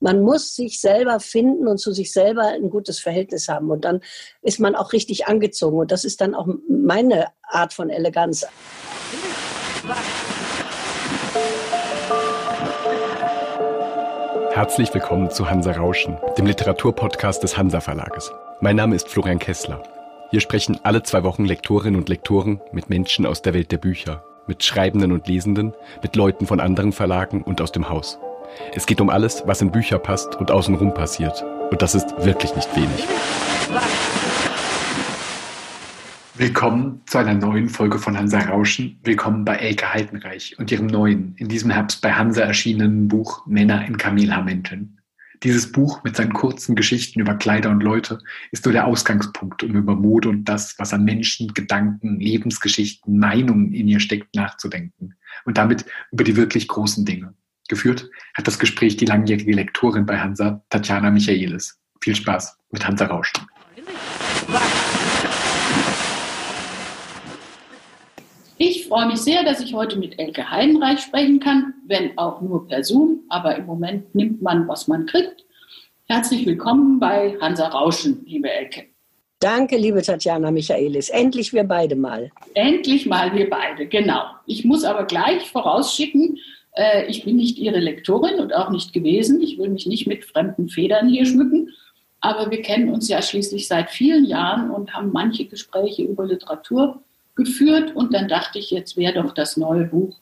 Man 0.00 0.22
muss 0.22 0.54
sich 0.54 0.80
selber 0.80 1.18
finden 1.18 1.66
und 1.66 1.78
zu 1.78 1.92
sich 1.92 2.12
selber 2.12 2.42
ein 2.42 2.70
gutes 2.70 3.00
Verhältnis 3.00 3.48
haben. 3.48 3.70
Und 3.70 3.84
dann 3.84 4.00
ist 4.42 4.60
man 4.60 4.76
auch 4.76 4.92
richtig 4.92 5.26
angezogen. 5.26 5.76
Und 5.78 5.90
das 5.90 6.04
ist 6.04 6.20
dann 6.20 6.36
auch 6.36 6.46
meine 6.68 7.26
Art 7.42 7.72
von 7.72 7.90
Eleganz. 7.90 8.46
Herzlich 14.52 14.94
willkommen 14.94 15.30
zu 15.30 15.50
Hansa 15.50 15.72
Rauschen, 15.72 16.16
dem 16.36 16.46
Literaturpodcast 16.46 17.42
des 17.42 17.56
Hansa 17.56 17.80
Verlages. 17.80 18.30
Mein 18.60 18.76
Name 18.76 18.94
ist 18.94 19.08
Florian 19.08 19.40
Kessler. 19.40 19.82
Hier 20.30 20.40
sprechen 20.40 20.78
alle 20.84 21.02
zwei 21.02 21.24
Wochen 21.24 21.44
Lektorinnen 21.44 21.98
und 21.98 22.08
Lektoren 22.08 22.60
mit 22.70 22.88
Menschen 22.88 23.26
aus 23.26 23.42
der 23.42 23.54
Welt 23.54 23.72
der 23.72 23.78
Bücher, 23.78 24.24
mit 24.46 24.62
Schreibenden 24.62 25.10
und 25.10 25.26
Lesenden, 25.26 25.74
mit 26.02 26.14
Leuten 26.14 26.46
von 26.46 26.60
anderen 26.60 26.92
Verlagen 26.92 27.42
und 27.42 27.60
aus 27.60 27.72
dem 27.72 27.88
Haus. 27.88 28.18
Es 28.74 28.86
geht 28.86 29.00
um 29.00 29.10
alles, 29.10 29.42
was 29.46 29.62
in 29.62 29.70
Bücher 29.70 29.98
passt 29.98 30.36
und 30.36 30.50
außenrum 30.50 30.94
passiert. 30.94 31.44
Und 31.70 31.82
das 31.82 31.94
ist 31.94 32.06
wirklich 32.24 32.54
nicht 32.54 32.74
wenig. 32.76 33.06
Willkommen 36.34 37.02
zu 37.06 37.18
einer 37.18 37.34
neuen 37.34 37.68
Folge 37.68 37.98
von 37.98 38.16
Hansa 38.16 38.38
Rauschen. 38.38 39.00
Willkommen 39.02 39.44
bei 39.44 39.56
Elke 39.56 39.92
Heidenreich 39.92 40.56
und 40.58 40.70
ihrem 40.70 40.86
neuen, 40.86 41.34
in 41.36 41.48
diesem 41.48 41.70
Herbst 41.70 42.00
bei 42.00 42.12
Hansa 42.12 42.42
erschienenen 42.42 43.08
Buch 43.08 43.44
Männer 43.46 43.84
in 43.86 43.96
Kamelhamenten. 43.96 44.98
Dieses 45.42 45.70
Buch 45.70 46.02
mit 46.02 46.16
seinen 46.16 46.32
kurzen 46.32 46.74
Geschichten 46.74 47.20
über 47.20 47.34
Kleider 47.34 47.70
und 47.70 47.82
Leute 47.82 48.18
ist 48.50 48.64
nur 48.64 48.72
der 48.72 48.86
Ausgangspunkt, 48.86 49.62
um 49.62 49.74
über 49.74 49.94
Mode 49.94 50.28
und 50.28 50.44
das, 50.44 50.76
was 50.78 50.92
an 50.92 51.04
Menschen, 51.04 51.54
Gedanken, 51.54 52.18
Lebensgeschichten, 52.18 53.18
Meinungen 53.18 53.72
in 53.72 53.86
ihr 53.86 54.00
steckt, 54.00 54.34
nachzudenken. 54.34 55.14
Und 55.44 55.58
damit 55.58 55.84
über 56.10 56.24
die 56.24 56.36
wirklich 56.36 56.66
großen 56.66 57.04
Dinge. 57.04 57.34
Geführt 57.68 58.08
hat 58.34 58.46
das 58.46 58.58
Gespräch 58.58 58.96
die 58.96 59.04
langjährige 59.04 59.52
Lektorin 59.52 60.06
bei 60.06 60.18
Hansa, 60.18 60.64
Tatjana 60.70 61.10
Michaelis. 61.10 61.78
Viel 62.00 62.14
Spaß 62.16 62.56
mit 62.70 62.86
Hansa 62.86 63.04
Rauschen. 63.04 63.46
Ich 68.56 68.86
freue 68.88 69.06
mich 69.06 69.18
sehr, 69.18 69.44
dass 69.44 69.60
ich 69.60 69.74
heute 69.74 69.98
mit 69.98 70.18
Elke 70.18 70.50
Heidenreich 70.50 71.00
sprechen 71.00 71.40
kann, 71.40 71.74
wenn 71.86 72.16
auch 72.16 72.40
nur 72.40 72.66
per 72.66 72.82
Zoom, 72.82 73.20
aber 73.28 73.54
im 73.56 73.66
Moment 73.66 74.14
nimmt 74.14 74.40
man, 74.40 74.66
was 74.66 74.88
man 74.88 75.04
kriegt. 75.04 75.44
Herzlich 76.06 76.46
willkommen 76.46 76.98
bei 76.98 77.36
Hansa 77.38 77.68
Rauschen, 77.68 78.24
liebe 78.24 78.50
Elke. 78.50 78.86
Danke, 79.40 79.76
liebe 79.76 80.00
Tatjana 80.02 80.50
Michaelis. 80.50 81.10
Endlich 81.10 81.52
wir 81.52 81.64
beide 81.64 81.94
mal. 81.94 82.32
Endlich 82.54 83.04
mal 83.06 83.32
wir 83.36 83.48
beide, 83.50 83.86
genau. 83.86 84.24
Ich 84.46 84.64
muss 84.64 84.84
aber 84.84 85.04
gleich 85.04 85.48
vorausschicken, 85.50 86.38
äh, 86.78 87.06
ich 87.06 87.24
bin 87.24 87.36
nicht 87.36 87.58
Ihre 87.58 87.80
Lektorin 87.80 88.38
und 88.38 88.54
auch 88.54 88.70
nicht 88.70 88.92
gewesen. 88.92 89.42
Ich 89.42 89.58
will 89.58 89.68
mich 89.68 89.86
nicht 89.86 90.06
mit 90.06 90.24
fremden 90.24 90.68
Federn 90.68 91.08
hier 91.08 91.26
schmücken. 91.26 91.70
Aber 92.20 92.50
wir 92.50 92.62
kennen 92.62 92.88
uns 92.92 93.08
ja 93.08 93.20
schließlich 93.20 93.68
seit 93.68 93.90
vielen 93.90 94.24
Jahren 94.24 94.70
und 94.70 94.94
haben 94.94 95.10
manche 95.12 95.44
Gespräche 95.44 96.02
über 96.02 96.26
Literatur 96.26 97.02
geführt. 97.34 97.94
Und 97.94 98.14
dann 98.14 98.28
dachte 98.28 98.58
ich, 98.58 98.70
jetzt 98.70 98.96
wäre 98.96 99.22
doch 99.22 99.34
das 99.34 99.56
neue 99.56 99.84
Buch 99.84 100.18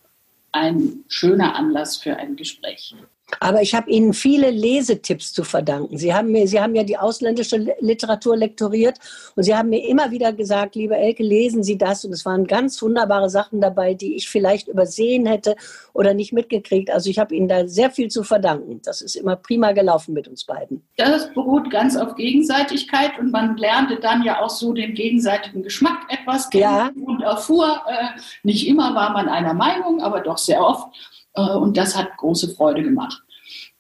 ein 0.52 1.04
schöner 1.08 1.54
Anlass 1.56 1.98
für 1.98 2.16
ein 2.16 2.36
Gespräch. 2.36 2.94
Aber 3.40 3.60
ich 3.60 3.74
habe 3.74 3.90
Ihnen 3.90 4.12
viele 4.12 4.50
Lesetipps 4.50 5.32
zu 5.32 5.42
verdanken. 5.42 5.98
Sie 5.98 6.14
haben, 6.14 6.30
mir, 6.30 6.46
Sie 6.46 6.60
haben 6.60 6.74
ja 6.74 6.84
die 6.84 6.96
ausländische 6.96 7.56
Literatur 7.80 8.36
lektoriert 8.36 8.98
und 9.34 9.42
Sie 9.42 9.54
haben 9.54 9.68
mir 9.68 9.86
immer 9.88 10.10
wieder 10.10 10.32
gesagt, 10.32 10.76
liebe 10.76 10.96
Elke, 10.96 11.24
lesen 11.24 11.64
Sie 11.64 11.76
das. 11.76 12.04
Und 12.04 12.12
es 12.12 12.24
waren 12.24 12.46
ganz 12.46 12.80
wunderbare 12.80 13.28
Sachen 13.28 13.60
dabei, 13.60 13.94
die 13.94 14.14
ich 14.14 14.28
vielleicht 14.28 14.68
übersehen 14.68 15.26
hätte 15.26 15.56
oder 15.92 16.14
nicht 16.14 16.32
mitgekriegt. 16.32 16.90
Also 16.90 17.10
ich 17.10 17.18
habe 17.18 17.34
Ihnen 17.34 17.48
da 17.48 17.66
sehr 17.66 17.90
viel 17.90 18.08
zu 18.08 18.22
verdanken. 18.22 18.80
Das 18.84 19.00
ist 19.00 19.16
immer 19.16 19.34
prima 19.34 19.72
gelaufen 19.72 20.14
mit 20.14 20.28
uns 20.28 20.44
beiden. 20.44 20.82
Das 20.96 21.32
beruht 21.34 21.70
ganz 21.70 21.96
auf 21.96 22.14
Gegenseitigkeit 22.14 23.18
und 23.18 23.32
man 23.32 23.56
lernte 23.56 23.96
dann 23.96 24.22
ja 24.22 24.40
auch 24.40 24.50
so 24.50 24.72
den 24.72 24.94
gegenseitigen 24.94 25.62
Geschmack 25.62 25.98
etwas 26.08 26.48
kennen 26.48 26.62
ja. 26.62 26.90
und 27.04 27.22
erfuhr, 27.22 27.82
äh, 27.88 28.20
nicht 28.44 28.68
immer 28.68 28.94
war 28.94 29.10
man 29.10 29.28
einer 29.28 29.54
Meinung, 29.54 30.00
aber 30.00 30.20
doch 30.20 30.38
sehr 30.38 30.64
oft 30.64 30.88
und 31.36 31.76
das 31.76 31.96
hat 31.96 32.16
große 32.16 32.54
Freude 32.54 32.82
gemacht. 32.82 33.22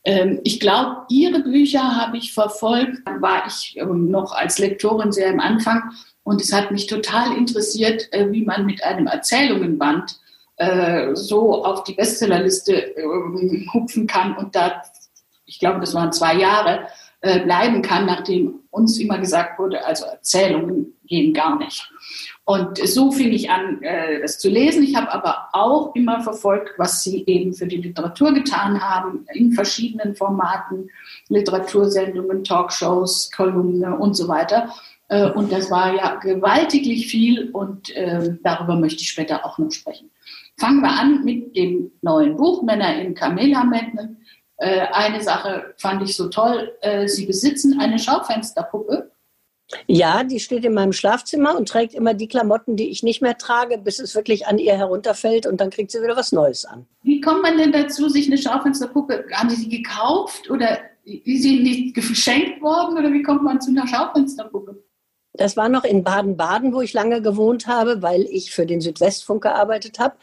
Ähm, 0.06 0.40
ich 0.44 0.60
glaube, 0.60 1.02
Ihre 1.08 1.40
Bücher 1.40 1.96
habe 1.96 2.16
ich 2.16 2.32
verfolgt, 2.32 3.02
da 3.04 3.20
war 3.20 3.44
ich 3.48 3.76
ähm, 3.76 4.08
noch 4.08 4.32
als 4.32 4.58
Lektorin 4.58 5.10
sehr 5.10 5.30
am 5.30 5.40
Anfang 5.40 5.90
und 6.22 6.40
es 6.40 6.52
hat 6.52 6.70
mich 6.70 6.86
total 6.86 7.36
interessiert, 7.36 8.08
äh, 8.12 8.30
wie 8.30 8.44
man 8.44 8.66
mit 8.66 8.84
einem 8.84 9.08
Erzählungenband 9.08 10.16
äh, 10.58 11.12
so 11.14 11.64
auf 11.64 11.82
die 11.82 11.94
Bestsellerliste 11.94 12.72
ähm, 12.72 13.68
hupfen 13.74 14.06
kann 14.06 14.36
und 14.36 14.54
da, 14.54 14.80
ich 15.44 15.58
glaube, 15.58 15.80
das 15.80 15.92
waren 15.92 16.12
zwei 16.12 16.34
Jahre, 16.36 16.86
bleiben 17.22 17.82
kann, 17.82 18.06
nachdem 18.06 18.60
uns 18.70 18.98
immer 18.98 19.18
gesagt 19.18 19.58
wurde, 19.58 19.84
also 19.84 20.04
Erzählungen 20.04 20.94
gehen 21.06 21.32
gar 21.32 21.58
nicht. 21.58 21.90
Und 22.48 22.78
so 22.78 23.10
fing 23.10 23.32
ich 23.32 23.50
an, 23.50 23.82
äh, 23.82 24.20
das 24.20 24.38
zu 24.38 24.48
lesen. 24.48 24.84
Ich 24.84 24.94
habe 24.94 25.12
aber 25.12 25.48
auch 25.52 25.92
immer 25.96 26.20
verfolgt, 26.20 26.78
was 26.78 27.02
sie 27.02 27.24
eben 27.26 27.52
für 27.52 27.66
die 27.66 27.78
Literatur 27.78 28.32
getan 28.32 28.80
haben, 28.80 29.26
in 29.34 29.50
verschiedenen 29.50 30.14
Formaten, 30.14 30.88
Literatursendungen, 31.28 32.44
Talkshows, 32.44 33.32
Kolumne 33.32 33.96
und 33.96 34.14
so 34.14 34.28
weiter. 34.28 34.72
Äh, 35.08 35.28
und 35.30 35.50
das 35.50 35.72
war 35.72 35.92
ja 35.92 36.14
gewaltiglich 36.20 37.08
viel 37.08 37.50
und 37.50 37.90
äh, 37.96 38.36
darüber 38.44 38.76
möchte 38.76 39.02
ich 39.02 39.08
später 39.08 39.44
auch 39.44 39.58
noch 39.58 39.72
sprechen. 39.72 40.12
Fangen 40.56 40.82
wir 40.82 41.00
an 41.00 41.24
mit 41.24 41.56
dem 41.56 41.90
neuen 42.00 42.36
Buch 42.36 42.62
Männer 42.62 42.94
in 43.02 43.14
Kamelhaarmänteln. 43.14 44.18
Eine 44.58 45.20
Sache 45.20 45.74
fand 45.76 46.02
ich 46.02 46.16
so 46.16 46.30
toll. 46.30 46.72
Sie 47.04 47.26
besitzen 47.26 47.78
eine 47.78 47.98
Schaufensterpuppe 47.98 49.10
ja, 49.86 50.24
die 50.24 50.40
steht 50.40 50.64
in 50.64 50.74
meinem 50.74 50.92
Schlafzimmer 50.92 51.56
und 51.56 51.68
trägt 51.68 51.94
immer 51.94 52.14
die 52.14 52.28
Klamotten, 52.28 52.76
die 52.76 52.88
ich 52.88 53.02
nicht 53.02 53.22
mehr 53.22 53.36
trage, 53.36 53.78
bis 53.78 53.98
es 53.98 54.14
wirklich 54.14 54.46
an 54.46 54.58
ihr 54.58 54.76
herunterfällt 54.76 55.46
und 55.46 55.60
dann 55.60 55.70
kriegt 55.70 55.90
sie 55.90 56.02
wieder 56.02 56.16
was 56.16 56.32
Neues 56.32 56.64
an. 56.64 56.86
Wie 57.02 57.20
kommt 57.20 57.42
man 57.42 57.58
denn 57.58 57.72
dazu, 57.72 58.08
sich 58.08 58.26
eine 58.26 58.38
Schaufensterpuppe, 58.38 59.24
haben 59.32 59.50
Sie 59.50 59.56
sie 59.56 59.68
gekauft 59.68 60.50
oder 60.50 60.78
ist 61.04 61.42
sie 61.42 61.60
nicht 61.60 61.94
geschenkt 61.94 62.60
worden 62.60 62.98
oder 62.98 63.12
wie 63.12 63.22
kommt 63.22 63.42
man 63.42 63.60
zu 63.60 63.70
einer 63.70 63.86
Schaufensterpuppe? 63.86 64.82
Das 65.36 65.56
war 65.56 65.68
noch 65.68 65.84
in 65.84 66.02
Baden-Baden, 66.02 66.72
wo 66.72 66.80
ich 66.80 66.92
lange 66.92 67.22
gewohnt 67.22 67.66
habe, 67.66 68.02
weil 68.02 68.22
ich 68.22 68.52
für 68.52 68.66
den 68.66 68.80
Südwestfunk 68.80 69.42
gearbeitet 69.42 69.98
habe. 69.98 70.16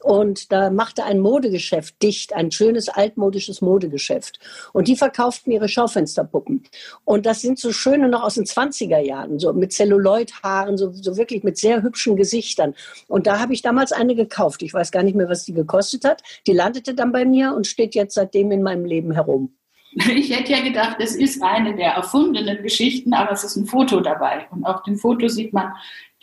Und 0.00 0.52
da 0.52 0.70
machte 0.70 1.04
ein 1.04 1.18
Modegeschäft 1.18 2.00
dicht, 2.02 2.32
ein 2.34 2.50
schönes 2.50 2.88
altmodisches 2.88 3.60
Modegeschäft. 3.60 4.38
Und 4.72 4.88
die 4.88 4.96
verkauften 4.96 5.52
ihre 5.52 5.68
Schaufensterpuppen. 5.68 6.64
Und 7.04 7.26
das 7.26 7.40
sind 7.40 7.58
so 7.58 7.72
schöne 7.72 8.08
noch 8.08 8.22
aus 8.22 8.34
den 8.34 8.44
20er 8.44 9.00
Jahren, 9.00 9.38
so 9.38 9.52
mit 9.52 9.72
Celluloidhaaren, 9.72 10.76
so, 10.76 10.92
so 10.92 11.16
wirklich 11.16 11.42
mit 11.42 11.58
sehr 11.58 11.82
hübschen 11.82 12.16
Gesichtern. 12.16 12.74
Und 13.08 13.26
da 13.26 13.40
habe 13.40 13.54
ich 13.54 13.62
damals 13.62 13.92
eine 13.92 14.14
gekauft. 14.14 14.62
Ich 14.62 14.74
weiß 14.74 14.92
gar 14.92 15.02
nicht 15.02 15.16
mehr, 15.16 15.28
was 15.28 15.44
die 15.44 15.54
gekostet 15.54 16.04
hat. 16.04 16.22
Die 16.46 16.52
landete 16.52 16.94
dann 16.94 17.12
bei 17.12 17.24
mir 17.24 17.54
und 17.54 17.66
steht 17.66 17.94
jetzt 17.94 18.14
seitdem 18.14 18.52
in 18.52 18.62
meinem 18.62 18.84
Leben 18.84 19.12
herum. 19.12 19.57
Ich 20.14 20.34
hätte 20.34 20.52
ja 20.52 20.60
gedacht, 20.60 20.96
es 21.00 21.16
ist 21.16 21.42
eine 21.42 21.74
der 21.74 21.92
erfundenen 21.92 22.62
Geschichten, 22.62 23.14
aber 23.14 23.32
es 23.32 23.44
ist 23.44 23.56
ein 23.56 23.66
Foto 23.66 24.00
dabei. 24.00 24.46
Und 24.50 24.64
auf 24.64 24.82
dem 24.82 24.96
Foto 24.96 25.28
sieht 25.28 25.52
man 25.52 25.72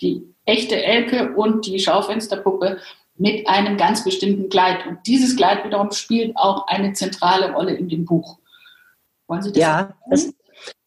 die 0.01 0.23
echte 0.45 0.81
Elke 0.81 1.33
und 1.35 1.65
die 1.65 1.79
Schaufensterpuppe 1.79 2.79
mit 3.17 3.47
einem 3.47 3.77
ganz 3.77 4.03
bestimmten 4.03 4.49
Kleid. 4.49 4.85
Und 4.87 4.99
dieses 5.07 5.35
Kleid 5.35 5.65
wiederum 5.65 5.91
spielt 5.91 6.35
auch 6.37 6.67
eine 6.67 6.93
zentrale 6.93 7.53
Rolle 7.53 7.73
in 7.73 7.89
dem 7.89 8.05
Buch. 8.05 8.39
Wollen 9.27 9.41
Sie 9.41 9.51
das 9.51 9.61
ja, 9.61 9.93
das, 10.09 10.33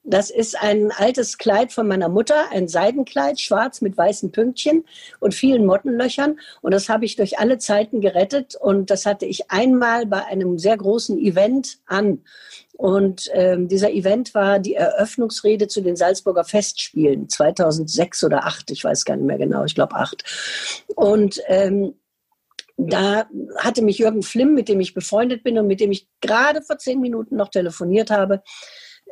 das 0.04 0.30
ist 0.30 0.58
ein 0.58 0.90
altes 0.90 1.36
Kleid 1.36 1.70
von 1.70 1.86
meiner 1.86 2.08
Mutter, 2.08 2.50
ein 2.50 2.66
Seidenkleid, 2.66 3.38
schwarz 3.40 3.82
mit 3.82 3.96
weißen 3.98 4.32
Pünktchen 4.32 4.84
und 5.20 5.34
vielen 5.34 5.66
Mottenlöchern. 5.66 6.38
Und 6.62 6.72
das 6.72 6.88
habe 6.88 7.04
ich 7.04 7.16
durch 7.16 7.38
alle 7.38 7.58
Zeiten 7.58 8.00
gerettet. 8.00 8.56
Und 8.56 8.90
das 8.90 9.04
hatte 9.04 9.26
ich 9.26 9.50
einmal 9.50 10.06
bei 10.06 10.24
einem 10.24 10.58
sehr 10.58 10.78
großen 10.78 11.18
Event 11.18 11.78
an. 11.86 12.22
Und 12.78 13.28
ähm, 13.32 13.66
dieser 13.66 13.90
Event 13.90 14.34
war 14.34 14.60
die 14.60 14.74
Eröffnungsrede 14.74 15.66
zu 15.66 15.80
den 15.80 15.96
Salzburger 15.96 16.44
Festspielen 16.44 17.28
2006 17.28 18.22
oder 18.22 18.38
2008, 18.38 18.70
ich 18.70 18.84
weiß 18.84 19.04
gar 19.04 19.16
nicht 19.16 19.26
mehr 19.26 19.36
genau, 19.36 19.64
ich 19.64 19.74
glaube 19.74 19.96
8. 19.96 20.86
Und 20.94 21.42
ähm, 21.48 21.94
da 22.76 23.26
hatte 23.56 23.82
mich 23.82 23.98
Jürgen 23.98 24.22
Flimm, 24.22 24.54
mit 24.54 24.68
dem 24.68 24.78
ich 24.78 24.94
befreundet 24.94 25.42
bin 25.42 25.58
und 25.58 25.66
mit 25.66 25.80
dem 25.80 25.90
ich 25.90 26.06
gerade 26.20 26.62
vor 26.62 26.78
zehn 26.78 27.00
Minuten 27.00 27.34
noch 27.34 27.48
telefoniert 27.48 28.12
habe, 28.12 28.44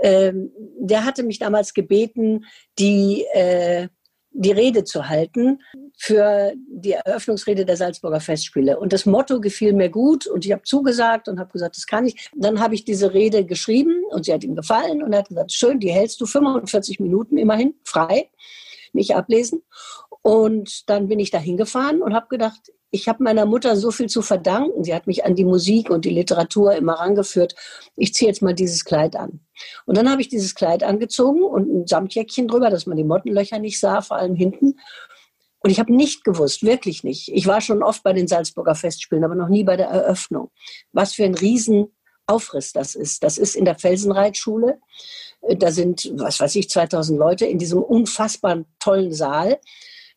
ähm, 0.00 0.52
der 0.78 1.04
hatte 1.04 1.24
mich 1.24 1.40
damals 1.40 1.74
gebeten, 1.74 2.44
die 2.78 3.24
äh, 3.32 3.88
die 4.38 4.52
Rede 4.52 4.84
zu 4.84 5.08
halten 5.08 5.60
für 5.96 6.52
die 6.68 6.92
Eröffnungsrede 6.92 7.64
der 7.64 7.76
Salzburger 7.76 8.20
Festspiele. 8.20 8.78
Und 8.78 8.92
das 8.92 9.06
Motto 9.06 9.40
gefiel 9.40 9.72
mir 9.72 9.88
gut 9.88 10.26
und 10.26 10.44
ich 10.44 10.52
habe 10.52 10.62
zugesagt 10.62 11.28
und 11.28 11.38
habe 11.38 11.50
gesagt, 11.52 11.76
das 11.76 11.86
kann 11.86 12.06
ich. 12.06 12.30
Dann 12.34 12.60
habe 12.60 12.74
ich 12.74 12.84
diese 12.84 13.14
Rede 13.14 13.44
geschrieben 13.44 14.02
und 14.10 14.26
sie 14.26 14.32
hat 14.32 14.44
ihm 14.44 14.54
gefallen 14.54 15.02
und 15.02 15.12
er 15.12 15.20
hat 15.20 15.28
gesagt, 15.28 15.52
schön, 15.52 15.80
die 15.80 15.90
hältst 15.90 16.20
du 16.20 16.26
45 16.26 17.00
Minuten 17.00 17.38
immerhin 17.38 17.74
frei, 17.84 18.30
nicht 18.92 19.16
ablesen. 19.16 19.62
Und 20.26 20.90
dann 20.90 21.06
bin 21.06 21.20
ich 21.20 21.30
da 21.30 21.38
hingefahren 21.38 22.02
und 22.02 22.12
habe 22.12 22.26
gedacht, 22.26 22.72
ich 22.90 23.06
habe 23.06 23.22
meiner 23.22 23.46
Mutter 23.46 23.76
so 23.76 23.92
viel 23.92 24.08
zu 24.08 24.22
verdanken. 24.22 24.82
Sie 24.82 24.92
hat 24.92 25.06
mich 25.06 25.24
an 25.24 25.36
die 25.36 25.44
Musik 25.44 25.88
und 25.88 26.04
die 26.04 26.10
Literatur 26.10 26.74
immer 26.74 26.94
rangeführt. 26.94 27.54
Ich 27.94 28.12
ziehe 28.12 28.28
jetzt 28.28 28.42
mal 28.42 28.52
dieses 28.52 28.84
Kleid 28.84 29.14
an. 29.14 29.38
Und 29.84 29.96
dann 29.96 30.10
habe 30.10 30.20
ich 30.20 30.26
dieses 30.26 30.56
Kleid 30.56 30.82
angezogen 30.82 31.44
und 31.44 31.72
ein 31.72 31.86
Samtjäckchen 31.86 32.48
drüber, 32.48 32.70
dass 32.70 32.86
man 32.86 32.96
die 32.96 33.04
Mottenlöcher 33.04 33.60
nicht 33.60 33.78
sah, 33.78 34.02
vor 34.02 34.16
allem 34.16 34.34
hinten. 34.34 34.80
Und 35.60 35.70
ich 35.70 35.78
habe 35.78 35.94
nicht 35.94 36.24
gewusst, 36.24 36.64
wirklich 36.64 37.04
nicht. 37.04 37.28
Ich 37.28 37.46
war 37.46 37.60
schon 37.60 37.84
oft 37.84 38.02
bei 38.02 38.12
den 38.12 38.26
Salzburger 38.26 38.74
Festspielen, 38.74 39.22
aber 39.22 39.36
noch 39.36 39.48
nie 39.48 39.62
bei 39.62 39.76
der 39.76 39.86
Eröffnung. 39.86 40.50
Was 40.90 41.14
für 41.14 41.24
ein 41.24 41.36
Riesenaufriss 41.36 42.72
das 42.72 42.96
ist. 42.96 43.22
Das 43.22 43.38
ist 43.38 43.54
in 43.54 43.64
der 43.64 43.78
Felsenreitschule. 43.78 44.80
Da 45.56 45.70
sind, 45.70 46.10
was 46.16 46.40
weiß 46.40 46.56
ich, 46.56 46.68
2000 46.68 47.16
Leute 47.16 47.46
in 47.46 47.58
diesem 47.58 47.80
unfassbar 47.80 48.64
tollen 48.80 49.12
Saal. 49.12 49.60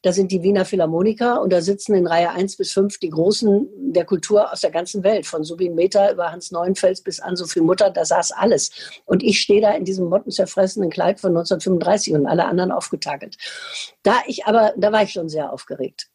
Da 0.01 0.13
sind 0.13 0.31
die 0.31 0.44
Wiener 0.44 0.63
Philharmoniker 0.63 1.42
und 1.42 1.51
da 1.51 1.62
sitzen 1.62 1.94
in 1.94 2.07
Reihe 2.07 2.30
1 2.30 2.56
bis 2.56 2.72
5 2.72 3.00
die 3.00 3.10
Großen 3.10 3.68
der 3.92 4.06
Kultur 4.06 4.51
aus 4.51 4.62
der 4.62 4.72
ganzen 4.72 5.04
Welt, 5.04 5.25
von 5.25 5.44
Subin 5.44 5.75
Mehta 5.75 6.12
über 6.12 6.31
Hans 6.31 6.51
Neuenfels 6.51 7.01
bis 7.01 7.19
an 7.19 7.36
Sophie 7.36 7.60
Mutter, 7.60 7.90
da 7.90 8.06
saß 8.06 8.31
alles. 8.31 8.72
Und 9.06 9.24
ich 9.24 9.42
stehe 9.42 9.62
da 9.62 9.72
in 9.72 9.84
diesem 9.84 10.07
mottenzerfressenen 10.07 10.90
Kleid 10.90 11.19
von 11.19 11.31
1935 11.31 12.13
und 12.13 12.28
alle 12.28 12.46
anderen 12.46 12.72
aufgetakelt. 12.72 13.38
Da 14.04 14.22
ich 14.25 14.46
aber, 14.46 14.74
da 14.78 14.92
war 14.92 15.04
ich 15.04 15.12
schon 15.12 15.28
sehr 15.28 15.51
aufgeregt. 15.51 16.07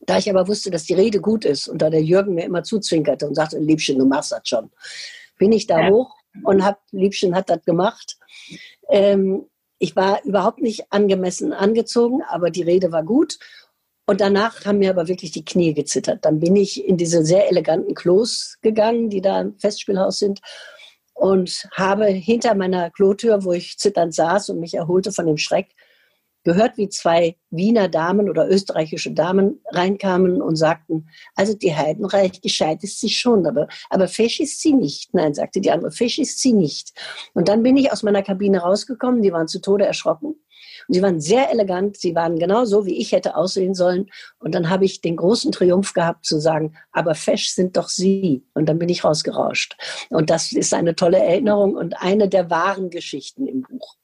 Da 0.00 0.18
ich 0.18 0.30
aber 0.30 0.48
wusste, 0.48 0.70
dass 0.70 0.84
die 0.84 0.94
Rede 0.94 1.20
gut 1.20 1.44
ist 1.44 1.68
und 1.68 1.82
da 1.82 1.90
der 1.90 2.02
Jürgen 2.02 2.34
mir 2.34 2.44
immer 2.44 2.62
zuzwinkerte 2.62 3.26
und 3.26 3.34
sagte, 3.34 3.58
Liebchen, 3.58 3.98
du 3.98 4.06
machst 4.06 4.32
das 4.32 4.42
schon, 4.44 4.70
bin 5.38 5.52
ich 5.52 5.66
da 5.66 5.80
ja. 5.80 5.90
hoch 5.90 6.14
und 6.44 6.64
hab, 6.64 6.80
Liebchen 6.90 7.34
hat 7.34 7.50
das 7.50 7.62
gemacht. 7.64 8.16
Ähm, 8.88 9.46
ich 9.78 9.96
war 9.96 10.24
überhaupt 10.24 10.60
nicht 10.60 10.90
angemessen 10.90 11.52
angezogen, 11.52 12.22
aber 12.28 12.50
die 12.50 12.62
Rede 12.62 12.92
war 12.92 13.04
gut. 13.04 13.38
Und 14.06 14.20
danach 14.20 14.64
haben 14.64 14.78
mir 14.78 14.90
aber 14.90 15.08
wirklich 15.08 15.32
die 15.32 15.44
Knie 15.44 15.74
gezittert. 15.74 16.24
Dann 16.24 16.38
bin 16.38 16.54
ich 16.54 16.84
in 16.86 16.96
diese 16.96 17.24
sehr 17.24 17.48
eleganten 17.48 17.94
Klos 17.94 18.56
gegangen, 18.62 19.10
die 19.10 19.20
da 19.20 19.40
im 19.40 19.58
Festspielhaus 19.58 20.18
sind, 20.18 20.40
und 21.12 21.66
habe 21.72 22.06
hinter 22.06 22.54
meiner 22.54 22.90
Klotür, 22.90 23.42
wo 23.42 23.52
ich 23.52 23.78
zitternd 23.78 24.14
saß 24.14 24.50
und 24.50 24.60
mich 24.60 24.74
erholte 24.74 25.12
von 25.12 25.26
dem 25.26 25.38
Schreck, 25.38 25.74
gehört, 26.46 26.78
wie 26.78 26.88
zwei 26.88 27.36
Wiener 27.50 27.88
Damen 27.88 28.30
oder 28.30 28.48
österreichische 28.48 29.10
Damen 29.10 29.60
reinkamen 29.72 30.40
und 30.40 30.54
sagten, 30.54 31.08
also 31.34 31.54
die 31.54 31.74
Heidenreich 31.74 32.40
gescheit 32.40 32.84
ist 32.84 33.00
sie 33.00 33.08
schon, 33.10 33.44
aber, 33.46 33.66
aber 33.90 34.06
fesch 34.06 34.38
ist 34.38 34.62
sie 34.62 34.72
nicht. 34.72 35.12
Nein, 35.12 35.34
sagte 35.34 35.60
die 35.60 35.72
andere, 35.72 35.90
fesch 35.90 36.20
ist 36.20 36.38
sie 36.38 36.52
nicht. 36.52 36.92
Und 37.34 37.48
dann 37.48 37.64
bin 37.64 37.76
ich 37.76 37.90
aus 37.90 38.04
meiner 38.04 38.22
Kabine 38.22 38.60
rausgekommen, 38.60 39.22
die 39.22 39.32
waren 39.32 39.48
zu 39.48 39.60
Tode 39.60 39.86
erschrocken. 39.86 40.36
Und 40.86 40.94
sie 40.94 41.02
waren 41.02 41.20
sehr 41.20 41.50
elegant, 41.50 41.96
sie 41.96 42.14
waren 42.14 42.38
genau 42.38 42.64
so, 42.64 42.86
wie 42.86 42.96
ich 43.00 43.10
hätte 43.10 43.34
aussehen 43.34 43.74
sollen. 43.74 44.06
Und 44.38 44.54
dann 44.54 44.70
habe 44.70 44.84
ich 44.84 45.00
den 45.00 45.16
großen 45.16 45.50
Triumph 45.50 45.94
gehabt 45.94 46.24
zu 46.24 46.38
sagen, 46.38 46.76
aber 46.92 47.16
fesch 47.16 47.48
sind 47.48 47.76
doch 47.76 47.88
Sie. 47.88 48.46
Und 48.54 48.66
dann 48.68 48.78
bin 48.78 48.88
ich 48.88 49.02
rausgerauscht. 49.02 49.76
Und 50.10 50.30
das 50.30 50.52
ist 50.52 50.72
eine 50.72 50.94
tolle 50.94 51.18
Erinnerung 51.18 51.74
und 51.74 52.00
eine 52.00 52.28
der 52.28 52.50
wahren 52.50 52.90
Geschichten 52.90 53.48
im 53.48 53.62
Buch. 53.62 53.96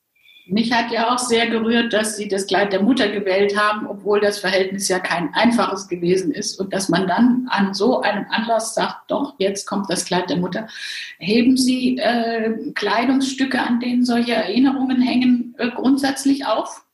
Mich 0.53 0.71
hat 0.71 0.93
ja 0.93 1.11
auch 1.13 1.19
sehr 1.19 1.47
gerührt, 1.47 1.95
dass 1.95 2.17
Sie 2.19 2.29
das 2.29 2.47
Kleid 2.47 2.75
der 2.75 2.83
Mutter 2.83 3.09
gewählt 3.09 3.57
haben, 3.57 3.87
obwohl 3.87 4.21
das 4.21 4.39
Verhältnis 4.39 4.87
ja 4.87 4.99
kein 4.99 5.33
einfaches 5.33 5.89
gewesen 5.89 6.31
ist 6.31 6.61
und 6.61 6.75
dass 6.75 6.91
man 6.91 7.09
dann 7.09 7.47
an 7.49 7.73
so 7.73 8.03
einem 8.03 8.27
Anlass 8.29 8.75
sagt, 8.75 9.11
doch, 9.11 9.35
jetzt 9.39 9.67
kommt 9.67 9.89
das 9.89 10.05
Kleid 10.05 10.29
der 10.29 10.37
Mutter. 10.37 10.69
Heben 11.19 11.57
Sie 11.57 11.97
äh, 11.97 12.71
Kleidungsstücke, 12.75 13.59
an 13.59 13.81
denen 13.81 14.05
solche 14.05 14.35
Erinnerungen 14.35 15.01
hängen, 15.01 15.55
äh, 15.57 15.71
grundsätzlich 15.71 16.45
auf? 16.45 16.85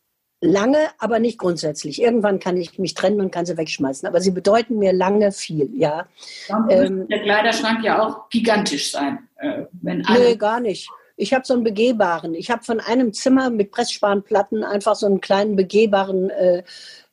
Lange, 0.41 0.79
aber 1.01 1.19
nicht 1.19 1.39
grundsätzlich. 1.39 2.01
Irgendwann 2.01 2.39
kann 2.39 2.57
ich 2.57 2.79
mich 2.79 2.95
trennen 2.95 3.21
und 3.21 3.33
kann 3.33 3.45
sie 3.45 3.57
wegschmeißen. 3.57 4.07
Aber 4.07 4.21
sie 4.21 4.31
bedeuten 4.31 4.79
mir 4.79 4.93
lange 4.93 5.33
viel, 5.33 5.69
ja. 5.75 6.07
Dann 6.47 6.71
ähm, 6.71 7.09
der 7.09 7.23
Kleiderschrank 7.23 7.83
ja 7.83 8.01
auch 8.01 8.29
gigantisch 8.29 8.93
sein. 8.93 9.29
Äh, 9.39 9.65
wenn 9.83 10.07
alle 10.07 10.29
nee, 10.29 10.37
gar 10.37 10.61
nicht. 10.61 10.89
Ich 11.21 11.35
habe 11.35 11.45
so 11.45 11.53
einen 11.53 11.65
begehbaren. 11.65 12.33
Ich 12.33 12.49
habe 12.49 12.63
von 12.63 12.79
einem 12.79 13.13
Zimmer 13.13 13.51
mit 13.51 13.73
Pressspanplatten 13.73 14.63
einfach 14.63 14.95
so 14.95 15.07
einen 15.07 15.21
kleinen 15.21 15.57
begehbaren 15.57 16.31
äh, 16.31 16.63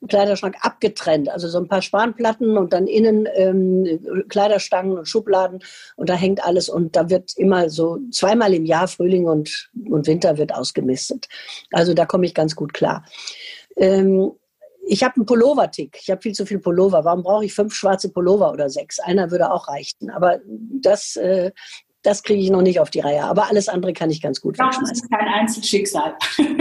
Kleiderschrank 0.08 0.58
abgetrennt. 0.62 1.28
Also 1.28 1.48
so 1.48 1.58
ein 1.58 1.68
paar 1.68 1.82
Spanplatten 1.82 2.56
und 2.56 2.72
dann 2.72 2.86
innen 2.86 3.28
ähm, 3.34 4.26
Kleiderstangen 4.30 4.98
und 5.00 5.08
Schubladen 5.08 5.60
und 5.96 6.08
da 6.08 6.14
hängt 6.14 6.46
alles 6.46 6.70
und 6.70 6.96
da 6.96 7.10
wird 7.10 7.36
immer 7.36 7.72
so 7.72 7.98
zweimal 8.12 8.54
im 8.54 8.66
Jahr 8.66 8.88
Frühling 8.88 9.26
und, 9.26 9.72
und 9.90 10.06
Winter 10.06 10.38
wird 10.38 10.54
ausgemistet. 10.54 11.28
Also 11.72 11.96
da 11.96 12.06
komme 12.06 12.28
ich 12.28 12.36
ganz 12.36 12.56
gut 12.56 12.76
klar. 12.76 13.04
Ähm, 13.76 14.34
ich 14.88 15.04
habe 15.04 15.16
einen 15.16 15.26
Pullover-Tick. 15.26 15.98
Ich 16.00 16.12
habe 16.12 16.22
viel 16.22 16.34
zu 16.34 16.46
viel 16.46 16.60
Pullover. 16.60 17.04
Warum 17.04 17.24
brauche 17.24 17.46
ich 17.46 17.56
fünf 17.56 17.74
schwarze 17.74 18.10
Pullover 18.10 18.52
oder 18.52 18.70
sechs? 18.70 19.00
Einer 19.00 19.32
würde 19.32 19.52
auch 19.52 19.68
reichen. 19.68 20.12
Aber 20.12 20.40
das, 20.46 21.16
äh, 21.16 21.52
das 22.06 22.24
kriege 22.24 22.42
ich 22.42 22.50
noch 22.50 22.62
nicht 22.62 22.80
auf 22.80 22.90
die 22.90 23.00
Reihe. 23.00 23.24
Aber 23.24 23.50
alles 23.50 23.68
andere 23.68 23.94
kann 23.94 24.10
ich 24.10 24.22
ganz 24.22 24.42
gut. 24.42 24.60
Das 24.60 24.78
ist 24.92 25.10
kein 25.10 25.28
Einzelschicksal. 25.28 26.16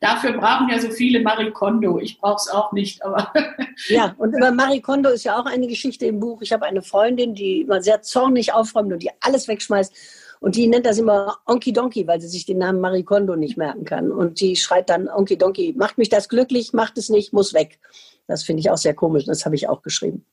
Dafür 0.00 0.34
brauchen 0.34 0.68
ja 0.68 0.78
so 0.78 0.90
viele 0.90 1.20
Marie 1.20 1.50
Kondo. 1.50 1.98
Ich 1.98 2.20
brauche 2.20 2.36
es 2.36 2.48
auch 2.48 2.72
nicht. 2.72 3.02
Aber 3.04 3.32
ja, 3.88 4.14
und 4.18 4.34
über 4.34 4.52
Marie 4.52 4.80
Kondo 4.80 5.10
ist 5.10 5.24
ja 5.24 5.40
auch 5.40 5.46
eine 5.46 5.66
Geschichte 5.66 6.06
im 6.06 6.20
Buch. 6.20 6.42
Ich 6.42 6.52
habe 6.52 6.66
eine 6.66 6.82
Freundin, 6.82 7.34
die 7.34 7.62
immer 7.62 7.82
sehr 7.82 8.02
zornig 8.02 8.52
aufräumt 8.52 8.92
und 8.92 9.02
die 9.02 9.10
alles 9.20 9.48
wegschmeißt. 9.48 9.92
Und 10.40 10.56
die 10.56 10.66
nennt 10.66 10.86
das 10.86 10.98
immer 10.98 11.38
Onky 11.46 11.72
Donkey, 11.72 12.06
weil 12.06 12.20
sie 12.20 12.28
sich 12.28 12.44
den 12.46 12.58
Namen 12.58 12.80
Marie 12.80 13.04
Kondo 13.04 13.36
nicht 13.36 13.56
merken 13.56 13.84
kann. 13.84 14.10
Und 14.10 14.40
die 14.40 14.56
schreit 14.56 14.90
dann 14.90 15.08
Onky 15.08 15.38
Donkey, 15.38 15.74
macht 15.76 15.98
mich 15.98 16.08
das 16.08 16.28
glücklich, 16.28 16.72
macht 16.72 16.98
es 16.98 17.08
nicht, 17.08 17.32
muss 17.32 17.54
weg. 17.54 17.78
Das 18.26 18.42
finde 18.42 18.60
ich 18.60 18.70
auch 18.70 18.76
sehr 18.76 18.94
komisch. 18.94 19.24
Das 19.24 19.44
habe 19.44 19.54
ich 19.54 19.68
auch 19.68 19.82
geschrieben. 19.82 20.26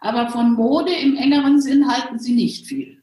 Aber 0.00 0.28
von 0.28 0.54
Mode 0.54 0.92
im 0.92 1.16
engeren 1.16 1.60
Sinn 1.60 1.90
halten 1.90 2.18
Sie 2.18 2.34
nicht 2.34 2.66
viel. 2.66 3.02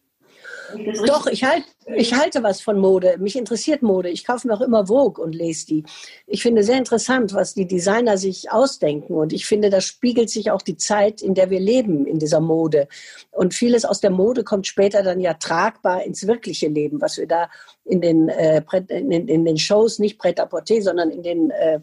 Doch, 1.05 1.27
ich, 1.27 1.43
halt, 1.43 1.65
ich 1.93 2.13
halte 2.15 2.41
was 2.41 2.61
von 2.61 2.79
Mode. 2.79 3.17
Mich 3.19 3.35
interessiert 3.35 3.83
Mode. 3.83 4.09
Ich 4.09 4.25
kaufe 4.25 4.47
mir 4.47 4.55
auch 4.55 4.61
immer 4.61 4.87
Vogue 4.87 5.23
und 5.23 5.35
lese 5.35 5.67
die. 5.67 5.83
Ich 6.25 6.41
finde 6.41 6.63
sehr 6.63 6.77
interessant, 6.77 7.33
was 7.33 7.53
die 7.53 7.67
Designer 7.67 8.17
sich 8.17 8.51
ausdenken. 8.51 9.13
Und 9.13 9.33
ich 9.33 9.45
finde, 9.45 9.69
das 9.69 9.85
spiegelt 9.85 10.31
sich 10.31 10.49
auch 10.49 10.63
die 10.63 10.77
Zeit, 10.77 11.21
in 11.21 11.35
der 11.35 11.51
wir 11.51 11.59
leben, 11.59 12.07
in 12.07 12.17
dieser 12.17 12.39
Mode. 12.39 12.87
Und 13.31 13.53
vieles 13.53 13.85
aus 13.85 13.99
der 14.01 14.09
Mode 14.09 14.43
kommt 14.43 14.65
später 14.65 15.03
dann 15.03 15.19
ja 15.19 15.35
tragbar 15.35 16.03
ins 16.03 16.25
wirkliche 16.25 16.67
Leben, 16.69 17.01
was 17.01 17.17
wir 17.17 17.27
da 17.27 17.49
in 17.85 18.01
den, 18.01 18.29
äh, 18.29 18.63
in, 18.87 19.11
in, 19.11 19.45
den 19.45 19.57
Shows, 19.57 19.99
nicht 19.99 20.17
Pret-à-Porter, 20.17 20.81
sondern 20.81 21.11
in 21.11 21.21
den 21.21 21.51
äh, 21.51 21.79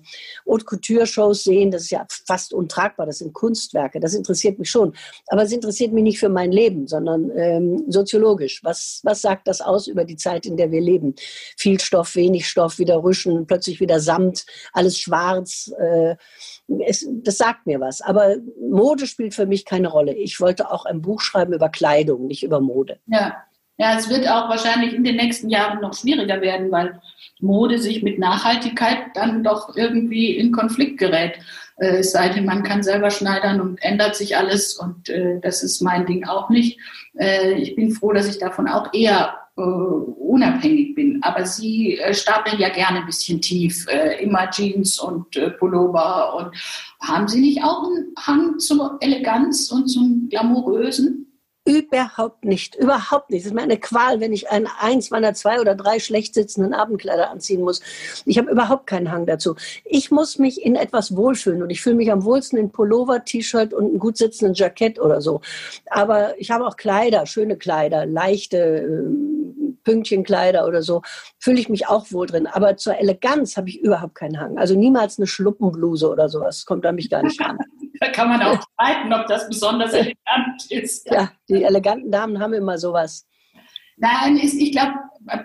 Haute 0.49 0.65
Couture-Shows 0.65 1.45
sehen. 1.45 1.71
Das 1.71 1.83
ist 1.83 1.91
ja 1.91 2.05
fast 2.27 2.53
untragbar. 2.53 3.07
Das 3.07 3.19
sind 3.19 3.33
Kunstwerke. 3.33 4.01
Das 4.01 4.15
interessiert 4.15 4.59
mich 4.59 4.69
schon. 4.69 4.95
Aber 5.29 5.45
es 5.45 5.53
interessiert 5.53 5.93
mich 5.93 6.03
nicht 6.03 6.19
für 6.19 6.29
mein 6.29 6.51
Leben, 6.51 6.89
sondern 6.89 7.31
ähm, 7.37 7.85
soziologisch. 7.89 8.65
Was, 8.65 9.01
was 9.05 9.23
sagt 9.23 9.47
das 9.47 9.61
aus 9.61 9.92
über 9.93 10.05
die 10.05 10.17
Zeit, 10.17 10.47
in 10.47 10.57
der 10.57 10.73
wir 10.73 10.81
leben. 10.81 11.15
Viel 11.57 11.79
Stoff, 11.79 12.17
wenig 12.17 12.49
Stoff, 12.49 12.79
wieder 12.79 13.03
Rüschen, 13.03 13.47
plötzlich 13.47 13.79
wieder 13.81 14.01
Samt, 14.01 14.47
alles 14.73 14.99
schwarz. 14.99 15.73
Äh, 15.79 16.17
es, 16.87 17.07
das 17.09 17.39
sagt 17.39 17.67
mir 17.67 17.81
was. 17.81 18.01
Aber 18.01 18.37
Mode 18.61 19.07
spielt 19.07 19.35
für 19.35 19.47
mich 19.47 19.65
keine 19.65 19.89
Rolle. 19.89 20.15
Ich 20.15 20.41
wollte 20.41 20.71
auch 20.71 20.85
ein 20.85 21.03
Buch 21.03 21.21
schreiben 21.21 21.53
über 21.53 21.69
Kleidung, 21.69 22.27
nicht 22.27 22.43
über 22.43 22.61
Mode. 22.61 22.99
Ja. 23.07 23.37
Ja, 23.79 23.99
es 23.99 24.09
wird 24.09 24.29
auch 24.29 24.49
wahrscheinlich 24.49 24.93
in 24.95 25.03
den 25.03 25.17
nächsten 25.17 25.49
Jahren 25.49 25.81
noch 25.81 25.95
schwieriger 25.95 26.41
werden, 26.41 26.71
weil 26.71 27.01
Mode 27.41 27.79
sich 27.79 28.03
mit 28.03 28.19
Nachhaltigkeit 28.19 28.99
dann 29.15 29.43
doch 29.43 29.75
irgendwie 29.75 30.37
in 30.37 30.53
Konflikt 30.53 30.99
gerät. 30.99 31.39
Äh, 31.77 31.99
es 31.99 32.13
sei 32.13 32.29
denn, 32.29 32.45
man 32.45 32.63
kann 32.63 32.83
selber 32.83 33.11
schneidern 33.11 33.61
und 33.61 33.83
ändert 33.83 34.15
sich 34.15 34.37
alles 34.37 34.77
und 34.77 35.09
äh, 35.09 35.41
das 35.41 35.63
ist 35.63 35.81
mein 35.81 36.07
Ding 36.07 36.25
auch 36.25 36.49
nicht. 36.49 36.79
Äh, 37.19 37.55
ich 37.55 37.75
bin 37.75 37.91
froh, 37.91 38.13
dass 38.13 38.29
ich 38.29 38.39
davon 38.39 38.69
auch 38.69 38.93
eher 38.93 39.39
äh, 39.57 39.61
unabhängig 39.61 40.95
bin. 40.95 41.23
Aber 41.23 41.45
sie 41.45 41.99
äh, 41.99 42.15
stapeln 42.15 42.59
ja 42.59 42.71
gerne 42.71 43.01
ein 43.01 43.07
bisschen 43.07 43.41
tief, 43.41 43.87
äh, 43.89 44.23
immer 44.23 44.51
Jeans 44.51 44.99
und 44.99 45.37
äh, 45.37 45.51
Pullover. 45.51 46.35
Und 46.37 46.57
haben 47.01 47.29
Sie 47.29 47.41
nicht 47.41 47.63
auch 47.63 47.85
einen 47.85 48.15
Hang 48.19 48.59
zur 48.59 48.97
Eleganz 49.01 49.71
und 49.71 49.89
zum 49.89 50.29
Glamourösen? 50.31 51.23
Überhaupt 51.65 52.45
nicht, 52.45 52.75
überhaupt 52.75 53.31
nicht. 53.31 53.43
Es 53.43 53.47
ist 53.47 53.55
mir 53.55 53.63
eine 53.63 53.79
Qual, 53.79 54.19
wenn 54.19 54.33
ich 54.33 54.51
ein, 54.51 54.67
eins 54.81 55.11
meiner 55.11 55.33
zwei 55.33 55.61
oder 55.61 55.77
drei 55.77 56.01
schlecht 56.01 56.35
sitzenden 56.35 56.75
Abendkleider 56.75 57.31
anziehen 57.31 57.61
muss. 57.61 57.81
Ich 58.25 58.37
habe 58.37 58.51
überhaupt 58.51 58.89
keinen 58.89 59.13
Hang 59.13 59.27
dazu. 59.27 59.55
Ich 59.85 60.11
muss 60.11 60.39
mich 60.39 60.61
in 60.61 60.75
etwas 60.75 61.15
wohlfühlen 61.15 61.63
und 61.63 61.71
ich 61.71 61.81
fühle 61.81 61.95
mich 61.95 62.11
am 62.11 62.25
wohlsten 62.25 62.59
in 62.59 62.73
Pullover, 62.73 63.25
T-Shirt 63.25 63.73
und 63.75 63.85
einem 63.85 64.01
gut 64.01 64.17
sitzenden 64.17 64.55
Jackett 64.55 64.99
oder 64.99 65.21
so. 65.21 65.41
Aber 65.89 66.35
ich 66.41 66.51
habe 66.51 66.67
auch 66.67 66.77
Kleider, 66.77 67.27
schöne 67.27 67.57
Kleider, 67.57 68.07
leichte 68.07 68.59
äh, 68.59 69.32
Pünktchenkleider 69.85 70.67
oder 70.67 70.83
so, 70.83 71.03
fühle 71.39 71.61
ich 71.61 71.69
mich 71.69 71.89
auch 71.89 72.11
wohl 72.11 72.27
drin. 72.27 72.47
Aber 72.47 72.77
zur 72.77 72.99
Eleganz 72.99 73.57
habe 73.57 73.69
ich 73.69 73.81
überhaupt 73.81 74.15
keinen 74.15 74.41
Hang. 74.41 74.59
Also 74.59 74.75
niemals 74.75 75.19
eine 75.19 75.27
Schluppenbluse 75.27 76.09
oder 76.09 76.29
sowas, 76.29 76.65
kommt 76.65 76.87
an 76.87 76.95
mich 76.95 77.11
gar 77.11 77.23
nicht 77.23 77.41
an. 77.41 77.59
da 78.01 78.09
kann 78.11 78.29
man 78.29 78.43
auch 78.43 78.61
streiten, 78.75 79.13
ob 79.13 79.27
das 79.27 79.49
besonders 79.49 79.93
elegant 79.93 80.71
ist. 80.71 81.09
Ja, 81.11 81.31
die 81.49 81.63
eleganten 81.63 82.11
Damen 82.11 82.41
haben 82.41 82.55
immer 82.55 82.79
sowas. 82.79 83.27
Nein, 84.03 84.37
ist, 84.37 84.55
ich 84.55 84.73
glaube, 84.73 84.95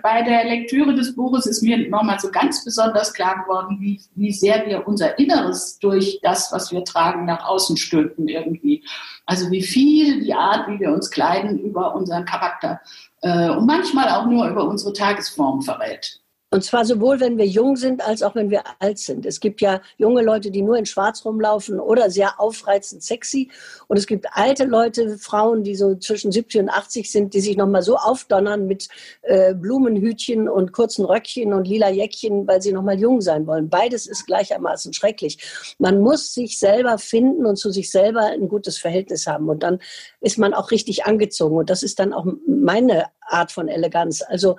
bei 0.02 0.22
der 0.22 0.44
Lektüre 0.44 0.92
des 0.92 1.14
Buches 1.14 1.46
ist 1.46 1.62
mir 1.62 1.88
nochmal 1.88 2.18
so 2.18 2.28
ganz 2.28 2.64
besonders 2.64 3.14
klar 3.14 3.44
geworden, 3.44 3.76
wie, 3.78 4.00
wie 4.16 4.32
sehr 4.32 4.66
wir 4.66 4.88
unser 4.88 5.16
Inneres 5.16 5.78
durch 5.78 6.18
das, 6.24 6.50
was 6.50 6.72
wir 6.72 6.82
tragen, 6.82 7.24
nach 7.24 7.46
außen 7.46 7.76
stülpen 7.76 8.26
irgendwie. 8.26 8.84
Also 9.26 9.48
wie 9.52 9.62
viel 9.62 10.24
die 10.24 10.34
Art, 10.34 10.66
wie 10.66 10.80
wir 10.80 10.90
uns 10.90 11.08
kleiden, 11.08 11.60
über 11.60 11.94
unseren 11.94 12.24
Charakter 12.24 12.80
äh, 13.22 13.48
und 13.50 13.64
manchmal 13.64 14.08
auch 14.08 14.26
nur 14.26 14.48
über 14.48 14.64
unsere 14.64 14.92
Tagesform 14.92 15.62
verrät. 15.62 16.20
Und 16.50 16.64
zwar 16.64 16.86
sowohl, 16.86 17.20
wenn 17.20 17.36
wir 17.36 17.46
jung 17.46 17.76
sind, 17.76 18.06
als 18.06 18.22
auch 18.22 18.34
wenn 18.34 18.50
wir 18.50 18.62
alt 18.78 18.98
sind. 18.98 19.26
Es 19.26 19.38
gibt 19.38 19.60
ja 19.60 19.82
junge 19.98 20.22
Leute, 20.22 20.50
die 20.50 20.62
nur 20.62 20.78
in 20.78 20.86
Schwarz 20.86 21.22
rumlaufen 21.26 21.78
oder 21.78 22.08
sehr 22.10 22.40
aufreizend 22.40 23.02
sexy. 23.02 23.50
Und 23.86 23.98
es 23.98 24.06
gibt 24.06 24.26
alte 24.32 24.64
Leute, 24.64 25.18
Frauen, 25.18 25.62
die 25.62 25.74
so 25.74 25.94
zwischen 25.96 26.32
70 26.32 26.62
und 26.62 26.70
80 26.70 27.12
sind, 27.12 27.34
die 27.34 27.40
sich 27.40 27.58
nochmal 27.58 27.82
so 27.82 27.96
aufdonnern 27.96 28.66
mit 28.66 28.88
äh, 29.22 29.54
Blumenhütchen 29.54 30.48
und 30.48 30.72
kurzen 30.72 31.04
Röckchen 31.04 31.52
und 31.52 31.68
lila 31.68 31.90
Jäckchen, 31.90 32.46
weil 32.46 32.62
sie 32.62 32.72
nochmal 32.72 32.98
jung 32.98 33.20
sein 33.20 33.46
wollen. 33.46 33.68
Beides 33.68 34.06
ist 34.06 34.26
gleichermaßen 34.26 34.94
schrecklich. 34.94 35.74
Man 35.78 36.00
muss 36.00 36.32
sich 36.32 36.58
selber 36.58 36.96
finden 36.96 37.44
und 37.44 37.56
zu 37.56 37.70
sich 37.70 37.90
selber 37.90 38.22
ein 38.22 38.48
gutes 38.48 38.78
Verhältnis 38.78 39.26
haben. 39.26 39.50
Und 39.50 39.62
dann 39.62 39.80
ist 40.22 40.38
man 40.38 40.54
auch 40.54 40.70
richtig 40.70 41.04
angezogen. 41.04 41.58
Und 41.58 41.68
das 41.68 41.82
ist 41.82 41.98
dann 41.98 42.14
auch 42.14 42.26
meine 42.46 43.04
Art 43.20 43.52
von 43.52 43.68
Eleganz. 43.68 44.22
Also 44.26 44.56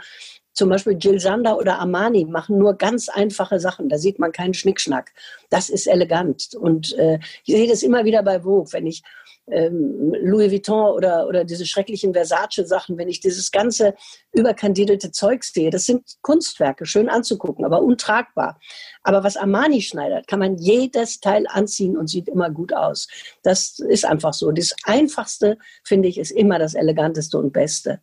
zum 0.53 0.69
Beispiel 0.69 0.97
Jill 0.99 1.19
Sander 1.19 1.57
oder 1.57 1.79
Armani 1.79 2.25
machen 2.25 2.57
nur 2.57 2.73
ganz 2.73 3.09
einfache 3.09 3.59
Sachen. 3.59 3.89
Da 3.89 3.97
sieht 3.97 4.19
man 4.19 4.31
keinen 4.31 4.53
Schnickschnack. 4.53 5.11
Das 5.49 5.69
ist 5.69 5.87
elegant. 5.87 6.55
Und 6.55 6.97
äh, 6.97 7.19
ich 7.45 7.55
sehe 7.55 7.67
das 7.67 7.83
immer 7.83 8.05
wieder 8.05 8.23
bei 8.23 8.41
Vogue, 8.41 8.71
wenn 8.71 8.87
ich 8.87 9.03
ähm, 9.51 10.13
Louis 10.21 10.51
Vuitton 10.51 10.93
oder, 10.93 11.27
oder 11.27 11.43
diese 11.43 11.65
schrecklichen 11.65 12.13
Versace-Sachen, 12.13 12.97
wenn 12.97 13.09
ich 13.09 13.19
dieses 13.19 13.51
ganze 13.51 13.95
überkandidelte 14.31 15.11
Zeug 15.11 15.43
sehe, 15.43 15.69
das 15.69 15.85
sind 15.85 16.17
Kunstwerke, 16.21 16.85
schön 16.85 17.09
anzugucken, 17.09 17.65
aber 17.65 17.81
untragbar. 17.81 18.59
Aber 19.03 19.23
was 19.23 19.37
Armani 19.37 19.81
schneidet, 19.81 20.27
kann 20.27 20.39
man 20.39 20.57
jedes 20.57 21.19
Teil 21.19 21.45
anziehen 21.47 21.97
und 21.97 22.07
sieht 22.07 22.27
immer 22.27 22.49
gut 22.49 22.73
aus. 22.73 23.07
Das 23.43 23.79
ist 23.79 24.05
einfach 24.05 24.33
so. 24.33 24.51
Das 24.51 24.75
Einfachste, 24.83 25.57
finde 25.83 26.07
ich, 26.07 26.17
ist 26.17 26.31
immer 26.31 26.59
das 26.59 26.73
Eleganteste 26.73 27.37
und 27.37 27.53
Beste. 27.53 28.01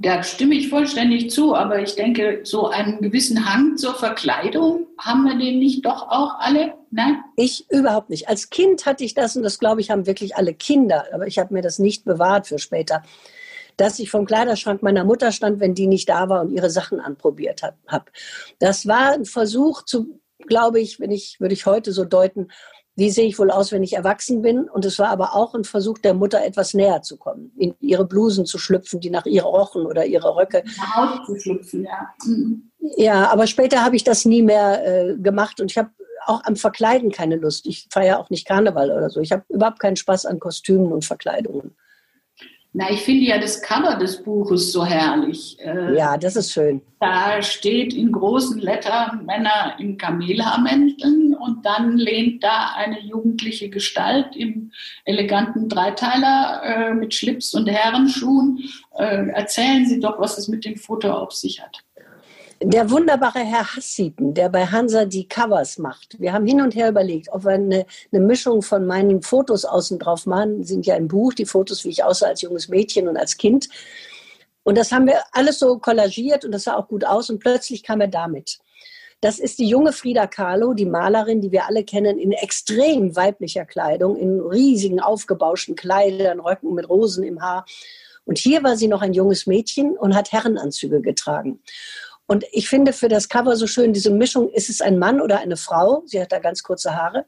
Da 0.00 0.22
stimme 0.22 0.54
ich 0.54 0.68
vollständig 0.68 1.30
zu, 1.30 1.56
aber 1.56 1.82
ich 1.82 1.96
denke, 1.96 2.40
so 2.44 2.68
einen 2.68 3.00
gewissen 3.00 3.52
Hang 3.52 3.76
zur 3.76 3.94
Verkleidung 3.94 4.86
haben 4.96 5.24
wir 5.24 5.36
den 5.36 5.58
nicht 5.58 5.84
doch 5.84 6.08
auch 6.08 6.38
alle? 6.38 6.74
Nein? 6.92 7.16
Ich 7.34 7.68
überhaupt 7.68 8.08
nicht. 8.08 8.28
Als 8.28 8.48
Kind 8.48 8.86
hatte 8.86 9.02
ich 9.02 9.14
das 9.14 9.34
und 9.34 9.42
das 9.42 9.58
glaube 9.58 9.80
ich 9.80 9.90
haben 9.90 10.06
wirklich 10.06 10.36
alle 10.36 10.54
Kinder, 10.54 11.06
aber 11.12 11.26
ich 11.26 11.40
habe 11.40 11.52
mir 11.52 11.62
das 11.62 11.80
nicht 11.80 12.04
bewahrt 12.04 12.46
für 12.46 12.60
später, 12.60 13.02
dass 13.76 13.98
ich 13.98 14.08
vom 14.08 14.24
Kleiderschrank 14.24 14.82
meiner 14.82 15.02
Mutter 15.02 15.32
stand, 15.32 15.58
wenn 15.58 15.74
die 15.74 15.88
nicht 15.88 16.08
da 16.08 16.28
war 16.28 16.42
und 16.42 16.52
ihre 16.52 16.70
Sachen 16.70 17.00
anprobiert 17.00 17.62
habe. 17.62 18.06
Das 18.60 18.86
war 18.86 19.14
ein 19.14 19.24
Versuch 19.24 19.82
zu, 19.82 20.20
glaube 20.46 20.78
ich, 20.78 21.00
wenn 21.00 21.10
ich 21.10 21.40
würde 21.40 21.54
ich 21.54 21.66
heute 21.66 21.90
so 21.90 22.04
deuten, 22.04 22.48
wie 22.98 23.10
sehe 23.10 23.26
ich 23.28 23.38
wohl 23.38 23.52
aus, 23.52 23.70
wenn 23.70 23.84
ich 23.84 23.92
erwachsen 23.92 24.42
bin? 24.42 24.68
Und 24.68 24.84
es 24.84 24.98
war 24.98 25.10
aber 25.10 25.36
auch 25.36 25.54
ein 25.54 25.62
Versuch 25.62 25.98
der 25.98 26.14
Mutter, 26.14 26.44
etwas 26.44 26.74
näher 26.74 27.00
zu 27.02 27.16
kommen, 27.16 27.52
in 27.56 27.76
ihre 27.78 28.04
Blusen 28.04 28.44
zu 28.44 28.58
schlüpfen, 28.58 28.98
die 28.98 29.08
nach 29.08 29.24
ihr 29.24 29.44
rochen 29.44 29.86
oder 29.86 30.04
ihre 30.04 30.34
Röcke. 30.34 30.64
Haut 30.96 31.24
zu 31.24 31.38
schlüpfen, 31.38 31.84
ja. 31.84 32.08
Mhm. 32.26 32.72
Ja, 32.96 33.30
aber 33.30 33.46
später 33.46 33.84
habe 33.84 33.94
ich 33.94 34.02
das 34.02 34.24
nie 34.24 34.42
mehr 34.42 34.84
äh, 34.84 35.16
gemacht 35.16 35.60
und 35.60 35.70
ich 35.70 35.78
habe 35.78 35.90
auch 36.26 36.42
am 36.42 36.56
Verkleiden 36.56 37.12
keine 37.12 37.36
Lust. 37.36 37.66
Ich 37.66 37.86
feiere 37.92 38.18
auch 38.18 38.30
nicht 38.30 38.48
Karneval 38.48 38.90
oder 38.90 39.10
so. 39.10 39.20
Ich 39.20 39.30
habe 39.30 39.44
überhaupt 39.48 39.78
keinen 39.78 39.96
Spaß 39.96 40.26
an 40.26 40.40
Kostümen 40.40 40.90
und 40.90 41.04
Verkleidungen. 41.04 41.76
Na, 42.74 42.90
ich 42.90 43.00
finde 43.00 43.24
ja 43.24 43.38
das 43.38 43.62
Cover 43.62 43.96
des 43.96 44.22
Buches 44.22 44.72
so 44.72 44.84
herrlich. 44.84 45.56
Äh, 45.60 45.96
ja, 45.96 46.18
das 46.18 46.36
ist 46.36 46.52
schön. 46.52 46.82
Da 47.00 47.40
steht 47.40 47.94
in 47.94 48.12
großen 48.12 48.60
Lettern 48.60 49.24
Männer 49.24 49.76
in 49.78 49.96
Kamelhaarmänteln 49.96 51.34
und 51.34 51.64
dann 51.64 51.96
lehnt 51.96 52.44
da 52.44 52.74
eine 52.76 53.00
jugendliche 53.00 53.70
Gestalt 53.70 54.36
im 54.36 54.70
eleganten 55.04 55.68
Dreiteiler 55.68 56.60
äh, 56.62 56.94
mit 56.94 57.14
Schlips 57.14 57.54
und 57.54 57.68
Herrenschuhen. 57.68 58.58
Äh, 58.98 59.28
erzählen 59.30 59.86
Sie 59.86 59.98
doch, 59.98 60.20
was 60.20 60.36
es 60.36 60.48
mit 60.48 60.64
dem 60.64 60.76
Foto 60.76 61.10
auf 61.10 61.32
sich 61.32 61.62
hat. 61.62 61.84
Der 62.60 62.90
wunderbare 62.90 63.38
Herr 63.38 63.76
Hassieten, 63.76 64.34
der 64.34 64.48
bei 64.48 64.66
Hansa 64.66 65.04
die 65.04 65.28
Covers 65.28 65.78
macht. 65.78 66.18
Wir 66.18 66.32
haben 66.32 66.44
hin 66.44 66.60
und 66.60 66.74
her 66.74 66.88
überlegt, 66.88 67.28
ob 67.30 67.44
wir 67.44 67.52
eine, 67.52 67.86
eine 68.10 68.24
Mischung 68.24 68.62
von 68.62 68.84
meinen 68.84 69.22
Fotos 69.22 69.64
außen 69.64 70.00
drauf 70.00 70.26
machen. 70.26 70.64
Sind 70.64 70.84
ja 70.84 70.96
im 70.96 71.06
Buch 71.06 71.34
die 71.34 71.46
Fotos, 71.46 71.84
wie 71.84 71.90
ich 71.90 72.02
aussah 72.02 72.26
als 72.26 72.42
junges 72.42 72.68
Mädchen 72.68 73.06
und 73.06 73.16
als 73.16 73.36
Kind. 73.36 73.68
Und 74.64 74.76
das 74.76 74.90
haben 74.90 75.06
wir 75.06 75.22
alles 75.30 75.60
so 75.60 75.78
kollagiert 75.78 76.44
und 76.44 76.50
das 76.50 76.64
sah 76.64 76.74
auch 76.74 76.88
gut 76.88 77.04
aus. 77.04 77.30
Und 77.30 77.38
plötzlich 77.38 77.84
kam 77.84 78.00
er 78.00 78.08
damit. 78.08 78.58
Das 79.20 79.38
ist 79.38 79.60
die 79.60 79.68
junge 79.68 79.92
Frida 79.92 80.26
Kahlo, 80.26 80.74
die 80.74 80.86
Malerin, 80.86 81.40
die 81.40 81.52
wir 81.52 81.66
alle 81.66 81.84
kennen, 81.84 82.18
in 82.18 82.32
extrem 82.32 83.14
weiblicher 83.14 83.66
Kleidung, 83.66 84.16
in 84.16 84.40
riesigen 84.40 84.98
aufgebauschten 84.98 85.76
Kleidern, 85.76 86.40
Röcken 86.40 86.74
mit 86.74 86.88
Rosen 86.88 87.22
im 87.22 87.40
Haar. 87.40 87.66
Und 88.24 88.36
hier 88.36 88.62
war 88.62 88.76
sie 88.76 88.88
noch 88.88 89.00
ein 89.00 89.14
junges 89.14 89.46
Mädchen 89.46 89.96
und 89.96 90.14
hat 90.14 90.32
Herrenanzüge 90.32 91.00
getragen. 91.00 91.60
Und 92.28 92.44
ich 92.52 92.68
finde 92.68 92.92
für 92.92 93.08
das 93.08 93.30
Cover 93.30 93.56
so 93.56 93.66
schön 93.66 93.94
diese 93.94 94.10
Mischung, 94.10 94.50
ist 94.50 94.68
es 94.68 94.82
ein 94.82 94.98
Mann 94.98 95.20
oder 95.20 95.40
eine 95.40 95.56
Frau? 95.56 96.02
Sie 96.04 96.20
hat 96.20 96.30
da 96.30 96.38
ganz 96.38 96.62
kurze 96.62 96.94
Haare. 96.94 97.24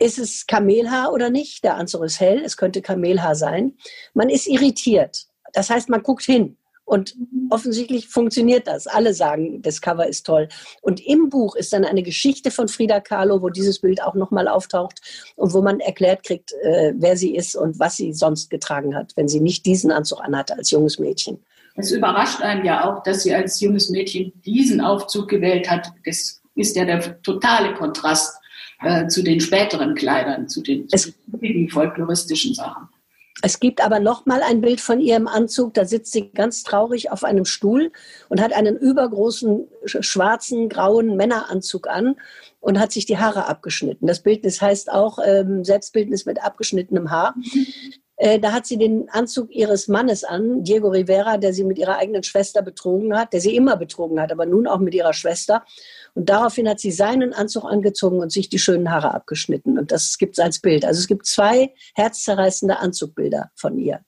Ist 0.00 0.18
es 0.18 0.48
Kamelhaar 0.48 1.12
oder 1.12 1.30
nicht? 1.30 1.62
Der 1.62 1.76
Anzug 1.76 2.04
ist 2.04 2.18
hell, 2.18 2.42
es 2.44 2.56
könnte 2.56 2.82
Kamelhaar 2.82 3.36
sein. 3.36 3.74
Man 4.12 4.28
ist 4.28 4.48
irritiert. 4.48 5.26
Das 5.52 5.70
heißt, 5.70 5.88
man 5.88 6.02
guckt 6.02 6.24
hin. 6.24 6.56
Und 6.84 7.14
offensichtlich 7.50 8.08
funktioniert 8.08 8.66
das. 8.66 8.88
Alle 8.88 9.14
sagen, 9.14 9.62
das 9.62 9.80
Cover 9.80 10.08
ist 10.08 10.26
toll. 10.26 10.48
Und 10.82 11.06
im 11.06 11.28
Buch 11.28 11.54
ist 11.54 11.72
dann 11.72 11.84
eine 11.84 12.02
Geschichte 12.02 12.50
von 12.50 12.66
Frida 12.66 12.98
Kahlo, 12.98 13.42
wo 13.42 13.48
dieses 13.48 13.78
Bild 13.78 14.02
auch 14.02 14.14
nochmal 14.14 14.48
auftaucht 14.48 15.00
und 15.36 15.54
wo 15.54 15.62
man 15.62 15.78
erklärt 15.78 16.24
kriegt, 16.24 16.52
äh, 16.64 16.94
wer 16.96 17.16
sie 17.16 17.36
ist 17.36 17.54
und 17.54 17.78
was 17.78 17.96
sie 17.96 18.12
sonst 18.12 18.50
getragen 18.50 18.96
hat, 18.96 19.12
wenn 19.14 19.28
sie 19.28 19.38
nicht 19.38 19.66
diesen 19.66 19.92
Anzug 19.92 20.20
anhatte 20.20 20.56
als 20.56 20.72
junges 20.72 20.98
Mädchen. 20.98 21.44
Es 21.80 21.92
überrascht 21.92 22.42
einen 22.42 22.64
ja 22.64 22.84
auch, 22.84 23.02
dass 23.02 23.22
sie 23.22 23.34
als 23.34 23.60
junges 23.60 23.88
Mädchen 23.88 24.32
diesen 24.44 24.80
Aufzug 24.80 25.28
gewählt 25.28 25.70
hat. 25.70 25.90
Das 26.04 26.42
ist 26.54 26.76
ja 26.76 26.84
der 26.84 27.22
totale 27.22 27.72
Kontrast 27.74 28.38
äh, 28.82 29.06
zu 29.06 29.22
den 29.22 29.40
späteren 29.40 29.94
Kleidern, 29.94 30.46
zu 30.46 30.62
den, 30.62 30.88
zu 30.88 31.10
den 31.32 31.68
folkloristischen 31.70 32.54
Sachen. 32.54 32.88
Es 33.42 33.60
gibt 33.60 33.82
aber 33.82 34.00
noch 34.00 34.26
mal 34.26 34.42
ein 34.42 34.60
Bild 34.60 34.82
von 34.82 35.00
ihr 35.00 35.16
im 35.16 35.26
Anzug. 35.26 35.72
Da 35.72 35.86
sitzt 35.86 36.12
sie 36.12 36.30
ganz 36.30 36.62
traurig 36.64 37.10
auf 37.10 37.24
einem 37.24 37.46
Stuhl 37.46 37.90
und 38.28 38.42
hat 38.42 38.52
einen 38.52 38.76
übergroßen 38.76 39.66
schwarzen 39.86 40.68
grauen 40.68 41.16
Männeranzug 41.16 41.88
an 41.88 42.16
und 42.60 42.78
hat 42.78 42.92
sich 42.92 43.06
die 43.06 43.16
Haare 43.16 43.46
abgeschnitten. 43.46 44.06
Das 44.06 44.20
Bildnis 44.22 44.60
heißt 44.60 44.92
auch 44.92 45.18
ähm, 45.24 45.64
Selbstbildnis 45.64 46.26
mit 46.26 46.42
abgeschnittenem 46.42 47.10
Haar. 47.10 47.34
Äh, 48.20 48.38
da 48.38 48.52
hat 48.52 48.66
sie 48.66 48.76
den 48.76 49.08
Anzug 49.08 49.50
ihres 49.50 49.88
Mannes 49.88 50.24
an, 50.24 50.62
Diego 50.62 50.88
Rivera, 50.88 51.38
der 51.38 51.54
sie 51.54 51.64
mit 51.64 51.78
ihrer 51.78 51.96
eigenen 51.96 52.22
Schwester 52.22 52.60
betrogen 52.60 53.18
hat, 53.18 53.32
der 53.32 53.40
sie 53.40 53.56
immer 53.56 53.78
betrogen 53.78 54.20
hat, 54.20 54.30
aber 54.30 54.44
nun 54.44 54.66
auch 54.66 54.78
mit 54.78 54.94
ihrer 54.94 55.14
Schwester. 55.14 55.64
Und 56.14 56.28
daraufhin 56.28 56.68
hat 56.68 56.80
sie 56.80 56.90
seinen 56.90 57.32
Anzug 57.32 57.64
angezogen 57.64 58.18
und 58.18 58.30
sich 58.30 58.50
die 58.50 58.58
schönen 58.58 58.90
Haare 58.90 59.14
abgeschnitten. 59.14 59.78
Und 59.78 59.90
das 59.90 60.18
gibt 60.18 60.34
es 60.34 60.44
als 60.44 60.58
Bild. 60.58 60.84
Also 60.84 60.98
es 60.98 61.08
gibt 61.08 61.24
zwei 61.24 61.72
herzzerreißende 61.94 62.78
Anzugbilder 62.78 63.52
von 63.54 63.78
ihr. 63.78 64.00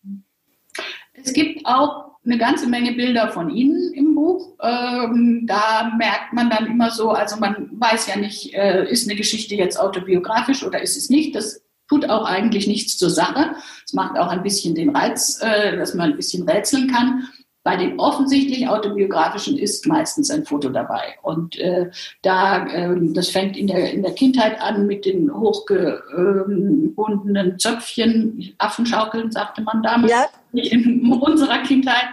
Es 1.14 1.32
gibt 1.32 1.64
auch 1.64 2.16
eine 2.22 2.36
ganze 2.36 2.68
Menge 2.68 2.92
Bilder 2.92 3.28
von 3.32 3.48
Ihnen 3.48 3.94
im 3.94 4.14
Buch. 4.14 4.58
Ähm, 4.62 5.46
da 5.46 5.90
merkt 5.96 6.34
man 6.34 6.50
dann 6.50 6.66
immer 6.66 6.90
so, 6.90 7.12
also 7.12 7.36
man 7.36 7.70
weiß 7.72 8.08
ja 8.08 8.16
nicht, 8.16 8.52
äh, 8.52 8.90
ist 8.90 9.08
eine 9.08 9.16
Geschichte 9.16 9.54
jetzt 9.54 9.80
autobiografisch 9.80 10.64
oder 10.64 10.82
ist 10.82 10.98
es 10.98 11.08
nicht. 11.08 11.34
Das 11.34 11.62
tut 11.92 12.08
auch 12.08 12.24
eigentlich 12.24 12.66
nichts 12.66 12.96
zur 12.96 13.10
Sache. 13.10 13.54
Es 13.84 13.92
macht 13.92 14.18
auch 14.18 14.28
ein 14.28 14.42
bisschen 14.42 14.74
den 14.74 14.96
Reiz, 14.96 15.38
äh, 15.42 15.76
dass 15.76 15.92
man 15.94 16.12
ein 16.12 16.16
bisschen 16.16 16.48
rätseln 16.48 16.90
kann. 16.90 17.28
Bei 17.64 17.76
den 17.76 18.00
offensichtlich 18.00 18.66
autobiografischen 18.66 19.58
ist 19.58 19.86
meistens 19.86 20.30
ein 20.30 20.44
Foto 20.44 20.70
dabei. 20.70 21.16
Und 21.22 21.58
äh, 21.58 21.90
da, 22.22 22.64
äh, 22.66 22.96
das 23.12 23.28
fängt 23.28 23.58
in 23.58 23.68
der, 23.68 23.92
in 23.92 24.02
der 24.02 24.14
Kindheit 24.14 24.60
an 24.60 24.86
mit 24.86 25.04
den 25.04 25.30
hochgebundenen 25.32 27.58
Zöpfchen, 27.58 28.54
Affenschaukeln, 28.58 29.30
sagte 29.30 29.62
man 29.62 29.82
damals, 29.82 30.10
ja. 30.10 30.26
in 30.52 31.12
unserer 31.12 31.58
Kindheit. 31.58 32.08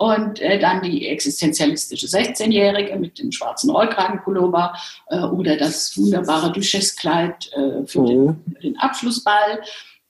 Und 0.00 0.40
äh, 0.40 0.58
dann 0.58 0.80
die 0.80 1.08
existenzialistische 1.08 2.06
16-Jährige 2.06 2.96
mit 2.96 3.18
dem 3.18 3.30
schwarzen 3.30 3.68
Rollkragenpullover 3.68 4.72
äh, 5.08 5.20
oder 5.24 5.58
das 5.58 5.94
wunderbare 5.98 6.50
Duchesse-Kleid 6.52 7.50
äh, 7.52 7.84
für, 7.84 8.06
den, 8.06 8.42
für, 8.54 8.60
den, 8.62 8.78
Abschlussball. 8.78 9.60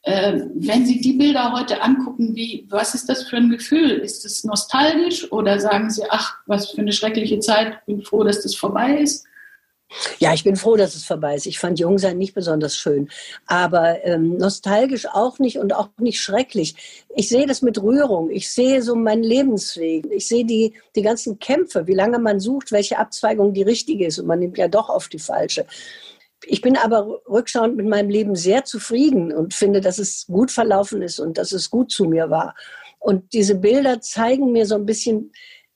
Äh, 0.02 0.42
wenn 0.54 0.86
Sie 0.86 1.00
die 1.00 1.14
Bilder 1.14 1.50
heute 1.50 1.82
angucken, 1.82 2.36
wie, 2.36 2.68
was 2.70 2.94
ist 2.94 3.08
das 3.08 3.24
für 3.24 3.38
ein 3.38 3.50
Gefühl? 3.50 3.90
Ist 3.90 4.24
es 4.24 4.44
nostalgisch 4.44 5.32
oder 5.32 5.58
sagen 5.58 5.90
Sie, 5.90 6.04
ach, 6.08 6.36
was 6.46 6.70
für 6.70 6.82
eine 6.82 6.92
schreckliche 6.92 7.40
Zeit, 7.40 7.84
bin 7.86 8.00
froh, 8.00 8.22
dass 8.22 8.44
das 8.44 8.54
vorbei 8.54 8.98
ist? 8.98 9.26
Ja, 10.18 10.32
ich 10.32 10.44
bin 10.44 10.56
froh, 10.56 10.76
dass 10.76 10.94
es 10.94 11.04
vorbei 11.04 11.34
ist. 11.34 11.46
Ich 11.46 11.58
fand 11.58 11.78
Jungsein 11.80 12.18
nicht 12.18 12.34
besonders 12.34 12.76
schön, 12.76 13.08
aber 13.46 14.04
ähm, 14.04 14.36
nostalgisch 14.36 15.06
auch 15.06 15.38
nicht 15.38 15.58
und 15.58 15.74
auch 15.74 15.88
nicht 15.98 16.20
schrecklich. 16.20 17.04
Ich 17.16 17.28
sehe 17.28 17.46
das 17.46 17.62
mit 17.62 17.82
Rührung. 17.82 18.30
Ich 18.30 18.52
sehe 18.52 18.82
so 18.82 18.94
meinen 18.94 19.24
Lebensweg. 19.24 20.06
Ich 20.10 20.28
sehe 20.28 20.44
die, 20.44 20.74
die 20.94 21.02
ganzen 21.02 21.38
Kämpfe, 21.38 21.86
wie 21.86 21.94
lange 21.94 22.18
man 22.18 22.38
sucht, 22.38 22.70
welche 22.70 22.98
Abzweigung 22.98 23.52
die 23.52 23.62
richtige 23.62 24.06
ist 24.06 24.18
und 24.18 24.26
man 24.26 24.38
nimmt 24.38 24.58
ja 24.58 24.68
doch 24.68 24.88
oft 24.88 25.12
die 25.12 25.18
falsche. 25.18 25.66
Ich 26.46 26.62
bin 26.62 26.76
aber 26.76 27.20
rückschauend 27.28 27.76
mit 27.76 27.86
meinem 27.86 28.08
Leben 28.08 28.34
sehr 28.34 28.64
zufrieden 28.64 29.32
und 29.32 29.52
finde, 29.54 29.80
dass 29.80 29.98
es 29.98 30.26
gut 30.26 30.50
verlaufen 30.50 31.02
ist 31.02 31.18
und 31.18 31.36
dass 31.36 31.52
es 31.52 31.68
gut 31.68 31.90
zu 31.90 32.04
mir 32.04 32.30
war. 32.30 32.54
Und 32.98 33.32
diese 33.32 33.56
Bilder 33.56 34.00
zeigen 34.00 34.52
mir 34.52 34.66
so 34.66 34.74
ein 34.76 34.86
bisschen, 34.86 35.32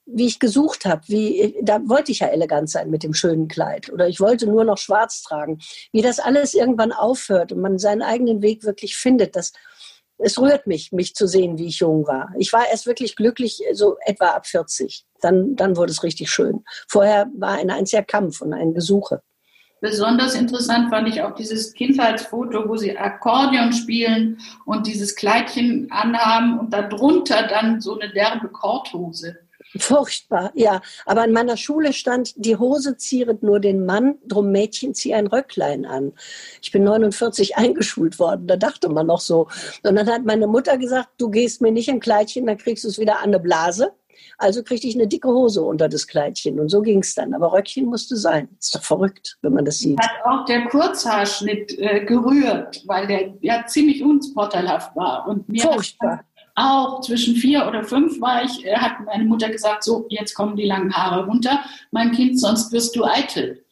wie 0.07 0.27
ich 0.27 0.39
gesucht 0.39 0.85
habe, 0.85 1.03
wie 1.07 1.57
da 1.63 1.81
wollte 1.87 2.13
ich 2.13 2.21
ja 2.21 2.29
elegant 2.29 2.69
sein 2.71 2.91
mit 2.91 3.03
dem 3.03 3.15
schönen 3.15 3.49
Kleid 3.49 3.91
oder 3.93 4.09
ich 4.09 4.21
wollte 4.21 4.47
nur 4.47 4.65
noch 4.65 4.79
schwarz 4.79 5.23
tragen. 5.23 5.59
Wie 5.93 6.03
das 6.03 6.19
alles 6.19 6.55
irgendwann 6.55 6.93
aufhört 6.93 7.53
und 7.53 7.61
man 7.61 7.79
seinen 7.79 8.03
eigenen 8.03 8.43
Weg 8.43 8.65
wirklich 8.65 8.97
findet, 8.97 9.37
das 9.37 9.53
es 10.19 10.39
rührt 10.39 10.67
mich, 10.67 10.93
mich 10.93 11.15
zu 11.15 11.27
sehen, 11.27 11.59
wie 11.59 11.67
ich 11.67 11.81
jung 11.81 12.07
war. 12.07 12.33
Ich 12.39 12.53
war 12.53 12.69
erst 12.71 12.87
wirklich 12.87 13.17
glücklich, 13.17 13.63
so 13.73 13.97
etwa 14.05 14.29
ab 14.29 14.47
40. 14.47 15.05
Dann, 15.21 15.57
dann 15.57 15.77
wurde 15.77 15.91
es 15.91 16.03
richtig 16.03 16.31
schön. 16.31 16.65
Vorher 16.89 17.27
war 17.37 17.59
ein 17.59 17.71
einziger 17.71 18.05
Kampf 18.05 18.41
und 18.41 18.53
ein 18.53 18.75
Gesuche. 18.75 19.23
Besonders 19.81 20.35
interessant 20.35 20.89
fand 20.89 21.09
ich 21.09 21.21
auch 21.21 21.35
dieses 21.35 21.75
Kindheitsfoto, 21.75 22.69
wo 22.69 22.77
sie 22.77 22.97
Akkordeon 22.97 23.73
spielen 23.73 24.39
und 24.65 24.87
dieses 24.87 25.15
Kleidchen 25.15 25.91
anhaben 25.91 26.59
und 26.59 26.73
darunter 26.73 27.47
dann 27.49 27.81
so 27.81 27.99
eine 27.99 28.11
derbe 28.11 28.49
Korthose. 28.49 29.44
Furchtbar, 29.79 30.53
ja. 30.55 30.81
Aber 31.05 31.25
in 31.25 31.33
meiner 31.33 31.57
Schule 31.57 31.93
stand, 31.93 32.35
die 32.37 32.57
Hose 32.57 32.97
zieret 32.97 33.43
nur 33.43 33.61
den 33.61 33.85
Mann, 33.85 34.17
drum 34.27 34.53
Mädchen 34.53 34.95
zieh 34.95 35.15
ein 35.15 35.27
Röcklein 35.27 35.85
an. 35.85 36.13
Ich 36.63 36.71
bin 36.71 36.85
49 36.85 37.57
eingeschult 37.57 38.19
worden, 38.19 38.47
da 38.47 38.57
dachte 38.57 38.89
man 38.89 39.07
noch 39.07 39.21
so. 39.21 39.49
Und 39.83 39.97
dann 39.97 40.09
hat 40.09 40.25
meine 40.25 40.47
Mutter 40.47 40.79
gesagt, 40.79 41.09
du 41.19 41.31
gehst 41.31 41.61
mir 41.61 41.73
nicht 41.73 41.89
ein 41.89 42.01
Kleidchen, 42.01 42.47
dann 42.47 42.59
kriegst 42.59 42.85
du 42.85 42.89
es 42.89 42.99
wieder 42.99 43.19
an 43.19 43.25
eine 43.25 43.41
Blase. 43.41 43.93
Also 44.39 44.63
kriegte 44.63 44.87
ich 44.87 44.95
eine 44.95 45.07
dicke 45.07 45.29
Hose 45.29 45.63
unter 45.63 45.89
das 45.89 46.07
Kleidchen 46.07 46.59
und 46.59 46.69
so 46.69 46.83
ging 46.83 47.01
es 47.01 47.15
dann. 47.15 47.35
Aber 47.35 47.53
Röckchen 47.53 47.87
musste 47.87 48.17
sein. 48.17 48.49
Ist 48.59 48.75
doch 48.75 48.83
verrückt, 48.83 49.39
wenn 49.43 49.53
man 49.53 49.65
das 49.65 49.79
sieht. 49.79 50.01
Hat 50.01 50.25
auch 50.25 50.45
der 50.47 50.67
Kurzhaarschnitt 50.67 51.79
äh, 51.79 52.05
gerührt, 52.05 52.83
weil 52.87 53.07
der 53.07 53.35
ja 53.41 53.65
ziemlich 53.67 54.03
unsportelhaft 54.03 54.95
war. 54.97 55.29
Und 55.29 55.49
mir 55.49 55.63
Furchtbar 55.63 56.25
auch 56.55 57.01
zwischen 57.01 57.37
vier 57.37 57.67
oder 57.67 57.85
fünf 57.85 58.21
war 58.21 58.45
ich, 58.45 58.65
äh, 58.65 58.77
hat 58.77 59.05
meine 59.05 59.25
Mutter 59.25 59.49
gesagt, 59.49 59.85
so, 59.85 60.07
jetzt 60.09 60.35
kommen 60.35 60.57
die 60.57 60.67
langen 60.67 60.95
Haare 60.95 61.27
runter, 61.27 61.61
mein 61.91 62.13
Kind, 62.13 62.41
sonst 62.41 62.73
wirst 62.73 62.95
du 62.97 63.05
eitel. 63.05 63.65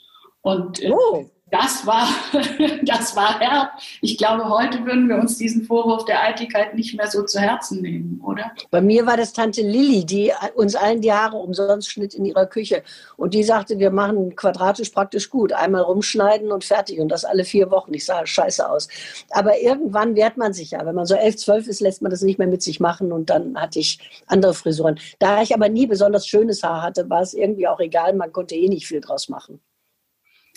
Und 0.43 0.83
äh, 0.83 0.91
oh 0.91 1.31
das 1.53 1.87
war, 1.87 2.09
das 2.83 3.15
war 3.15 3.39
herb. 3.39 3.73
Ich 4.01 4.17
glaube, 4.17 4.49
heute 4.49 4.85
würden 4.87 5.07
wir 5.07 5.17
uns 5.17 5.37
diesen 5.37 5.65
Vorwurf 5.65 6.07
der 6.07 6.23
Eitelkeit 6.23 6.75
nicht 6.75 6.97
mehr 6.97 7.09
so 7.09 7.23
zu 7.25 7.39
Herzen 7.39 7.83
nehmen, 7.83 8.23
oder? 8.25 8.53
Bei 8.71 8.81
mir 8.81 9.05
war 9.05 9.19
das 9.19 9.35
Tante 9.35 9.61
Lilly, 9.61 10.07
die 10.07 10.33
uns 10.55 10.75
allen 10.75 11.03
die 11.03 11.13
Haare 11.13 11.37
umsonst 11.37 11.91
schnitt 11.91 12.15
in 12.15 12.25
ihrer 12.25 12.47
Küche. 12.47 12.83
Und 13.19 13.35
die 13.35 13.43
sagte, 13.43 13.79
wir 13.79 13.91
machen 13.91 14.35
quadratisch 14.35 14.89
praktisch 14.89 15.29
gut. 15.29 15.53
Einmal 15.53 15.83
rumschneiden 15.83 16.51
und 16.51 16.65
fertig. 16.65 17.01
Und 17.01 17.11
das 17.11 17.27
alle 17.27 17.45
vier 17.45 17.71
Wochen. 17.71 17.93
Ich 17.93 18.07
sah 18.07 18.25
scheiße 18.25 18.69
aus. 18.69 18.89
Aber 19.31 19.61
irgendwann 19.61 20.17
wehrt 20.17 20.39
man 20.39 20.55
sich 20.55 20.71
ja. 20.71 20.87
Wenn 20.87 20.95
man 20.95 21.05
so 21.05 21.17
elf, 21.17 21.37
zwölf 21.37 21.67
ist, 21.67 21.81
lässt 21.81 22.01
man 22.01 22.11
das 22.11 22.23
nicht 22.23 22.39
mehr 22.39 22.49
mit 22.49 22.63
sich 22.63 22.81
machen. 22.81 23.13
Und 23.13 23.29
dann 23.29 23.61
hatte 23.61 23.79
ich 23.79 23.99
andere 24.27 24.55
Frisuren. 24.55 24.99
Da 25.19 25.43
ich 25.43 25.55
aber 25.55 25.69
nie 25.69 25.87
besonders 25.87 26.27
schönes 26.27 26.63
Haar 26.63 26.81
hatte, 26.81 27.11
war 27.11 27.21
es 27.21 27.35
irgendwie 27.35 27.69
auch 27.69 27.81
egal. 27.81 28.15
Man 28.15 28.33
konnte 28.33 28.55
eh 28.55 28.69
nicht 28.69 28.87
viel 28.87 29.03
draus 29.03 29.29
machen. 29.29 29.61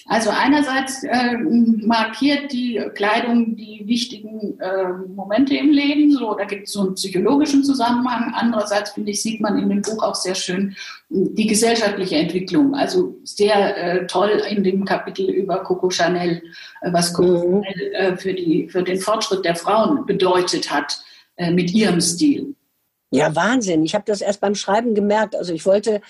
Also 0.08 0.30
einerseits 0.30 1.04
äh, 1.04 1.36
markiert 1.36 2.52
die 2.52 2.80
Kleidung 2.94 3.56
die 3.56 3.82
wichtigen 3.88 4.60
äh, 4.60 4.90
Momente 5.08 5.56
im 5.58 5.72
Leben, 5.72 6.12
so 6.12 6.36
da 6.36 6.46
gibt 6.46 6.68
es 6.68 6.74
so 6.74 6.82
einen 6.82 6.94
psychologischen 6.94 7.64
Zusammenhang. 7.64 8.32
Andererseits 8.36 8.92
finde 8.92 9.12
ich 9.12 9.24
sieht 9.24 9.42
man 9.42 9.58
in 9.58 9.68
dem 9.68 9.82
Buch 9.82 10.04
auch 10.04 10.14
sehr 10.14 10.36
schön 10.36 10.76
die 11.10 11.48
gesellschaftliche 11.48 12.18
Entwicklung. 12.18 12.76
Also 12.76 13.16
sehr 13.24 13.78
äh, 13.78 14.06
toll 14.06 14.44
in 14.48 14.64
dem 14.64 14.86
Kapitel 14.86 15.28
über 15.28 15.64
Coco 15.64 15.90
Chanel, 15.90 16.44
äh, 16.82 16.94
was 16.94 17.12
Coco 17.12 17.58
mhm. 17.58 17.64
Chanel 17.64 17.94
äh, 17.94 18.18
für 18.18 18.36
die 18.36 18.70
für 18.70 18.84
den 18.84 19.00
Fortschritt 19.00 19.44
der 19.44 19.56
Frauen 19.56 20.06
bedeutet 20.06 20.72
hat 20.72 21.02
äh, 21.38 21.50
mit 21.50 21.74
ihrem 21.74 22.00
Stil. 22.00 22.54
Ja, 23.10 23.36
Wahnsinn. 23.36 23.84
Ich 23.84 23.96
habe 23.96 24.06
das 24.06 24.22
erst 24.22 24.42
beim 24.42 24.54
Schreiben 24.54 24.94
gemerkt. 24.94 25.36
Also 25.36 25.52
ich 25.52 25.66
wollte 25.66 26.02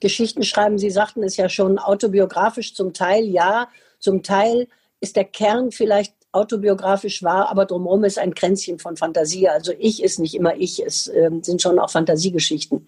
Geschichten 0.00 0.42
schreiben. 0.42 0.78
Sie 0.78 0.90
sagten 0.90 1.22
es 1.22 1.36
ja 1.36 1.48
schon 1.48 1.78
autobiografisch 1.78 2.74
zum 2.74 2.92
Teil, 2.92 3.24
ja, 3.24 3.68
zum 3.98 4.22
Teil 4.22 4.68
ist 5.00 5.16
der 5.16 5.24
Kern 5.24 5.70
vielleicht 5.70 6.14
autobiografisch 6.32 7.22
wahr, 7.22 7.48
aber 7.50 7.64
drumherum 7.64 8.04
ist 8.04 8.18
ein 8.18 8.34
Kränzchen 8.34 8.78
von 8.78 8.96
Fantasie. 8.96 9.48
Also 9.48 9.72
ich 9.78 10.02
ist 10.02 10.18
nicht 10.18 10.34
immer 10.34 10.56
ich, 10.56 10.84
es 10.84 11.06
äh, 11.06 11.30
sind 11.42 11.62
schon 11.62 11.78
auch 11.78 11.90
Fantasiegeschichten. 11.90 12.86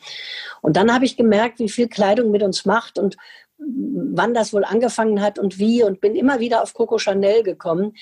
Und 0.60 0.76
dann 0.76 0.92
habe 0.92 1.04
ich 1.04 1.16
gemerkt, 1.16 1.58
wie 1.58 1.68
viel 1.68 1.88
Kleidung 1.88 2.30
mit 2.30 2.42
uns 2.42 2.64
macht 2.64 2.98
und 2.98 3.16
wann 3.58 4.34
das 4.34 4.52
wohl 4.52 4.64
angefangen 4.64 5.20
hat 5.20 5.38
und 5.38 5.58
wie 5.58 5.82
und 5.82 6.00
bin 6.00 6.14
immer 6.14 6.40
wieder 6.40 6.62
auf 6.62 6.74
Coco 6.74 6.98
Chanel 6.98 7.42
gekommen, 7.42 7.94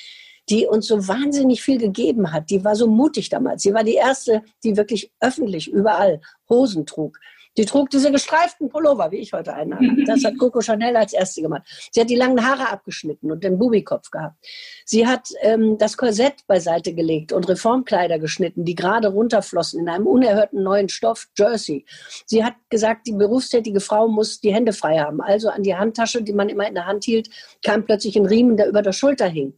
die 0.49 0.67
uns 0.67 0.87
so 0.87 1.07
wahnsinnig 1.07 1.63
viel 1.63 1.79
gegeben 1.79 2.33
hat. 2.33 2.51
Die 2.51 2.65
war 2.65 2.75
so 2.75 2.87
mutig 2.87 3.29
damals. 3.29 3.63
Sie 3.63 3.75
war 3.75 3.85
die 3.85 3.95
erste, 3.95 4.43
die 4.65 4.77
wirklich 4.77 5.13
öffentlich 5.21 5.71
überall 5.71 6.21
Hosen 6.49 6.87
trug. 6.87 7.19
Die 7.59 7.65
trug 7.65 7.91
diese 7.91 8.13
gestreiften 8.13 8.69
Pullover, 8.69 9.11
wie 9.11 9.17
ich 9.17 9.33
heute 9.33 9.53
einen 9.53 9.75
habe. 9.75 10.05
Das 10.07 10.23
hat 10.25 10.39
Coco 10.39 10.61
Chanel 10.61 10.97
als 10.97 11.13
erste 11.13 11.43
gemacht. 11.43 11.63
Sie 11.91 12.01
hat 12.01 12.09
die 12.09 12.15
langen 12.15 12.47
Haare 12.47 12.71
abgeschnitten 12.71 13.33
und 13.33 13.43
den 13.43 13.59
Bubikopf 13.59 14.13
gehabt. 14.13 14.37
Sie 14.85 15.09
hat 15.09 15.31
ähm, 15.43 15.77
das 15.77 15.97
Korsett 15.97 16.47
beiseite 16.47 16.95
gelegt 16.95 17.33
und 17.33 17.49
Reformkleider 17.49 18.21
geschnitten, 18.21 18.65
die 18.65 18.77
gerade 18.77 19.09
runterflossen 19.09 19.81
in 19.81 19.89
einem 19.89 20.07
unerhörten 20.07 20.63
neuen 20.63 20.89
Stoff, 20.89 21.27
Jersey. 21.37 21.85
Sie 22.27 22.45
hat 22.45 22.55
gesagt, 22.71 23.09
die 23.09 23.13
berufstätige 23.13 23.81
Frau 23.81 24.07
muss 24.07 24.41
die 24.41 24.55
Hände 24.55 24.73
frei 24.73 25.01
haben. 25.01 25.21
Also 25.21 25.49
an 25.49 25.65
die 25.65 25.75
Handtasche, 25.75 26.23
die 26.23 26.33
man 26.33 26.49
immer 26.49 26.69
in 26.69 26.75
der 26.75 26.87
Hand 26.87 27.03
hielt, 27.03 27.29
kam 27.65 27.85
plötzlich 27.85 28.17
ein 28.17 28.27
Riemen, 28.27 28.57
der 28.57 28.69
über 28.69 28.83
der 28.83 28.93
Schulter 28.93 29.27
hing. 29.27 29.55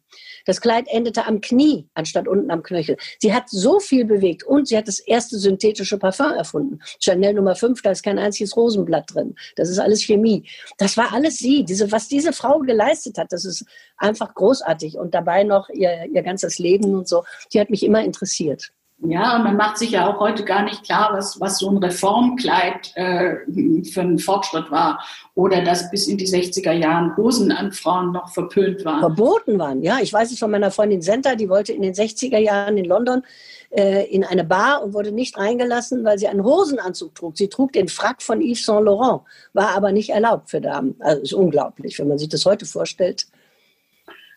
Das 0.47 0.61
Kleid 0.61 0.87
endete 0.89 1.27
am 1.27 1.41
Knie 1.41 1.89
anstatt 1.95 2.27
unten 2.27 2.51
am 2.51 2.63
Knöchel. 2.63 2.97
Sie 3.19 3.33
hat 3.35 3.49
so 3.49 3.79
viel 3.81 4.05
bewegt 4.05 4.43
und 4.43 4.69
sie 4.69 4.77
hat 4.77 4.89
das 4.89 4.99
erste 4.99 5.39
synthetische 5.39 5.99
Parfum 5.99 6.33
erfunden. 6.33 6.81
Chanel 6.99 7.35
Nummer 7.35 7.55
5, 7.55 7.83
da 7.91 7.93
ist 7.93 8.05
kein 8.05 8.19
einziges 8.21 8.57
Rosenblatt 8.57 9.13
drin. 9.13 9.35
Das 9.57 9.69
ist 9.69 9.81
alles 9.81 10.03
Chemie. 10.05 10.49
Das 10.79 10.97
war 10.97 11.13
alles 11.13 11.39
sie. 11.39 11.65
Diese, 11.65 11.91
was 11.91 12.07
diese 12.07 12.33
Frau 12.33 12.61
geleistet 12.61 13.19
hat, 13.19 13.33
das 13.33 13.45
ist 13.45 13.65
einfach 13.97 14.33
großartig. 14.35 14.97
Und 14.97 15.13
dabei 15.13 15.43
noch 15.43 15.69
ihr, 15.71 16.07
ihr 16.07 16.23
ganzes 16.23 16.59
Leben 16.61 16.95
und 16.95 17.09
so. 17.09 17.25
Die 17.53 17.59
hat 17.59 17.69
mich 17.69 17.83
immer 17.83 18.05
interessiert. 18.05 18.73
Ja, 19.03 19.37
und 19.37 19.45
man 19.45 19.57
macht 19.57 19.79
sich 19.79 19.93
ja 19.93 20.07
auch 20.07 20.21
heute 20.21 20.45
gar 20.45 20.63
nicht 20.63 20.85
klar, 20.85 21.11
was, 21.13 21.41
was 21.41 21.59
so 21.59 21.71
ein 21.71 21.79
Reformkleid 21.79 22.93
äh, 22.97 23.37
für 23.85 24.03
ein 24.03 24.19
Fortschritt 24.19 24.71
war. 24.71 25.03
Oder 25.35 25.63
dass 25.63 25.91
bis 25.91 26.07
in 26.07 26.19
die 26.19 26.27
60er 26.27 26.73
Jahren 26.73 27.17
Hosen 27.17 27.51
an 27.51 27.73
Frauen 27.73 28.13
noch 28.13 28.29
verpönt 28.29 28.85
waren. 28.85 29.01
Verboten 29.01 29.59
waren, 29.59 29.83
ja. 29.83 29.99
Ich 30.03 30.13
weiß 30.13 30.31
es 30.33 30.39
von 30.39 30.51
meiner 30.51 30.71
Freundin 30.71 31.01
Senta, 31.01 31.35
die 31.35 31.49
wollte 31.49 31.73
in 31.73 31.81
den 31.81 31.95
60er 31.95 32.39
Jahren 32.39 32.77
in 32.77 32.85
London 32.85 33.23
äh, 33.71 34.05
in 34.05 34.23
eine 34.23 34.45
Bar 34.45 34.83
und 34.83 34.93
wurde 34.93 35.13
nicht 35.13 35.39
reingelassen, 35.39 36.05
weil 36.05 36.19
sie 36.19 36.29
einen 36.29 36.45
Hosenanzug 36.45 37.15
trug. 37.15 37.39
Sie 37.39 37.49
trug 37.49 37.73
den 37.73 37.89
Frack 37.89 38.21
von 38.21 38.43
Yves 38.43 38.67
Saint 38.67 38.85
Laurent, 38.85 39.23
war 39.55 39.75
aber 39.75 39.93
nicht 39.93 40.11
erlaubt 40.11 40.51
für 40.51 40.61
Damen. 40.61 40.97
Also 40.99 41.23
ist 41.23 41.33
unglaublich, 41.33 41.99
wenn 41.99 42.09
man 42.09 42.19
sich 42.19 42.29
das 42.29 42.45
heute 42.45 42.67
vorstellt. 42.67 43.27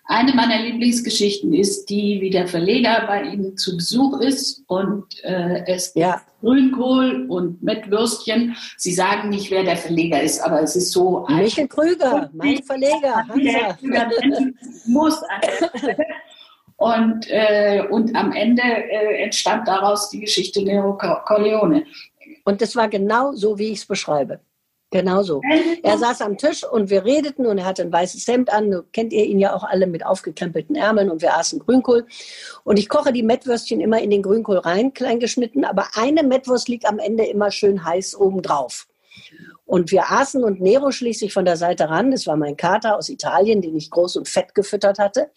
Eine 0.05 0.33
meiner 0.33 0.61
Lieblingsgeschichten 0.61 1.53
ist 1.53 1.89
die, 1.89 2.19
wie 2.19 2.29
der 2.29 2.47
Verleger 2.47 3.05
bei 3.07 3.23
Ihnen 3.23 3.57
zu 3.57 3.77
Besuch 3.77 4.19
ist 4.19 4.63
und 4.67 5.05
äh, 5.23 5.63
es 5.65 5.93
ja. 5.95 6.21
Grünkohl 6.41 7.25
und 7.29 7.63
Mettwürstchen. 7.63 8.57
Sie 8.77 8.91
sagen 8.91 9.29
nicht, 9.29 9.49
wer 9.49 9.63
der 9.63 9.77
Verleger 9.77 10.21
ist, 10.21 10.41
aber 10.41 10.61
es 10.61 10.75
ist 10.75 10.91
so. 10.91 11.25
Michael 11.29 11.69
Krüger, 11.69 12.29
mein 12.33 12.61
Verleger. 12.63 13.25
muss. 14.85 15.21
Und, 16.75 17.29
äh, 17.29 17.85
und 17.89 18.13
am 18.13 18.33
Ende 18.33 18.61
äh, 18.61 19.23
entstand 19.23 19.69
daraus 19.69 20.09
die 20.09 20.19
Geschichte 20.19 20.61
Nero 20.61 20.97
Corleone. 20.97 21.85
Und 22.43 22.61
das 22.61 22.75
war 22.75 22.89
genau 22.89 23.31
so, 23.31 23.57
wie 23.57 23.69
ich 23.69 23.79
es 23.79 23.85
beschreibe. 23.85 24.41
Genau 24.93 25.23
so. 25.23 25.41
Er 25.82 25.97
saß 25.97 26.21
am 26.21 26.38
Tisch 26.38 26.63
und 26.63 26.91
wir 26.91 27.03
redeten 27.03 27.47
und 27.47 27.58
er 27.58 27.65
hatte 27.65 27.82
ein 27.82 27.91
weißes 27.91 28.27
Hemd 28.27 28.53
an. 28.53 28.84
Kennt 28.93 29.12
ihr 29.12 29.25
ihn 29.25 29.39
ja 29.39 29.56
auch 29.56 29.63
alle 29.63 29.88
mit 29.88 30.06
aufgekrempelten 30.06 30.75
Ärmeln 30.75 31.10
und 31.10 31.23
wir 31.23 31.36
aßen 31.36 31.58
Grünkohl. 31.58 32.06
Und 32.63 32.77
ich 32.77 32.89
koche 32.89 33.12
die 33.12 33.23
Mettwürstchen 33.23 33.82
immer 33.82 33.99
in 33.99 34.12
den 34.12 34.21
Grünkohl 34.21 34.60
rein, 34.60 34.93
klein 34.93 35.19
geschnitten, 35.19 35.65
aber 35.65 35.88
eine 35.95 36.21
Mettwurst 36.21 36.69
liegt 36.69 36.86
am 36.86 36.99
Ende 36.99 37.25
immer 37.25 37.49
schön 37.49 37.84
heiß 37.84 38.15
oben 38.15 38.43
drauf. 38.43 38.88
Und 39.65 39.91
wir 39.91 40.12
aßen 40.12 40.43
und 40.43 40.62
Nero 40.62 40.91
schließlich 40.91 41.34
von 41.34 41.45
der 41.45 41.58
Seite 41.58 41.89
ran. 41.89 42.12
Das 42.12 42.27
war 42.27 42.38
mein 42.38 42.56
Kater 42.56 42.95
aus 42.95 43.10
Italien, 43.10 43.62
den 43.62 43.75
ich 43.75 43.89
groß 43.89 44.17
und 44.17 44.27
fett 44.27 44.53
gefüttert 44.53 44.99
hatte. 44.99 45.32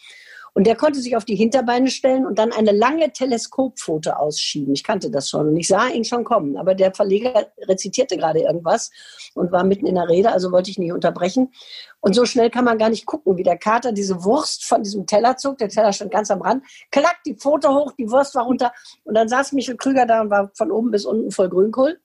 Und 0.57 0.67
der 0.67 0.75
konnte 0.75 1.01
sich 1.01 1.15
auf 1.15 1.27
die 1.27 1.37
Hinterbeine 1.37 1.91
stellen 1.91 2.25
und 2.25 2.39
dann 2.39 2.51
eine 2.51 2.73
lange 2.73 3.13
Teleskopfote 3.13 4.19
ausschieben. 4.19 4.73
Ich 4.73 4.85
kannte 4.85 5.11
das 5.11 5.29
schon 5.29 5.49
und 5.49 5.57
ich 5.59 5.69
sah 5.69 5.89
ihn 5.89 6.03
schon 6.03 6.25
kommen. 6.25 6.57
Aber 6.57 6.75
der 6.75 6.95
Verleger 6.95 7.49
rezitierte 7.69 8.17
gerade 8.17 8.41
irgendwas 8.41 8.91
und 9.35 9.53
war 9.53 9.65
mitten 9.65 9.85
in 9.85 9.97
der 9.97 10.09
Rede, 10.09 10.33
also 10.33 10.53
wollte 10.53 10.71
ich 10.71 10.79
nicht 10.79 10.95
unterbrechen. 10.95 11.53
Und 12.01 12.15
so 12.15 12.25
schnell 12.25 12.49
kann 12.49 12.65
man 12.65 12.79
gar 12.79 12.89
nicht 12.89 13.05
gucken, 13.05 13.37
wie 13.37 13.43
der 13.43 13.59
Kater 13.59 13.93
diese 13.93 14.25
Wurst 14.25 14.65
von 14.65 14.83
diesem 14.83 15.07
Teller 15.07 15.37
zog. 15.37 15.59
Der 15.59 15.69
Teller 15.69 15.93
stand 15.93 16.11
ganz 16.11 16.31
am 16.31 16.41
Rand. 16.41 16.65
Klack, 16.91 17.19
die 17.27 17.35
Pfote 17.35 17.69
hoch, 17.69 17.93
die 17.93 18.11
Wurst 18.11 18.35
war 18.35 18.45
runter. 18.45 18.73
Und 19.05 19.15
dann 19.15 19.29
saß 19.29 19.53
Michel 19.53 19.77
Krüger 19.77 20.07
da 20.07 20.23
und 20.23 20.31
war 20.31 20.51
von 20.55 20.71
oben 20.71 20.91
bis 20.91 21.05
unten 21.05 21.33
voll 21.33 21.51
Grünkohl 21.51 22.01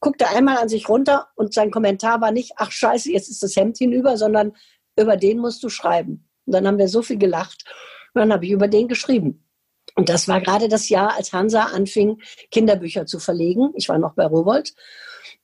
guckte 0.00 0.28
einmal 0.28 0.58
an 0.58 0.68
sich 0.68 0.90
runter 0.90 1.28
und 1.34 1.54
sein 1.54 1.70
Kommentar 1.70 2.20
war 2.20 2.30
nicht, 2.30 2.52
ach 2.56 2.70
scheiße, 2.70 3.10
jetzt 3.10 3.30
ist 3.30 3.42
das 3.42 3.56
Hemd 3.56 3.78
hinüber, 3.78 4.18
sondern 4.18 4.52
über 4.98 5.16
den 5.16 5.38
musst 5.38 5.62
du 5.62 5.70
schreiben. 5.70 6.28
Und 6.44 6.52
dann 6.52 6.66
haben 6.66 6.76
wir 6.76 6.88
so 6.88 7.00
viel 7.00 7.16
gelacht. 7.16 7.64
Und 8.14 8.20
dann 8.20 8.32
habe 8.32 8.46
ich 8.46 8.52
über 8.52 8.68
den 8.68 8.88
geschrieben. 8.88 9.44
Und 9.96 10.08
das 10.08 10.28
war 10.28 10.40
gerade 10.40 10.68
das 10.68 10.88
Jahr, 10.88 11.16
als 11.16 11.32
Hansa 11.32 11.64
anfing, 11.64 12.20
Kinderbücher 12.50 13.06
zu 13.06 13.18
verlegen. 13.18 13.72
Ich 13.74 13.88
war 13.88 13.98
noch 13.98 14.14
bei 14.14 14.26
Rowold. 14.26 14.74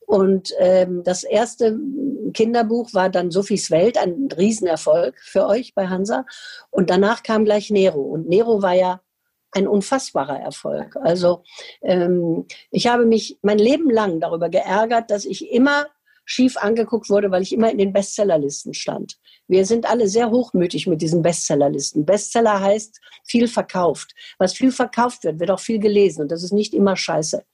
Und 0.07 0.53
ähm, 0.59 1.03
das 1.05 1.23
erste 1.23 1.79
Kinderbuch 2.33 2.95
war 2.95 3.11
dann 3.11 3.31
Sophies 3.31 3.71
Welt, 3.71 3.97
ein 3.97 4.29
Riesenerfolg 4.37 5.17
für 5.21 5.47
euch 5.47 5.75
bei 5.75 5.87
Hansa. 5.87 6.27
Und 6.71 6.91
danach 6.91 7.23
kam 7.23 7.45
gleich 7.45 7.71
Nero. 7.71 8.01
Und 8.01 8.29
Nero 8.29 8.63
war 8.63 8.75
ja 8.75 9.01
ein 9.53 9.69
unfassbarer 9.69 10.41
Erfolg. 10.41 10.97
Also 10.97 11.43
ähm, 11.83 12.47
ich 12.71 12.87
habe 12.87 13.05
mich 13.05 13.39
mein 13.43 13.59
Leben 13.59 13.91
lang 13.91 14.21
darüber 14.21 14.49
geärgert, 14.49 15.11
dass 15.11 15.25
ich 15.25 15.51
immer 15.51 15.87
schief 16.31 16.57
angeguckt 16.57 17.11
wurde, 17.11 17.33
weil 17.33 17.43
ich 17.43 17.53
immer 17.53 17.73
in 17.73 17.79
den 17.79 17.93
Bestsellerlisten 17.93 18.73
stand. 18.73 19.19
Wir 19.49 19.67
sind 19.67 19.91
alle 19.91 20.07
sehr 20.07 20.31
hochmütig 20.31 20.87
mit 20.87 21.03
diesen 21.03 21.23
Bestsellerlisten. 21.23 22.05
Bestseller 22.05 22.61
heißt 22.61 23.01
viel 23.25 23.49
verkauft. 23.49 24.15
Was 24.39 24.53
viel 24.53 24.71
verkauft 24.71 25.25
wird, 25.25 25.41
wird 25.41 25.51
auch 25.51 25.59
viel 25.59 25.81
gelesen 25.81 26.23
und 26.23 26.31
das 26.31 26.45
ist 26.45 26.53
nicht 26.53 26.73
immer 26.73 26.95
scheiße. 26.95 27.45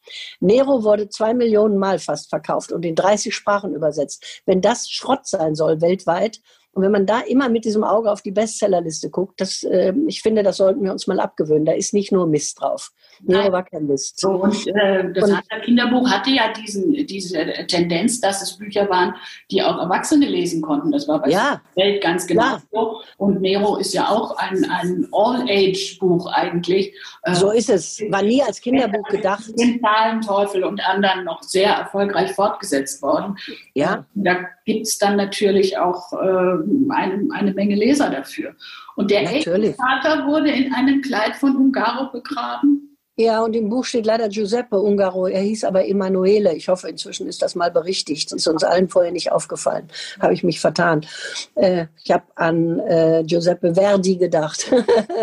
Nero 0.40 0.84
wurde 0.84 1.08
zwei 1.08 1.32
Millionen 1.32 1.78
Mal 1.78 1.98
fast 1.98 2.28
verkauft 2.28 2.70
und 2.70 2.84
in 2.84 2.94
30 2.94 3.34
Sprachen 3.34 3.74
übersetzt. 3.74 4.42
Wenn 4.44 4.60
das 4.60 4.90
Schrott 4.90 5.26
sein 5.26 5.54
soll 5.54 5.80
weltweit, 5.80 6.42
und 6.76 6.82
wenn 6.82 6.92
man 6.92 7.06
da 7.06 7.20
immer 7.20 7.48
mit 7.48 7.64
diesem 7.64 7.82
Auge 7.84 8.12
auf 8.12 8.20
die 8.20 8.32
Bestsellerliste 8.32 9.08
guckt, 9.08 9.40
das, 9.40 9.62
äh, 9.62 9.94
ich 10.06 10.20
finde, 10.20 10.42
das 10.42 10.58
sollten 10.58 10.84
wir 10.84 10.92
uns 10.92 11.06
mal 11.06 11.20
abgewöhnen. 11.20 11.64
Da 11.64 11.72
ist 11.72 11.94
nicht 11.94 12.12
nur 12.12 12.26
Mist 12.26 12.60
drauf. 12.60 12.92
Nein. 13.22 13.50
war 13.50 13.64
kein 13.64 13.86
Mist. 13.86 14.20
So, 14.20 14.32
und 14.32 14.66
äh, 14.66 15.10
das 15.14 15.30
und, 15.30 15.40
Kinderbuch 15.62 16.10
hatte 16.10 16.28
ja 16.32 16.52
diesen, 16.52 16.92
diese 17.06 17.38
Tendenz, 17.66 18.20
dass 18.20 18.42
es 18.42 18.58
Bücher 18.58 18.90
waren, 18.90 19.14
die 19.50 19.62
auch 19.62 19.78
Erwachsene 19.78 20.26
lesen 20.26 20.60
konnten. 20.60 20.92
Das 20.92 21.08
war 21.08 21.22
bei 21.22 21.30
ja. 21.30 21.62
Welt 21.76 22.02
ganz 22.02 22.26
genau 22.26 22.42
ja. 22.42 22.62
so. 22.70 23.00
Und 23.16 23.40
Nero 23.40 23.76
ist 23.76 23.94
ja 23.94 24.10
auch 24.10 24.36
ein, 24.36 24.68
ein 24.70 25.08
All-Age-Buch 25.12 26.30
eigentlich. 26.30 26.92
Äh, 27.22 27.34
so 27.36 27.52
ist 27.52 27.70
es. 27.70 28.02
War 28.10 28.20
nie 28.20 28.42
als 28.42 28.60
Kinderbuch 28.60 29.08
gedacht. 29.08 29.44
Den 29.58 29.80
Zahlenteufel 29.80 30.62
und 30.62 30.86
anderen 30.86 31.24
noch 31.24 31.42
sehr 31.42 31.70
erfolgreich 31.70 32.32
fortgesetzt 32.32 33.00
worden. 33.00 33.38
Ja. 33.72 34.04
Da 34.12 34.40
gibt 34.66 34.86
es 34.86 34.98
dann 34.98 35.16
natürlich 35.16 35.78
auch 35.78 36.12
äh, 36.12 36.65
eine, 36.90 37.28
eine 37.32 37.52
Menge 37.52 37.74
Leser 37.74 38.10
dafür. 38.10 38.54
Und 38.96 39.10
der 39.10 39.22
echte 39.22 39.74
Vater 39.74 40.26
wurde 40.26 40.50
in 40.50 40.72
einem 40.72 41.02
Kleid 41.02 41.36
von 41.36 41.56
Ungaro 41.56 42.10
begraben. 42.12 42.96
Ja, 43.18 43.42
und 43.42 43.56
im 43.56 43.70
Buch 43.70 43.86
steht 43.86 44.04
leider 44.04 44.28
Giuseppe 44.28 44.78
Ungaro. 44.78 45.26
Er 45.26 45.40
hieß 45.40 45.64
aber 45.64 45.88
Emanuele. 45.88 46.54
Ich 46.54 46.68
hoffe, 46.68 46.90
inzwischen 46.90 47.26
ist 47.26 47.40
das 47.40 47.54
mal 47.54 47.70
berichtigt. 47.70 48.30
Das 48.30 48.40
ist 48.40 48.46
uns 48.46 48.62
allen 48.62 48.90
vorher 48.90 49.10
nicht 49.10 49.32
aufgefallen. 49.32 49.88
Habe 50.20 50.34
ich 50.34 50.44
mich 50.44 50.60
vertan. 50.60 51.06
Äh, 51.54 51.86
ich 52.04 52.10
habe 52.10 52.24
an 52.34 52.78
äh, 52.80 53.24
Giuseppe 53.26 53.74
Verdi 53.74 54.18
gedacht. 54.18 54.70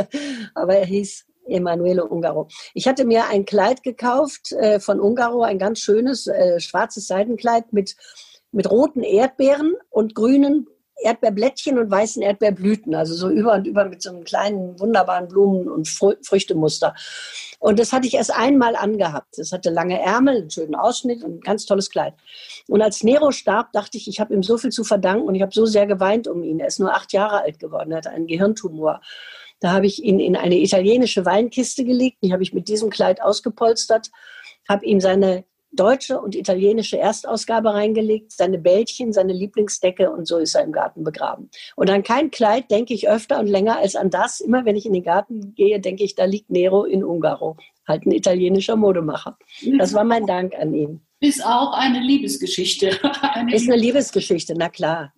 aber 0.56 0.77
er 0.77 0.86
hieß 0.88 1.25
Emanuele 1.45 2.06
Ungaro. 2.06 2.47
Ich 2.73 2.88
hatte 2.88 3.06
mir 3.06 3.27
ein 3.27 3.45
Kleid 3.45 3.84
gekauft 3.84 4.53
äh, 4.53 4.79
von 4.79 4.99
Ungaro, 4.99 5.43
ein 5.43 5.60
ganz 5.60 5.79
schönes 5.79 6.25
äh, 6.25 6.60
schwarzes 6.60 7.06
Seidenkleid 7.06 7.73
mit, 7.73 7.95
mit 8.51 8.71
roten 8.71 9.03
Erdbeeren 9.03 9.75
und 9.91 10.15
grünen 10.15 10.67
Erdbeerblättchen 11.04 11.78
und 11.78 11.92
weißen 11.92 12.22
Erdbeerblüten, 12.22 12.96
also 12.96 13.13
so 13.13 13.30
über 13.30 13.54
und 13.54 13.68
über 13.68 13.86
mit 13.86 14.02
so 14.02 14.10
einem 14.10 14.24
kleinen, 14.24 14.80
wunderbaren 14.80 15.28
Blumen- 15.28 15.70
und 15.70 15.88
Früchtemuster. 15.88 16.96
Und 17.60 17.80
das 17.80 17.94
hatte 17.94 18.08
ich 18.08 18.16
erst 18.16 18.36
einmal 18.36 18.76
angehabt. 18.76 19.38
Das 19.38 19.52
hatte 19.52 19.70
lange 19.70 20.02
Ärmel, 20.02 20.38
einen 20.38 20.50
schönen 20.50 20.76
Ausschnitt 20.76 21.24
und 21.24 21.38
ein 21.38 21.42
ganz 21.42 21.66
tolles 21.66 21.89
Kleid. 21.89 22.13
Und 22.68 22.82
als 22.82 23.04
Nero 23.04 23.32
starb, 23.32 23.72
dachte 23.72 23.98
ich, 23.98 24.08
ich 24.08 24.20
habe 24.20 24.34
ihm 24.34 24.44
so 24.44 24.58
viel 24.58 24.72
zu 24.72 24.84
verdanken 24.84 25.28
und 25.28 25.36
ich 25.36 25.42
habe 25.42 25.54
so 25.54 25.66
sehr 25.66 25.86
geweint 25.86 26.28
um 26.28 26.44
ihn. 26.44 26.60
Er 26.60 26.68
ist 26.68 26.80
nur 26.80 26.94
acht 26.94 27.13
Jahre 27.13 27.42
alt 27.42 27.60
geworden, 27.60 27.92
er 27.92 27.98
hatte 27.98 28.10
einen 28.10 28.28
Gehirntumor. 28.28 29.02
Da 29.60 29.72
habe 29.72 29.86
ich 29.86 30.04
ihn 30.04 30.20
in 30.20 30.36
eine 30.36 30.58
italienische 30.58 31.26
Weinkiste 31.26 31.86
gelegt, 31.86 32.18
die 32.22 32.34
habe 32.34 32.44
ich 32.44 32.54
mit 32.54 32.68
diesem 32.68 32.89
Kleid 32.89 33.22
ausgepolstert, 33.22 34.12
habe 34.68 34.86
ihm 34.86 35.00
seine 35.00 35.46
deutsche 35.74 36.20
und 36.20 36.36
italienische 36.36 36.98
Erstausgabe 36.98 37.74
reingelegt, 37.74 38.32
seine 38.32 38.58
Bällchen, 38.60 39.12
seine 39.12 39.34
Lieblingsdecke 39.34 40.12
und 40.12 40.28
so 40.28 40.38
ist 40.38 40.56
er 40.56 40.64
im 40.64 40.72
Garten 40.72 41.04
begraben. 41.04 41.50
Und 41.76 41.90
an 41.90 42.04
kein 42.04 42.32
Kleid 42.32 42.72
denke 42.72 42.94
ich 42.94 43.10
öfter 43.10 43.40
und 43.40 43.48
länger 43.48 43.78
als 43.78 43.96
an 43.96 44.10
das. 44.10 44.40
Immer 44.40 44.66
wenn 44.66 44.76
ich 44.76 44.86
in 44.86 44.94
den 44.94 45.04
Garten 45.04 45.54
gehe, 45.56 45.80
denke 45.80 46.04
ich, 46.04 46.16
da 46.16 46.26
liegt 46.26 46.50
Nero 46.50 46.86
in 46.86 47.04
Ungaro, 47.04 47.58
halt 47.88 48.06
ein 48.06 48.12
italienischer 48.12 48.76
Modemacher. 48.76 49.38
Das 49.78 49.94
war 49.94 50.04
mein 50.04 50.26
Dank 50.26 50.54
an 50.56 50.74
ihn. 50.74 51.02
Ist 51.20 51.46
auch 51.46 51.74
eine 51.74 52.02
Liebesgeschichte. 52.02 53.00
Eine 53.22 53.56
ist 53.56 53.70
eine 53.70 53.80
Liebesgeschichte, 53.80 54.56
na 54.58 54.68
klar. 54.68 55.14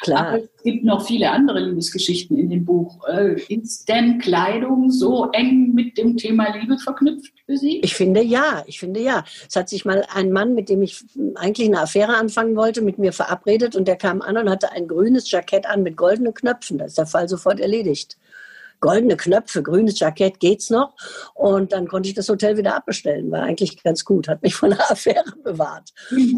Klar. 0.00 0.26
Aber 0.26 0.38
es 0.38 0.62
gibt 0.64 0.84
noch 0.84 1.06
viele 1.06 1.30
andere 1.30 1.60
Liebesgeschichten 1.60 2.38
in 2.38 2.50
dem 2.50 2.64
Buch. 2.64 3.06
Äh, 3.08 3.40
ist 3.48 3.88
denn 3.88 4.18
Kleidung 4.18 4.90
so 4.90 5.30
eng 5.32 5.72
mit 5.74 5.98
dem 5.98 6.16
Thema 6.16 6.56
Liebe 6.56 6.78
verknüpft 6.78 7.32
für 7.46 7.56
Sie? 7.56 7.80
Ich 7.80 7.94
finde 7.94 8.22
ja, 8.22 8.64
ich 8.66 8.80
finde 8.80 9.00
ja. 9.00 9.24
Es 9.48 9.56
hat 9.56 9.68
sich 9.68 9.84
mal 9.84 10.04
ein 10.12 10.32
Mann, 10.32 10.54
mit 10.54 10.68
dem 10.68 10.82
ich 10.82 11.04
eigentlich 11.34 11.68
eine 11.68 11.80
Affäre 11.80 12.16
anfangen 12.16 12.56
wollte, 12.56 12.82
mit 12.82 12.98
mir 12.98 13.12
verabredet 13.12 13.76
und 13.76 13.86
der 13.86 13.96
kam 13.96 14.22
an 14.22 14.36
und 14.36 14.50
hatte 14.50 14.72
ein 14.72 14.88
grünes 14.88 15.30
Jackett 15.30 15.66
an 15.66 15.82
mit 15.82 15.96
goldenen 15.96 16.34
Knöpfen. 16.34 16.78
Da 16.78 16.86
ist 16.86 16.98
der 16.98 17.06
Fall 17.06 17.28
sofort 17.28 17.60
erledigt 17.60 18.16
goldene 18.82 19.16
Knöpfe, 19.16 19.62
grünes 19.62 19.98
Jackett, 19.98 20.40
geht's 20.40 20.68
noch? 20.68 20.94
Und 21.34 21.72
dann 21.72 21.88
konnte 21.88 22.10
ich 22.10 22.14
das 22.14 22.28
Hotel 22.28 22.58
wieder 22.58 22.76
abbestellen. 22.76 23.30
War 23.30 23.42
eigentlich 23.42 23.82
ganz 23.82 24.04
gut, 24.04 24.28
hat 24.28 24.42
mich 24.42 24.54
von 24.54 24.70
der 24.70 24.80
Affäre 24.90 25.32
bewahrt. 25.42 25.90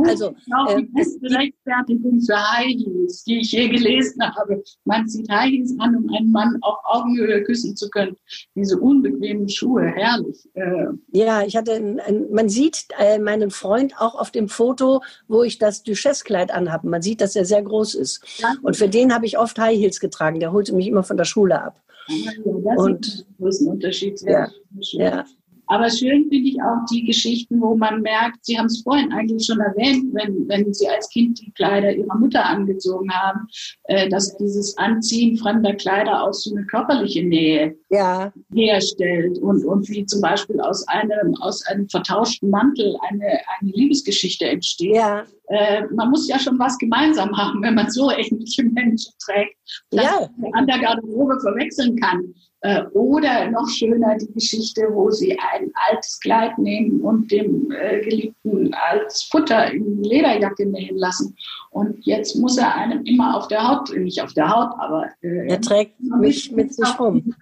Also, 0.06 0.28
äh, 0.68 0.76
die 0.76 0.84
beste 0.94 1.26
Rechtfertigung 1.36 2.20
für 2.20 2.36
High 2.36 2.76
Heels, 2.76 3.24
die 3.24 3.40
ich 3.40 3.50
je 3.50 3.68
gelesen 3.68 4.22
habe. 4.36 4.62
Man 4.84 5.08
zieht 5.08 5.28
High 5.28 5.50
Heels 5.50 5.74
an, 5.78 5.96
um 5.96 6.14
einen 6.14 6.30
Mann 6.30 6.58
auf 6.60 6.78
Augenhöhe 6.84 7.42
küssen 7.42 7.74
zu 7.76 7.88
können. 7.90 8.16
Diese 8.54 8.78
unbequemen 8.78 9.48
Schuhe, 9.48 9.86
herrlich. 9.86 10.48
Äh, 10.54 10.86
ja, 11.12 11.42
ich 11.42 11.56
hatte, 11.56 11.72
ein, 11.72 11.98
ein, 12.00 12.30
man 12.30 12.48
sieht 12.48 12.86
äh, 12.98 13.18
meinen 13.18 13.50
Freund 13.50 13.94
auch 13.98 14.14
auf 14.14 14.30
dem 14.30 14.48
Foto, 14.48 15.02
wo 15.28 15.42
ich 15.42 15.58
das 15.58 15.82
Duchesse-Kleid 15.82 16.52
anhabe. 16.52 16.88
Man 16.88 17.00
sieht, 17.00 17.22
dass 17.22 17.34
er 17.36 17.46
sehr 17.46 17.62
groß 17.62 17.94
ist. 17.94 18.44
Und 18.62 18.76
für 18.76 18.88
den 18.88 19.14
habe 19.14 19.24
ich 19.24 19.38
oft 19.38 19.58
High 19.58 19.78
Heels 19.78 19.98
getragen. 19.98 20.40
Der 20.40 20.52
holte 20.52 20.74
mich 20.74 20.86
immer 20.86 21.02
von 21.02 21.16
der 21.16 21.24
Schule 21.24 21.62
ab. 21.62 21.80
Ja, 22.08 22.32
das 22.64 22.78
und, 22.78 23.06
ist 23.06 23.26
ein 23.26 23.36
großen 23.38 23.68
Unterschied. 23.68 24.20
Ja, 24.22 24.48
ja. 24.92 25.24
Aber 25.66 25.88
schön 25.90 26.28
finde 26.28 26.48
ich 26.48 26.60
auch 26.62 26.84
die 26.90 27.04
Geschichten, 27.04 27.60
wo 27.60 27.74
man 27.74 28.02
merkt, 28.02 28.44
Sie 28.44 28.58
haben 28.58 28.66
es 28.66 28.82
vorhin 28.82 29.12
eigentlich 29.12 29.46
schon 29.46 29.60
erwähnt, 29.60 30.12
wenn, 30.12 30.48
wenn 30.48 30.72
Sie 30.74 30.88
als 30.88 31.08
Kind 31.08 31.40
die 31.40 31.52
Kleider 31.52 31.92
Ihrer 31.92 32.16
Mutter 32.16 32.44
angezogen 32.44 33.10
haben, 33.12 33.46
äh, 33.84 34.08
dass 34.08 34.36
dieses 34.36 34.76
Anziehen 34.78 35.36
fremder 35.36 35.74
Kleider 35.74 36.22
auch 36.22 36.32
so 36.32 36.54
eine 36.54 36.66
körperliche 36.66 37.24
Nähe 37.24 37.76
ja. 37.90 38.32
herstellt 38.52 39.38
und, 39.38 39.64
und 39.64 39.88
wie 39.88 40.04
zum 40.06 40.20
Beispiel 40.20 40.60
aus 40.60 40.86
einem, 40.88 41.34
aus 41.40 41.64
einem 41.66 41.88
vertauschten 41.88 42.50
Mantel 42.50 42.96
eine, 43.08 43.40
eine 43.60 43.70
Liebesgeschichte 43.72 44.46
entsteht. 44.46 44.96
Ja. 44.96 45.24
Äh, 45.48 45.84
man 45.94 46.10
muss 46.10 46.28
ja 46.28 46.38
schon 46.38 46.58
was 46.58 46.78
gemeinsam 46.78 47.36
haben, 47.36 47.62
wenn 47.62 47.74
man 47.74 47.90
so 47.90 48.10
ähnliche 48.16 48.64
Menschen 48.64 49.12
trägt, 49.24 49.56
dass 49.90 50.04
ja. 50.04 50.28
man 50.36 50.54
an 50.54 50.66
der 50.66 50.78
Garderobe 50.78 51.38
verwechseln 51.40 51.96
kann. 52.00 52.34
Äh, 52.64 52.86
oder 52.94 53.50
noch 53.50 53.68
schöner 53.68 54.16
die 54.16 54.32
Geschichte, 54.32 54.88
wo 54.90 55.10
sie 55.10 55.38
ein 55.38 55.70
altes 55.90 56.18
Kleid 56.18 56.56
nehmen 56.56 57.02
und 57.02 57.30
dem 57.30 57.70
äh, 57.70 58.00
Geliebten 58.00 58.72
als 58.72 59.24
Futter 59.24 59.70
in 59.70 60.02
die 60.02 60.08
Lederjacke 60.08 60.64
nähen 60.64 60.96
lassen. 60.96 61.36
Und 61.72 62.06
jetzt 62.06 62.36
muss 62.36 62.56
er 62.56 62.74
einem 62.74 63.04
immer 63.04 63.36
auf 63.36 63.48
der 63.48 63.68
Haut, 63.68 63.94
nicht 63.94 64.22
auf 64.22 64.32
der 64.32 64.48
Haut, 64.48 64.70
aber 64.78 65.10
äh, 65.20 65.46
er 65.46 65.60
trägt 65.60 66.00
mich 66.00 66.52
mit 66.52 66.72
sich 66.72 66.98
rum. 66.98 67.34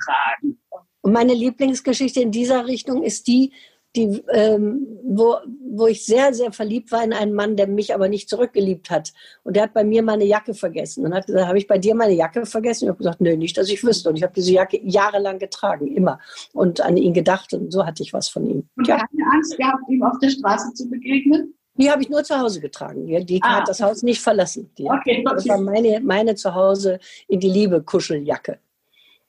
Und 1.02 1.12
meine 1.12 1.34
Lieblingsgeschichte 1.34 2.20
in 2.20 2.32
dieser 2.32 2.66
Richtung 2.66 3.04
ist 3.04 3.28
die, 3.28 3.52
die, 3.94 4.22
ähm, 4.32 4.86
wo, 5.04 5.36
wo 5.70 5.86
ich 5.86 6.04
sehr, 6.04 6.32
sehr 6.32 6.52
verliebt 6.52 6.90
war 6.92 7.04
in 7.04 7.12
einen 7.12 7.34
Mann, 7.34 7.56
der 7.56 7.66
mich 7.66 7.94
aber 7.94 8.08
nicht 8.08 8.28
zurückgeliebt 8.28 8.90
hat. 8.90 9.12
Und 9.44 9.56
der 9.56 9.64
hat 9.64 9.74
bei 9.74 9.84
mir 9.84 10.02
meine 10.02 10.24
Jacke 10.24 10.54
vergessen. 10.54 11.04
Und 11.04 11.14
hat 11.14 11.26
gesagt, 11.26 11.46
habe 11.46 11.58
ich 11.58 11.66
bei 11.66 11.78
dir 11.78 11.94
meine 11.94 12.14
Jacke 12.14 12.46
vergessen? 12.46 12.84
Ich 12.84 12.88
habe 12.88 12.98
gesagt, 12.98 13.20
nee, 13.20 13.36
nicht, 13.36 13.56
dass 13.58 13.68
ich 13.68 13.84
wüsste. 13.84 14.08
Und 14.08 14.16
ich 14.16 14.22
habe 14.22 14.32
diese 14.32 14.52
Jacke 14.52 14.80
jahrelang 14.82 15.38
getragen, 15.38 15.88
immer. 15.88 16.18
Und 16.52 16.80
an 16.80 16.96
ihn 16.96 17.12
gedacht. 17.12 17.52
Und 17.52 17.70
so 17.70 17.84
hatte 17.84 18.02
ich 18.02 18.12
was 18.12 18.28
von 18.28 18.46
ihm. 18.46 18.68
Und 18.76 18.88
ja. 18.88 18.96
keine 18.96 19.30
Angst 19.32 19.56
gehabt, 19.58 19.82
ihm 19.88 20.02
auf 20.02 20.18
der 20.20 20.30
Straße 20.30 20.72
zu 20.72 20.88
begegnen? 20.88 21.54
Die 21.74 21.90
habe 21.90 22.02
ich 22.02 22.08
nur 22.08 22.22
zu 22.22 22.38
Hause 22.38 22.60
getragen. 22.60 23.06
Die, 23.26 23.40
ah. 23.42 23.56
hat 23.56 23.68
das 23.68 23.80
Haus 23.80 24.02
nicht 24.02 24.20
verlassen. 24.20 24.70
Die, 24.78 24.84
okay. 24.84 25.24
Das 25.24 25.46
war 25.48 25.60
meine, 25.60 26.00
meine 26.00 26.34
zu 26.34 26.54
Hause 26.54 26.98
in 27.28 27.40
die 27.40 27.48
Liebe 27.50 27.82
Kuscheljacke. 27.82 28.58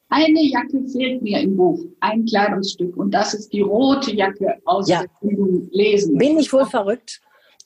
Eine 0.10 0.44
Jacke 0.44 0.84
fehlt 0.88 1.22
mir 1.22 1.40
im 1.40 1.58
Buch, 1.58 1.80
ein 2.00 2.26
Kleidungsstück. 2.26 2.96
Und 2.98 3.12
das 3.12 3.34
ist 3.34 3.52
die 3.52 3.62
rote 3.62 4.14
Jacke 4.14 4.60
aus 4.66 4.88
ja. 4.88 5.04
dem 5.22 5.70
Lesen. 5.72 6.18
Bin 6.18 6.38
ich 6.38 6.54
wohl 6.54 6.66
verrückt? 6.66 7.22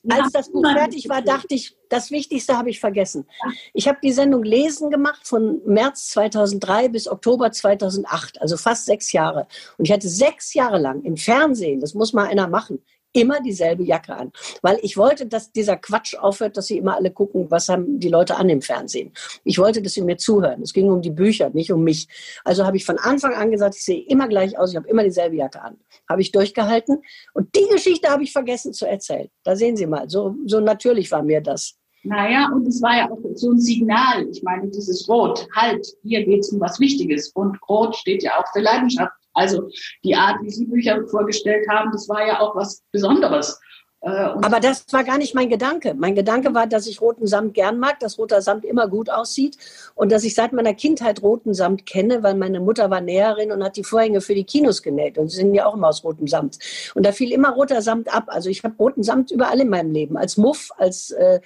Als 0.10 0.32
das 0.32 0.52
Buch 0.52 0.64
fertig 0.64 1.10
war, 1.10 1.22
dachte 1.22 1.56
ich, 1.56 1.76
das 1.90 2.12
Wichtigste 2.12 2.58
habe 2.58 2.70
ich 2.70 2.80
vergessen. 2.80 3.26
Ich 3.74 3.88
habe 3.88 3.98
die 4.02 4.12
Sendung 4.12 4.44
Lesen 4.44 4.90
gemacht 4.90 5.28
von 5.28 5.62
März 5.66 6.10
2003 6.10 6.90
bis 6.90 7.08
Oktober 7.08 7.52
2008, 7.52 8.42
also 8.42 8.58
fast 8.58 8.86
sechs 8.86 9.12
Jahre. 9.12 9.48
Und 9.78 9.86
ich 9.86 9.92
hatte 9.92 10.08
sechs 10.08 10.54
Jahre 10.54 10.78
lang 10.78 11.04
im 11.04 11.18
Fernsehen, 11.18 11.82
das 11.82 11.94
muss 11.94 12.14
mal 12.14 12.28
einer 12.28 12.48
machen, 12.48 12.82
immer 13.18 13.42
dieselbe 13.42 13.84
Jacke 13.84 14.16
an. 14.16 14.32
Weil 14.62 14.78
ich 14.82 14.96
wollte, 14.96 15.26
dass 15.26 15.52
dieser 15.52 15.76
Quatsch 15.76 16.16
aufhört, 16.16 16.56
dass 16.56 16.68
sie 16.68 16.78
immer 16.78 16.96
alle 16.96 17.12
gucken, 17.12 17.50
was 17.50 17.68
haben 17.68 18.00
die 18.00 18.10
Leute 18.10 18.36
an 18.36 18.48
im 18.50 18.62
Fernsehen. 18.62 19.12
Ich 19.44 19.58
wollte, 19.58 19.82
dass 19.82 19.94
sie 19.94 20.04
mir 20.04 20.18
zuhören. 20.18 20.62
Es 20.62 20.72
ging 20.72 20.90
um 20.90 21.02
die 21.02 21.10
Bücher, 21.10 21.50
nicht 21.50 21.72
um 21.72 21.84
mich. 21.84 22.08
Also 22.44 22.66
habe 22.66 22.78
ich 22.78 22.86
von 22.86 23.00
Anfang 23.00 23.34
an 23.34 23.52
gesagt, 23.52 23.76
ich 23.76 23.84
sehe 23.84 24.04
immer 24.08 24.28
gleich 24.28 24.58
aus, 24.58 24.72
ich 24.72 24.78
habe 24.78 24.88
immer 24.88 25.04
dieselbe 25.04 25.36
Jacke 25.36 25.62
an. 25.62 25.78
Habe 26.08 26.22
ich 26.22 26.32
durchgehalten. 26.32 27.02
Und 27.34 27.56
die 27.56 27.68
Geschichte 27.72 28.10
habe 28.10 28.24
ich 28.24 28.32
vergessen 28.32 28.74
zu 28.74 28.86
erzählen. 28.86 29.30
Da 29.44 29.56
sehen 29.56 29.76
Sie 29.76 29.88
mal, 29.88 30.10
so, 30.10 30.36
so 30.46 30.60
natürlich 30.60 31.12
war 31.12 31.24
mir 31.24 31.42
das. 31.42 31.76
Naja, 32.04 32.50
und 32.54 32.66
es 32.68 32.82
war 32.82 32.98
ja 32.98 33.12
auch 33.12 33.20
so 33.34 33.52
ein 33.52 33.60
Signal. 33.60 34.28
Ich 34.30 34.42
meine, 34.44 34.68
dieses 34.70 35.10
Rot, 35.10 35.46
halt, 35.56 35.86
hier 36.04 36.24
geht 36.24 36.42
es 36.42 36.50
um 36.52 36.60
was 36.60 36.80
Wichtiges. 36.80 37.32
Und 37.32 37.58
Rot 37.68 37.96
steht 37.96 38.24
ja 38.24 38.32
auch 38.40 38.46
für 38.54 38.62
Leidenschaft. 38.62 39.12
Also 39.38 39.70
die 40.04 40.16
Art, 40.16 40.42
wie 40.42 40.50
Sie 40.50 40.66
Bücher 40.66 41.06
vorgestellt 41.08 41.68
haben, 41.70 41.92
das 41.92 42.10
war 42.10 42.26
ja 42.26 42.40
auch 42.40 42.56
was 42.56 42.84
Besonderes. 42.92 43.60
Äh, 44.02 44.10
Aber 44.10 44.60
das 44.60 44.86
war 44.92 45.04
gar 45.04 45.18
nicht 45.18 45.36
mein 45.36 45.50
Gedanke. 45.50 45.94
Mein 45.96 46.16
Gedanke 46.16 46.54
war, 46.54 46.66
dass 46.66 46.88
ich 46.88 47.02
roten 47.02 47.28
Samt 47.28 47.54
gern 47.54 47.78
mag, 47.78 48.00
dass 48.00 48.18
roter 48.18 48.42
Samt 48.42 48.66
immer 48.66 48.88
gut 48.88 49.10
aussieht 49.10 49.58
und 49.96 50.12
dass 50.12 50.24
ich 50.24 50.34
seit 50.34 50.54
meiner 50.54 50.74
Kindheit 50.74 51.22
roten 51.22 51.54
Samt 51.54 51.86
kenne, 51.86 52.24
weil 52.24 52.36
meine 52.36 52.60
Mutter 52.60 52.90
war 52.90 53.02
Näherin 53.02 53.52
und 53.52 53.64
hat 53.64 53.78
die 53.78 53.84
Vorhänge 53.84 54.22
für 54.22 54.36
die 54.36 54.44
Kinos 54.44 54.82
genäht 54.82 55.18
und 55.18 55.30
sie 55.30 55.38
sind 55.38 55.54
ja 55.54 55.66
auch 55.68 55.76
immer 55.76 55.90
aus 55.90 56.04
rotem 56.04 56.28
Samt. 56.28 56.58
Und 56.96 57.06
da 57.06 57.12
fiel 57.12 57.32
immer 57.32 57.52
roter 57.54 57.82
Samt 57.82 58.14
ab. 58.14 58.26
Also 58.28 58.50
ich 58.50 58.64
habe 58.64 58.76
roten 58.78 59.04
Samt 59.04 59.30
überall 59.32 59.60
in 59.60 59.70
meinem 59.70 59.92
Leben, 59.92 60.18
als 60.18 60.38
Muff, 60.38 60.72
als 60.78 61.12
äh, 61.12 61.42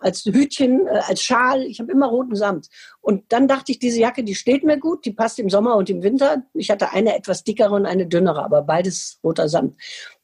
als 0.00 0.24
Hütchen, 0.24 0.86
äh, 0.86 1.00
als 1.06 1.22
Schal. 1.22 1.62
Ich 1.62 1.80
habe 1.80 1.92
immer 1.92 2.08
roten 2.08 2.36
Samt. 2.36 2.68
Und 3.00 3.32
dann 3.32 3.48
dachte 3.48 3.72
ich, 3.72 3.78
diese 3.78 4.00
Jacke, 4.00 4.24
die 4.24 4.34
steht 4.34 4.64
mir 4.64 4.78
gut, 4.78 5.04
die 5.04 5.12
passt 5.12 5.38
im 5.38 5.50
Sommer 5.50 5.76
und 5.76 5.90
im 5.90 6.02
Winter. 6.02 6.42
Ich 6.54 6.70
hatte 6.70 6.92
eine 6.92 7.16
etwas 7.16 7.44
dickere 7.44 7.74
und 7.74 7.86
eine 7.86 8.06
dünnere, 8.06 8.44
aber 8.44 8.62
beides 8.62 9.18
roter 9.22 9.48
Samt. 9.48 9.76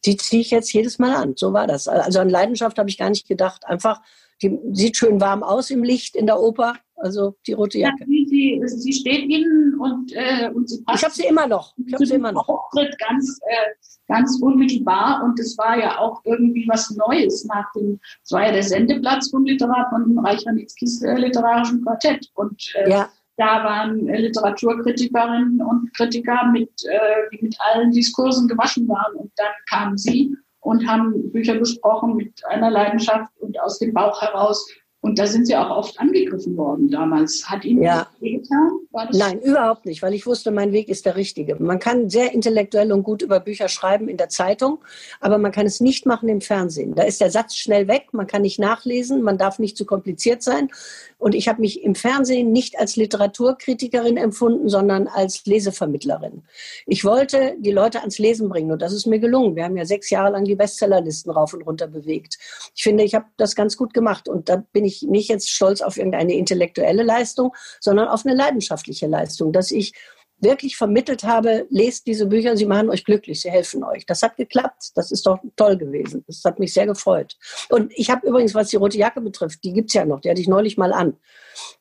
Die 0.04 0.16
ziehe 0.16 0.42
ich 0.42 0.50
jetzt 0.50 0.72
jedes 0.72 0.98
Mal 0.98 1.14
an. 1.14 1.34
So 1.36 1.52
war 1.52 1.66
das. 1.66 1.88
Also 1.88 2.20
an 2.20 2.28
Leidenschaft 2.28 2.78
habe 2.78 2.88
ich 2.88 2.98
gar 2.98 3.10
nicht 3.10 3.28
gedacht. 3.28 3.66
Einfach, 3.66 4.00
die 4.42 4.58
sieht 4.72 4.96
schön 4.96 5.20
warm 5.20 5.42
aus 5.42 5.70
im 5.70 5.82
Licht 5.82 6.16
in 6.16 6.26
der 6.26 6.40
Oper. 6.40 6.74
Also 6.96 7.36
die 7.46 7.52
rote 7.52 7.78
Jacke. 7.78 8.04
Ja, 8.08 8.28
sie, 8.28 8.62
sie 8.64 8.92
steht 8.92 9.24
Ihnen 9.28 9.78
und, 9.78 10.12
äh, 10.14 10.50
und 10.54 10.68
sie 10.68 10.82
passt. 10.82 10.98
Ich 10.98 11.04
habe 11.04 11.14
sie 11.14 11.26
immer 11.26 11.46
noch. 11.46 11.74
Ich 11.86 11.92
habe 11.92 12.06
sie 12.06 12.14
immer 12.14 12.32
noch. 12.32 12.48
Auftritt 12.48 12.98
ganz, 12.98 13.38
äh, 13.46 13.74
ganz 14.08 14.38
unmittelbar 14.40 15.22
und 15.24 15.38
es 15.38 15.58
war 15.58 15.78
ja 15.78 15.98
auch 15.98 16.22
irgendwie 16.24 16.66
was 16.68 16.90
Neues 16.96 17.44
nach 17.44 17.70
dem. 17.74 18.00
Es 18.24 18.32
war 18.32 18.46
ja 18.46 18.52
der 18.52 18.62
Sendeplatz 18.62 19.30
vom 19.30 19.44
Literat 19.44 19.90
von 19.90 20.18
Reich 20.20 20.46
Ranitzkis 20.46 21.02
äh, 21.02 21.14
literarischen 21.14 21.82
Quartett 21.84 22.30
und 22.34 22.72
äh, 22.76 22.90
ja. 22.90 23.08
da 23.36 23.62
waren 23.62 24.08
äh, 24.08 24.20
Literaturkritikerinnen 24.20 25.60
und 25.60 25.94
Kritiker 25.94 26.50
mit, 26.50 26.70
äh, 26.88 26.98
die 27.30 27.44
mit 27.44 27.56
allen 27.60 27.90
Diskursen 27.90 28.48
gewaschen 28.48 28.88
waren 28.88 29.16
und 29.16 29.32
dann 29.36 29.52
kamen 29.68 29.98
sie 29.98 30.34
und 30.66 30.84
haben 30.88 31.30
Bücher 31.30 31.54
besprochen 31.54 32.16
mit 32.16 32.44
einer 32.46 32.72
Leidenschaft 32.72 33.30
und 33.38 33.56
aus 33.60 33.78
dem 33.78 33.94
Bauch 33.94 34.20
heraus 34.20 34.68
und 35.06 35.20
da 35.20 35.26
sind 35.28 35.46
Sie 35.46 35.54
auch 35.54 35.70
oft 35.70 35.98
angegriffen 36.00 36.56
worden 36.56 36.90
damals. 36.90 37.48
Hat 37.48 37.64
Ihnen 37.64 37.80
ja. 37.80 38.08
das 38.10 38.20
wehgetan? 38.20 38.70
Nein, 39.12 39.40
überhaupt 39.40 39.86
nicht, 39.86 40.02
weil 40.02 40.14
ich 40.14 40.26
wusste, 40.26 40.50
mein 40.50 40.72
Weg 40.72 40.88
ist 40.88 41.06
der 41.06 41.14
richtige. 41.14 41.54
Man 41.62 41.78
kann 41.78 42.10
sehr 42.10 42.32
intellektuell 42.32 42.90
und 42.90 43.04
gut 43.04 43.22
über 43.22 43.38
Bücher 43.38 43.68
schreiben 43.68 44.08
in 44.08 44.16
der 44.16 44.30
Zeitung, 44.30 44.78
aber 45.20 45.38
man 45.38 45.52
kann 45.52 45.64
es 45.64 45.80
nicht 45.80 46.06
machen 46.06 46.28
im 46.28 46.40
Fernsehen. 46.40 46.96
Da 46.96 47.04
ist 47.04 47.20
der 47.20 47.30
Satz 47.30 47.54
schnell 47.54 47.86
weg, 47.86 48.08
man 48.12 48.26
kann 48.26 48.42
nicht 48.42 48.58
nachlesen, 48.58 49.22
man 49.22 49.38
darf 49.38 49.60
nicht 49.60 49.76
zu 49.76 49.84
kompliziert 49.84 50.42
sein. 50.42 50.70
Und 51.18 51.34
ich 51.34 51.48
habe 51.48 51.60
mich 51.60 51.82
im 51.82 51.94
Fernsehen 51.94 52.52
nicht 52.52 52.78
als 52.78 52.96
Literaturkritikerin 52.96 54.16
empfunden, 54.16 54.68
sondern 54.68 55.06
als 55.06 55.46
Lesevermittlerin. 55.46 56.42
Ich 56.86 57.04
wollte 57.04 57.54
die 57.58 57.70
Leute 57.70 58.00
ans 58.00 58.18
Lesen 58.18 58.48
bringen 58.48 58.72
und 58.72 58.82
das 58.82 58.92
ist 58.92 59.06
mir 59.06 59.18
gelungen. 59.18 59.56
Wir 59.56 59.64
haben 59.64 59.76
ja 59.76 59.84
sechs 59.84 60.10
Jahre 60.10 60.32
lang 60.32 60.44
die 60.44 60.56
Bestsellerlisten 60.56 61.30
rauf 61.32 61.54
und 61.54 61.62
runter 61.62 61.86
bewegt. 61.86 62.38
Ich 62.74 62.82
finde, 62.82 63.04
ich 63.04 63.14
habe 63.14 63.26
das 63.36 63.54
ganz 63.54 63.76
gut 63.76 63.94
gemacht 63.94 64.28
und 64.28 64.48
da 64.48 64.62
bin 64.72 64.84
ich 64.84 64.95
nicht 65.02 65.28
jetzt 65.28 65.50
stolz 65.50 65.80
auf 65.80 65.96
irgendeine 65.96 66.34
intellektuelle 66.34 67.02
Leistung, 67.02 67.54
sondern 67.80 68.08
auf 68.08 68.24
eine 68.24 68.34
leidenschaftliche 68.34 69.06
Leistung, 69.06 69.52
dass 69.52 69.70
ich 69.70 69.92
wirklich 70.38 70.76
vermittelt 70.76 71.24
habe, 71.24 71.66
lest 71.70 72.06
diese 72.06 72.26
Bücher, 72.26 72.56
sie 72.56 72.66
machen 72.66 72.90
euch 72.90 73.04
glücklich, 73.04 73.40
sie 73.40 73.50
helfen 73.50 73.82
euch. 73.84 74.04
Das 74.06 74.22
hat 74.22 74.36
geklappt. 74.36 74.90
Das 74.94 75.10
ist 75.10 75.26
doch 75.26 75.38
toll 75.56 75.76
gewesen. 75.78 76.24
Das 76.26 76.42
hat 76.44 76.58
mich 76.58 76.74
sehr 76.74 76.86
gefreut. 76.86 77.36
Und 77.70 77.92
ich 77.96 78.10
habe 78.10 78.26
übrigens, 78.26 78.54
was 78.54 78.68
die 78.68 78.76
rote 78.76 78.98
Jacke 78.98 79.20
betrifft, 79.20 79.64
die 79.64 79.72
gibt's 79.72 79.94
ja 79.94 80.04
noch. 80.04 80.20
Die 80.20 80.28
hatte 80.28 80.40
ich 80.40 80.48
neulich 80.48 80.76
mal 80.76 80.92
an. 80.92 81.16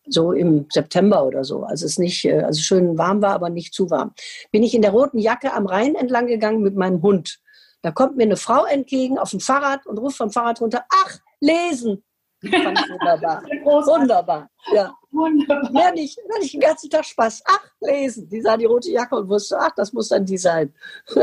So 0.08 0.32
im 0.32 0.68
September 0.72 1.26
oder 1.26 1.44
so. 1.44 1.64
Als 1.64 1.82
es 1.82 2.00
nicht, 2.00 2.24
äh, 2.26 2.44
also 2.44 2.62
schön 2.62 2.98
warm 2.98 3.22
war, 3.22 3.34
aber 3.34 3.50
nicht 3.50 3.74
zu 3.74 3.90
warm. 3.90 4.14
Bin 4.52 4.64
ich 4.64 4.74
in 4.74 4.82
der 4.82 4.92
roten 4.92 5.20
Jacke 5.20 5.52
am 5.52 5.66
Rhein 5.66 5.96
entlang 5.96 6.28
gegangen 6.28 6.62
mit 6.62 6.76
meinem 6.76 7.02
Hund. 7.02 7.40
Da 7.82 7.92
kommt 7.92 8.16
mir 8.16 8.24
eine 8.24 8.38
Frau 8.38 8.66
entgegen 8.66 9.20
auf 9.20 9.32
dem 9.32 9.42
Fahrrad 9.42 9.86
und 9.86 10.00
ruft 10.00 10.18
vom 10.18 10.32
Fahrrad 10.32 10.62
runter, 10.62 10.86
ach, 10.90 11.20
lesen. 11.42 12.04
Fand 12.52 12.80
ich 12.80 12.92
wunderbar. 12.92 13.44
wunderbar. 13.64 14.50
Ja. 14.74 14.94
Wunderbar. 15.12 15.72
Ja, 15.74 15.92
nicht, 15.92 16.20
nicht 16.40 16.54
den 16.54 16.62
ganzen 16.62 16.90
Tag 16.90 17.06
Spaß. 17.06 17.44
Ach, 17.46 17.60
lesen. 17.82 18.28
Die 18.30 18.42
sah 18.42 18.58
die 18.58 18.66
rote 18.66 18.92
Jacke 18.92 19.16
und 19.16 19.30
wusste, 19.30 19.58
ach, 19.60 19.72
das 19.76 19.94
muss 19.94 20.10
dann 20.10 20.26
die 20.26 20.38
sein. 20.38 20.74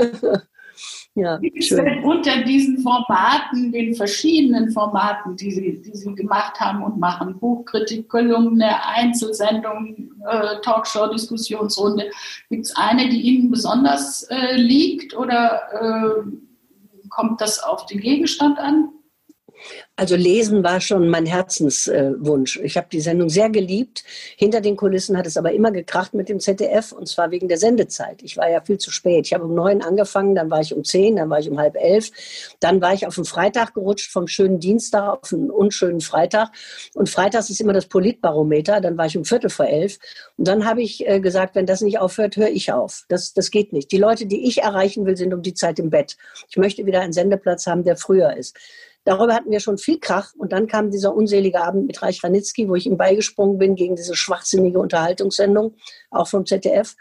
ja, 1.15 1.37
Gibt 1.37 1.59
es 1.59 1.69
denn 1.69 2.03
unter 2.03 2.43
diesen 2.43 2.79
Formaten, 2.79 3.71
den 3.71 3.95
verschiedenen 3.95 4.71
Formaten, 4.71 5.37
die 5.37 5.51
Sie, 5.51 5.83
die 5.83 5.97
Sie 5.97 6.15
gemacht 6.15 6.59
haben 6.59 6.83
und 6.83 6.99
machen, 6.99 7.39
Buchkritik, 7.39 8.09
Kolumne, 8.09 8.85
Einzelsendung, 8.87 10.13
äh, 10.27 10.61
Talkshow, 10.63 11.09
Diskussionsrunde, 11.09 12.11
gibt 12.49 12.67
es 12.67 12.77
eine, 12.77 13.09
die 13.09 13.21
Ihnen 13.21 13.51
besonders 13.51 14.23
äh, 14.31 14.57
liegt 14.57 15.15
oder 15.15 15.61
äh, 15.73 16.23
kommt 17.11 17.41
das 17.41 17.63
auf 17.63 17.85
den 17.87 18.01
Gegenstand 18.01 18.59
an? 18.59 18.89
Also 19.95 20.17
lesen 20.17 20.65
war 20.65 20.81
schon 20.81 21.11
mein 21.11 21.27
Herzenswunsch. 21.27 22.59
Ich 22.63 22.79
habe 22.79 22.87
die 22.91 23.03
Sendung 23.03 23.29
sehr 23.29 23.51
geliebt. 23.51 24.05
Hinter 24.39 24.63
den 24.63 24.75
Kulissen 24.75 25.19
hat 25.19 25.27
es 25.27 25.37
aber 25.37 25.53
immer 25.53 25.71
gekracht 25.71 26.15
mit 26.15 26.31
dem 26.31 26.41
ZDF 26.41 26.93
und 26.93 27.09
zwar 27.09 27.31
wegen 27.31 27.47
der 27.47 27.59
Sendezeit. 27.59 28.23
Ich 28.23 28.39
war 28.39 28.49
ja 28.49 28.63
viel 28.63 28.79
zu 28.79 28.91
spät. 28.91 29.27
Ich 29.27 29.35
habe 29.35 29.45
um 29.45 29.55
neun 29.55 29.83
angefangen, 29.83 30.35
dann 30.35 30.51
war 30.51 30.63
ich 30.63 30.75
um 30.75 30.83
zehn, 30.83 31.17
dann 31.17 31.29
war 31.29 31.41
ich 31.41 31.51
um 31.51 31.59
halb 31.59 31.77
elf. 31.77 32.11
Dann 32.59 32.81
war 32.81 32.95
ich 32.95 33.07
auf 33.07 33.17
den 33.17 33.27
Freitag 33.27 33.75
gerutscht, 33.75 34.11
vom 34.11 34.29
schönen 34.29 34.61
Dienstag 34.61 35.23
auf 35.23 35.31
einen 35.31 35.51
unschönen 35.51 36.01
Freitag. 36.01 36.53
Und 36.95 37.11
freitags 37.11 37.51
ist 37.51 37.61
immer 37.61 37.75
das 37.75 37.85
Politbarometer. 37.85 38.81
Dann 38.81 38.97
war 38.97 39.05
ich 39.05 39.19
um 39.19 39.27
Viertel 39.27 39.51
vor 39.51 39.67
elf. 39.67 39.99
Und 40.39 40.49
dann 40.49 40.65
habe 40.65 40.81
ich 40.81 41.07
äh, 41.07 41.21
gesagt, 41.21 41.55
wenn 41.55 41.67
das 41.67 41.83
nicht 41.83 41.99
aufhört, 41.99 42.39
höre 42.39 42.49
ich 42.49 42.73
auf. 42.73 43.05
Das, 43.09 43.35
das 43.35 43.51
geht 43.51 43.75
nicht. 43.75 43.93
Die 43.93 43.99
Leute, 43.99 44.25
die 44.25 44.49
ich 44.49 44.63
erreichen 44.63 45.05
will, 45.05 45.19
sind 45.19 45.35
um 45.35 45.43
die 45.43 45.55
Zeit 45.55 45.79
im 45.79 45.91
Bett. 45.91 46.17
Ich 46.49 46.57
möchte 46.57 46.87
wieder 46.87 47.03
einen 47.03 47.13
Sendeplatz 47.13 47.67
haben, 47.67 47.85
der 47.85 47.99
früher 47.99 48.35
ist. 48.35 48.57
Darüber 49.05 49.35
hatten 49.35 49.51
wir 49.51 49.61
schon 49.61 49.79
viel 49.79 49.99
Krach. 49.99 50.33
Und 50.37 50.53
dann 50.53 50.67
kam 50.67 50.91
dieser 50.91 51.15
unselige 51.15 51.61
Abend 51.61 51.87
mit 51.87 52.03
Reich 52.03 52.23
Ranitzky, 52.23 52.69
wo 52.69 52.75
ich 52.75 52.87
ihm 52.87 52.97
beigesprungen 52.97 53.59
bin 53.59 53.75
gegen 53.75 53.97
diese 53.97 54.15
schwachsinnige 54.15 54.79
Unterhaltungssendung, 54.79 55.75
auch 56.11 56.29
vom 56.29 56.47
ZDF. 56.47 56.95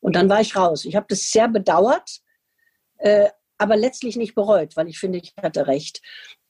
Und 0.00 0.16
dann 0.16 0.28
war 0.28 0.40
ich 0.40 0.56
raus. 0.56 0.84
Ich 0.84 0.96
habe 0.96 1.06
das 1.08 1.30
sehr 1.30 1.48
bedauert, 1.48 2.20
äh, 2.98 3.28
aber 3.58 3.76
letztlich 3.76 4.16
nicht 4.16 4.34
bereut, 4.34 4.76
weil 4.76 4.88
ich 4.88 4.98
finde, 4.98 5.18
ich 5.18 5.34
hatte 5.40 5.66
recht. 5.66 6.00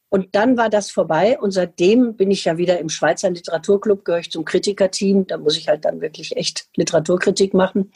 Und 0.08 0.34
dann 0.34 0.58
war 0.58 0.68
das 0.68 0.90
vorbei 0.90 1.38
und 1.40 1.52
seitdem 1.52 2.16
bin 2.16 2.30
ich 2.30 2.44
ja 2.44 2.58
wieder 2.58 2.78
im 2.78 2.90
Schweizer 2.90 3.30
Literaturclub, 3.30 4.04
gehöre 4.04 4.20
ich 4.20 4.30
zum 4.30 4.44
Kritikerteam. 4.44 5.26
Da 5.26 5.38
muss 5.38 5.56
ich 5.56 5.68
halt 5.68 5.86
dann 5.86 6.02
wirklich 6.02 6.36
echt 6.36 6.66
Literaturkritik 6.76 7.54
machen. 7.54 7.90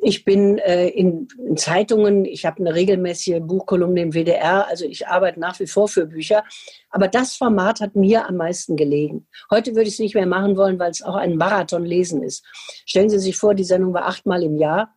Ich 0.00 0.24
bin 0.24 0.58
äh, 0.58 0.88
in, 0.88 1.26
in, 1.44 1.56
Zeitungen, 1.56 2.24
ich 2.24 2.46
habe 2.46 2.60
eine 2.60 2.72
regelmäßige 2.72 3.40
Buchkolumne 3.40 4.00
im 4.00 4.12
WDR, 4.12 4.68
also 4.68 4.84
ich 4.84 5.08
arbeite 5.08 5.40
nach 5.40 5.58
wie 5.58 5.66
vor 5.66 5.88
für 5.88 6.06
Bücher. 6.06 6.44
Aber 6.88 7.08
das 7.08 7.34
Format 7.34 7.80
hat 7.80 7.96
mir 7.96 8.28
am 8.28 8.36
meisten 8.36 8.76
gelegen. 8.76 9.26
Heute 9.50 9.72
würde 9.74 9.88
ich 9.88 9.94
es 9.94 9.98
nicht 9.98 10.14
mehr 10.14 10.26
machen 10.26 10.56
wollen, 10.56 10.78
weil 10.78 10.92
es 10.92 11.02
auch 11.02 11.16
ein 11.16 11.36
Marathon-Lesen 11.36 12.22
ist. 12.22 12.44
Stellen 12.86 13.10
Sie 13.10 13.18
sich 13.18 13.36
vor, 13.36 13.56
die 13.56 13.64
Sendung 13.64 13.92
war 13.92 14.06
achtmal 14.06 14.44
im 14.44 14.56
Jahr. 14.56 14.94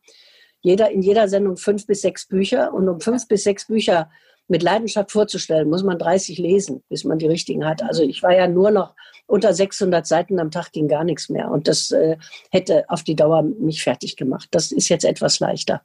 Jeder, 0.60 0.92
in 0.92 1.02
jeder 1.02 1.28
Sendung 1.28 1.58
fünf 1.58 1.88
bis 1.88 2.02
sechs 2.02 2.28
Bücher. 2.28 2.72
Und 2.72 2.88
um 2.88 3.00
fünf 3.00 3.28
bis 3.28 3.44
sechs 3.44 3.66
Bücher 3.66 4.12
mit 4.52 4.64
Leidenschaft 4.64 5.12
vorzustellen, 5.12 5.70
muss 5.70 5.82
man 5.82 5.98
30 5.98 6.38
lesen, 6.38 6.84
bis 6.90 7.06
man 7.06 7.18
die 7.18 7.28
richtigen 7.28 7.66
hat. 7.66 7.82
Also 7.84 8.04
ich 8.04 8.22
war 8.22 8.36
ja 8.36 8.48
nur 8.48 8.70
noch 8.70 8.96
unter 9.26 9.54
600 9.54 10.06
Seiten 10.06 10.42
am 10.42 10.52
Tag 10.52 10.74
ging 10.74 10.90
gar 10.90 11.06
nichts 11.06 11.30
mehr. 11.30 11.50
Und 11.50 11.70
das 11.70 11.92
äh, 11.92 12.18
hätte 12.52 12.84
auf 12.90 13.02
die 13.04 13.16
Dauer 13.16 13.44
mich 13.44 13.82
fertig 13.82 14.18
gemacht. 14.18 14.50
Das 14.52 14.74
ist 14.74 14.90
jetzt 14.90 15.06
etwas 15.06 15.40
leichter. 15.40 15.82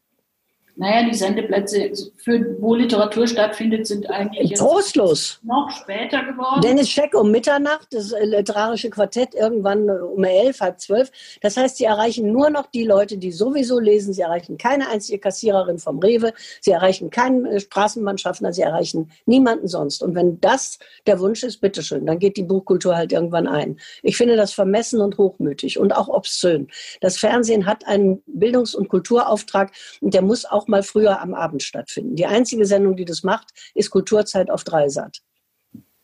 Naja, 0.79 1.09
die 1.09 1.15
Sendeplätze, 1.15 1.91
für, 2.19 2.55
wo 2.61 2.75
Literatur 2.75 3.27
stattfindet, 3.27 3.87
sind 3.87 4.11
eigentlich 4.11 4.53
Trostlos. 4.59 5.41
noch 5.43 5.71
später 5.71 6.23
geworden. 6.23 6.61
Dennis 6.61 6.91
Scheck 6.91 7.15
um 7.15 7.31
Mitternacht, 7.31 7.89
das 7.93 8.13
literarische 8.23 8.91
Quartett 8.91 9.35
irgendwann 9.35 9.89
um 9.89 10.23
elf, 10.23 10.61
halb 10.61 10.79
zwölf. 10.79 11.11
Das 11.41 11.57
heißt, 11.57 11.79
sie 11.79 11.85
erreichen 11.85 12.31
nur 12.31 12.51
noch 12.51 12.67
die 12.67 12.85
Leute, 12.85 13.17
die 13.17 13.33
sowieso 13.33 13.79
lesen. 13.79 14.13
Sie 14.13 14.21
erreichen 14.21 14.59
keine 14.59 14.91
einzige 14.91 15.19
Kassiererin 15.19 15.79
vom 15.79 15.99
Rewe. 15.99 16.35
Sie 16.61 16.73
erreichen 16.73 17.09
keinen 17.09 17.47
äh, 17.47 17.59
Straßenmannschaftner. 17.59 18.53
Sie 18.53 18.61
erreichen 18.61 19.11
niemanden 19.25 19.69
sonst. 19.69 20.03
Und 20.03 20.15
wenn 20.15 20.43
das 20.43 20.79
der 21.07 21.19
Wunsch 21.21 21.43
ist, 21.43 21.63
bitteschön, 21.63 22.05
dann 22.05 22.19
geht 22.19 22.37
die 22.37 22.43
Buchkultur 22.43 22.97
halt 22.97 23.13
irgendwann 23.13 23.49
ein. 23.49 23.81
Ich 24.03 24.19
finde 24.19 24.37
das 24.37 24.53
vermessen 24.53 25.01
und 25.01 25.17
hochmütig 25.17 25.79
und 25.79 25.97
auch 25.97 26.09
obszön. 26.09 26.69
Das 27.01 27.17
Fernsehen 27.17 27.65
hat 27.65 27.87
einen 27.87 28.23
Bildungs- 28.27 28.75
und 28.75 28.89
Kulturauftrag 28.91 29.73
und 30.03 30.13
der 30.13 30.21
muss 30.21 30.45
auch 30.45 30.66
auch 30.67 30.69
mal 30.69 30.83
früher 30.83 31.21
am 31.21 31.35
Abend 31.35 31.63
stattfinden. 31.63 32.17
Die 32.17 32.27
einzige 32.27 32.67
Sendung, 32.67 32.97
die 32.97 33.05
das 33.05 33.23
macht, 33.23 33.49
ist 33.75 33.91
Kulturzeit 33.91 34.51
auf 34.51 34.65
Dreisat. 34.65 35.19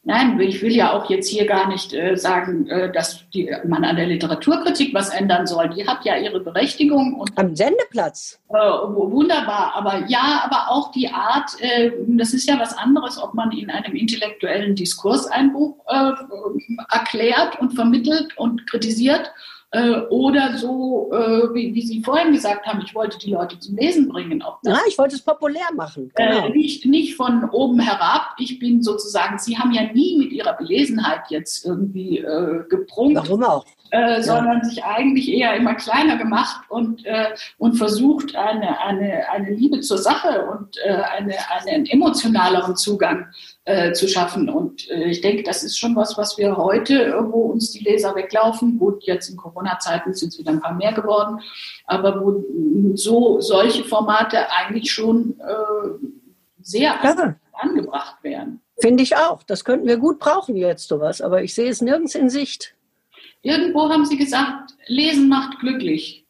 Nein, 0.05 0.40
ich 0.40 0.61
will 0.62 0.72
ja 0.72 0.94
auch 0.94 1.09
jetzt 1.11 1.29
hier 1.29 1.46
gar 1.46 1.68
nicht 1.68 1.92
äh, 1.92 2.16
sagen, 2.16 2.66
äh, 2.66 2.90
dass 2.90 3.31
die, 3.31 3.55
man 3.64 3.85
an 3.85 3.94
der 3.94 4.07
Literaturkritik 4.07 4.92
was 4.92 5.11
ändern 5.11 5.46
soll. 5.46 5.68
Die 5.68 5.87
hat 5.87 6.05
ja 6.05 6.16
ihre 6.16 6.40
Berechtigung. 6.40 7.14
Und, 7.14 7.38
Am 7.38 7.55
Sendeplatz. 7.55 8.40
Äh, 8.48 8.55
wunderbar. 8.55 9.72
Aber 9.77 10.05
ja, 10.09 10.42
aber 10.44 10.72
auch 10.72 10.90
die 10.90 11.09
Art, 11.09 11.53
äh, 11.61 11.92
das 12.09 12.35
ist 12.35 12.48
ja 12.48 12.59
was 12.59 12.77
anderes, 12.77 13.16
ob 13.16 13.35
man 13.35 13.53
in 13.53 13.70
einem 13.70 13.94
intellektuellen 13.94 14.75
Diskurs 14.75 15.29
ein 15.29 15.53
Buch 15.53 15.77
äh, 15.87 16.11
erklärt 16.90 17.61
und 17.61 17.70
vermittelt 17.70 18.37
und 18.37 18.68
kritisiert 18.68 19.31
äh, 19.72 20.00
oder 20.11 20.58
so, 20.58 21.11
äh, 21.12 21.54
wie, 21.54 21.74
wie, 21.74 21.80
Sie 21.80 22.02
vorhin 22.02 22.32
gesagt 22.32 22.66
haben, 22.66 22.82
ich 22.85 22.94
wollte 22.94 23.18
die 23.18 23.30
Leute 23.30 23.58
zum 23.58 23.76
Lesen 23.76 24.06
bringen. 24.08 24.42
Auch 24.42 24.58
ja, 24.64 24.78
ich 24.87 24.98
wollte 24.98 25.16
es 25.16 25.22
populär 25.22 25.68
machen. 25.74 26.11
Äh, 26.14 26.28
genau. 26.28 26.46
Äh, 26.46 26.50
nicht, 26.50 26.85
nicht 26.85 27.16
von 27.16 27.48
oben 27.50 27.80
herab. 27.80 28.35
Ich 28.38 28.58
bin 28.58 28.82
sozusagen, 28.82 29.38
Sie 29.38 29.56
haben 29.56 29.72
ja 29.72 29.90
nie 29.90 30.18
mit 30.18 30.30
Ihrer 30.30 30.52
Belesenheit 30.52 31.22
jetzt 31.30 31.64
irgendwie 31.64 32.18
äh, 32.18 32.64
geprunkt. 32.68 33.16
Warum 33.16 33.42
auch? 33.44 33.64
Äh, 33.90 34.22
sondern 34.22 34.58
ja. 34.58 34.64
sich 34.64 34.85
eigentlich 34.85 35.30
eher 35.30 35.54
immer 35.54 35.74
kleiner 35.74 36.16
gemacht 36.16 36.64
und, 36.68 37.04
äh, 37.06 37.28
und 37.56 37.74
versucht, 37.74 38.37
eine, 38.37 38.78
eine, 38.80 39.30
eine 39.30 39.50
Liebe 39.50 39.80
zur 39.80 39.98
Sache 39.98 40.46
und 40.46 40.78
eine, 40.82 41.35
einen 41.66 41.87
emotionaleren 41.87 42.76
Zugang 42.76 43.20
äh, 43.20 43.51
zu 43.92 44.09
schaffen. 44.09 44.48
Und 44.48 44.90
äh, 44.90 45.11
ich 45.11 45.20
denke, 45.20 45.44
das 45.44 45.62
ist 45.62 45.79
schon 45.79 45.94
was, 45.94 46.18
was 46.18 46.37
wir 46.37 46.57
heute, 46.57 47.14
wo 47.31 47.42
uns 47.42 47.70
die 47.70 47.85
Leser 47.85 48.14
weglaufen. 48.14 48.79
Gut, 48.79 49.05
jetzt 49.05 49.29
in 49.29 49.37
Corona-Zeiten 49.37 50.14
sind 50.14 50.31
es 50.31 50.38
wieder 50.38 50.51
ein 50.51 50.61
paar 50.61 50.75
mehr 50.75 50.92
geworden, 50.92 51.40
aber 51.87 52.20
wo 52.20 52.42
so 52.96 53.40
solche 53.40 53.85
Formate 53.85 54.51
eigentlich 54.51 54.92
schon 54.92 55.38
äh, 55.40 56.07
sehr 56.61 56.94
ja. 57.03 57.35
angebracht 57.53 58.16
werden. 58.22 58.61
Finde 58.81 59.05
ich 59.05 59.16
auch. 59.16 59.44
Das 59.44 59.64
könnten 59.64 59.87
wir 59.87 59.96
gut 59.96 60.18
brauchen 60.18 60.57
jetzt 60.57 60.88
sowas, 60.88 61.20
aber 61.20 61.42
ich 61.44 61.55
sehe 61.55 61.70
es 61.70 61.81
nirgends 61.81 62.16
in 62.16 62.31
Sicht. 62.31 62.75
Irgendwo 63.42 63.88
haben 63.88 64.07
Sie 64.07 64.16
gesagt, 64.16 64.75
Lesen 64.87 65.29
macht 65.29 65.61
glücklich. 65.61 66.21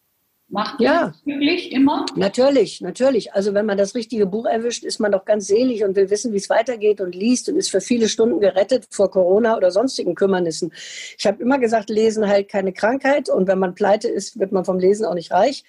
Macht 0.53 0.83
ja. 0.83 1.15
glücklich 1.25 1.73
immer? 1.73 2.05
Natürlich, 2.15 2.83
natürlich. 2.83 3.33
Also 3.33 3.55
wenn 3.55 3.65
man 3.65 3.79
das 3.79 3.95
richtige 3.95 4.27
Buch 4.27 4.45
erwischt, 4.45 4.85
ist 4.85 5.01
man 5.01 5.11
doch 5.11 5.25
ganz 5.25 5.47
selig 5.47 5.83
und 5.83 5.97
will 5.97 6.11
wissen, 6.11 6.35
wie 6.35 6.37
es 6.37 6.51
weitergeht 6.51 7.01
und 7.01 7.15
liest 7.15 7.49
und 7.49 7.57
ist 7.57 7.71
für 7.71 7.81
viele 7.81 8.07
Stunden 8.07 8.39
gerettet 8.39 8.87
vor 8.91 9.11
Corona 9.11 9.57
oder 9.57 9.71
sonstigen 9.71 10.15
Kümmernissen. 10.15 10.71
Ich 11.17 11.25
habe 11.27 11.43
immer 11.43 11.59
gesagt, 11.59 11.89
Lesen 11.89 12.29
heilt 12.29 12.51
keine 12.51 12.75
Krankheit 12.75 13.31
und 13.31 13.49
wenn 13.49 13.59
man 13.59 13.75
pleite 13.75 14.09
ist, 14.09 14.39
wird 14.39 14.53
man 14.53 14.67
vom 14.67 14.79
Lesen 14.79 15.07
auch 15.07 15.15
nicht 15.15 15.31
reich. 15.31 15.65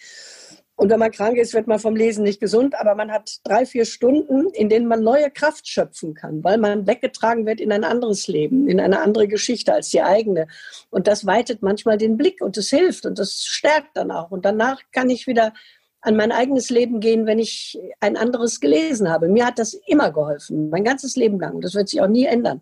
Und 0.76 0.90
wenn 0.90 1.00
man 1.00 1.12
krank 1.12 1.38
ist, 1.38 1.54
wird 1.54 1.68
man 1.68 1.78
vom 1.78 1.96
Lesen 1.96 2.24
nicht 2.24 2.40
gesund, 2.40 2.74
aber 2.76 2.96
man 2.96 3.12
hat 3.12 3.40
drei, 3.44 3.66
vier 3.66 3.86
Stunden, 3.86 4.50
in 4.50 4.70
denen 4.70 4.88
man 4.88 5.04
neue 5.04 5.30
Kraft 5.30 5.68
schöpfen 5.68 6.16
kann, 6.16 6.44
weil 6.44 6.58
man 6.58 6.88
weggetragen 6.88 7.46
wird 7.46 7.62
in 7.62 7.72
ein 7.72 7.84
anderes 7.84 8.28
Leben, 8.28 8.68
in 8.68 8.80
eine 8.80 9.00
andere 9.00 9.28
Geschichte 9.28 9.74
als 9.74 9.90
die 9.90 10.02
eigene. 10.02 10.48
Und 10.90 11.08
das 11.08 11.28
weitet 11.28 11.62
manchmal 11.62 11.98
den 11.98 12.18
Blick 12.18 12.42
und 12.42 12.58
es 12.58 12.70
hilft 12.70 13.06
und 13.06 13.20
das 13.20 13.44
stärkt 13.44 13.96
dann 13.96 14.10
auch. 14.10 14.32
Und 14.32 14.46
danach 14.46 14.82
kann 14.92 15.12
ich 15.12 15.28
wieder 15.28 15.54
an 16.02 16.16
mein 16.16 16.32
eigenes 16.32 16.70
Leben 16.70 17.00
gehen, 17.00 17.28
wenn 17.28 17.40
ich 17.40 17.80
ein 18.00 18.18
anderes 18.18 18.60
gelesen 18.60 19.10
habe. 19.10 19.30
Mir 19.30 19.46
hat 19.46 19.60
das 19.60 19.76
immer 19.86 20.12
geholfen, 20.12 20.70
mein 20.70 20.84
ganzes 20.84 21.16
Leben 21.16 21.40
lang. 21.40 21.62
Das 21.62 21.76
wird 21.76 21.88
sich 21.88 22.02
auch 22.02 22.08
nie 22.08 22.26
ändern 22.26 22.62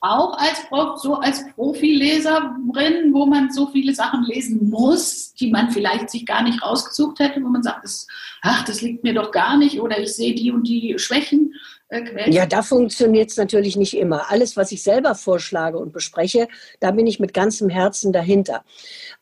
auch 0.00 0.38
als 0.38 0.66
so 1.02 1.16
als 1.16 1.44
Profileserin, 1.54 3.12
wo 3.12 3.26
man 3.26 3.50
so 3.50 3.66
viele 3.66 3.94
Sachen 3.94 4.24
lesen 4.24 4.70
muss, 4.70 5.34
die 5.34 5.50
man 5.50 5.70
vielleicht 5.70 6.10
sich 6.10 6.24
gar 6.24 6.42
nicht 6.42 6.62
rausgesucht 6.62 7.18
hätte, 7.18 7.42
wo 7.42 7.48
man 7.48 7.62
sagt, 7.62 7.84
das, 7.84 8.06
ach, 8.40 8.64
das 8.64 8.80
liegt 8.80 9.04
mir 9.04 9.12
doch 9.12 9.30
gar 9.30 9.58
nicht 9.58 9.80
oder 9.80 9.98
ich 9.98 10.14
sehe 10.14 10.34
die 10.34 10.50
und 10.50 10.66
die 10.66 10.94
Schwächen. 10.98 11.54
Äh, 11.90 12.30
ja, 12.30 12.46
da 12.46 12.62
funktioniert 12.62 13.30
es 13.30 13.36
natürlich 13.36 13.76
nicht 13.76 13.94
immer. 13.94 14.30
Alles, 14.30 14.56
was 14.56 14.72
ich 14.72 14.82
selber 14.82 15.14
vorschlage 15.14 15.76
und 15.76 15.92
bespreche, 15.92 16.48
da 16.78 16.92
bin 16.92 17.06
ich 17.06 17.20
mit 17.20 17.34
ganzem 17.34 17.68
Herzen 17.68 18.12
dahinter. 18.12 18.64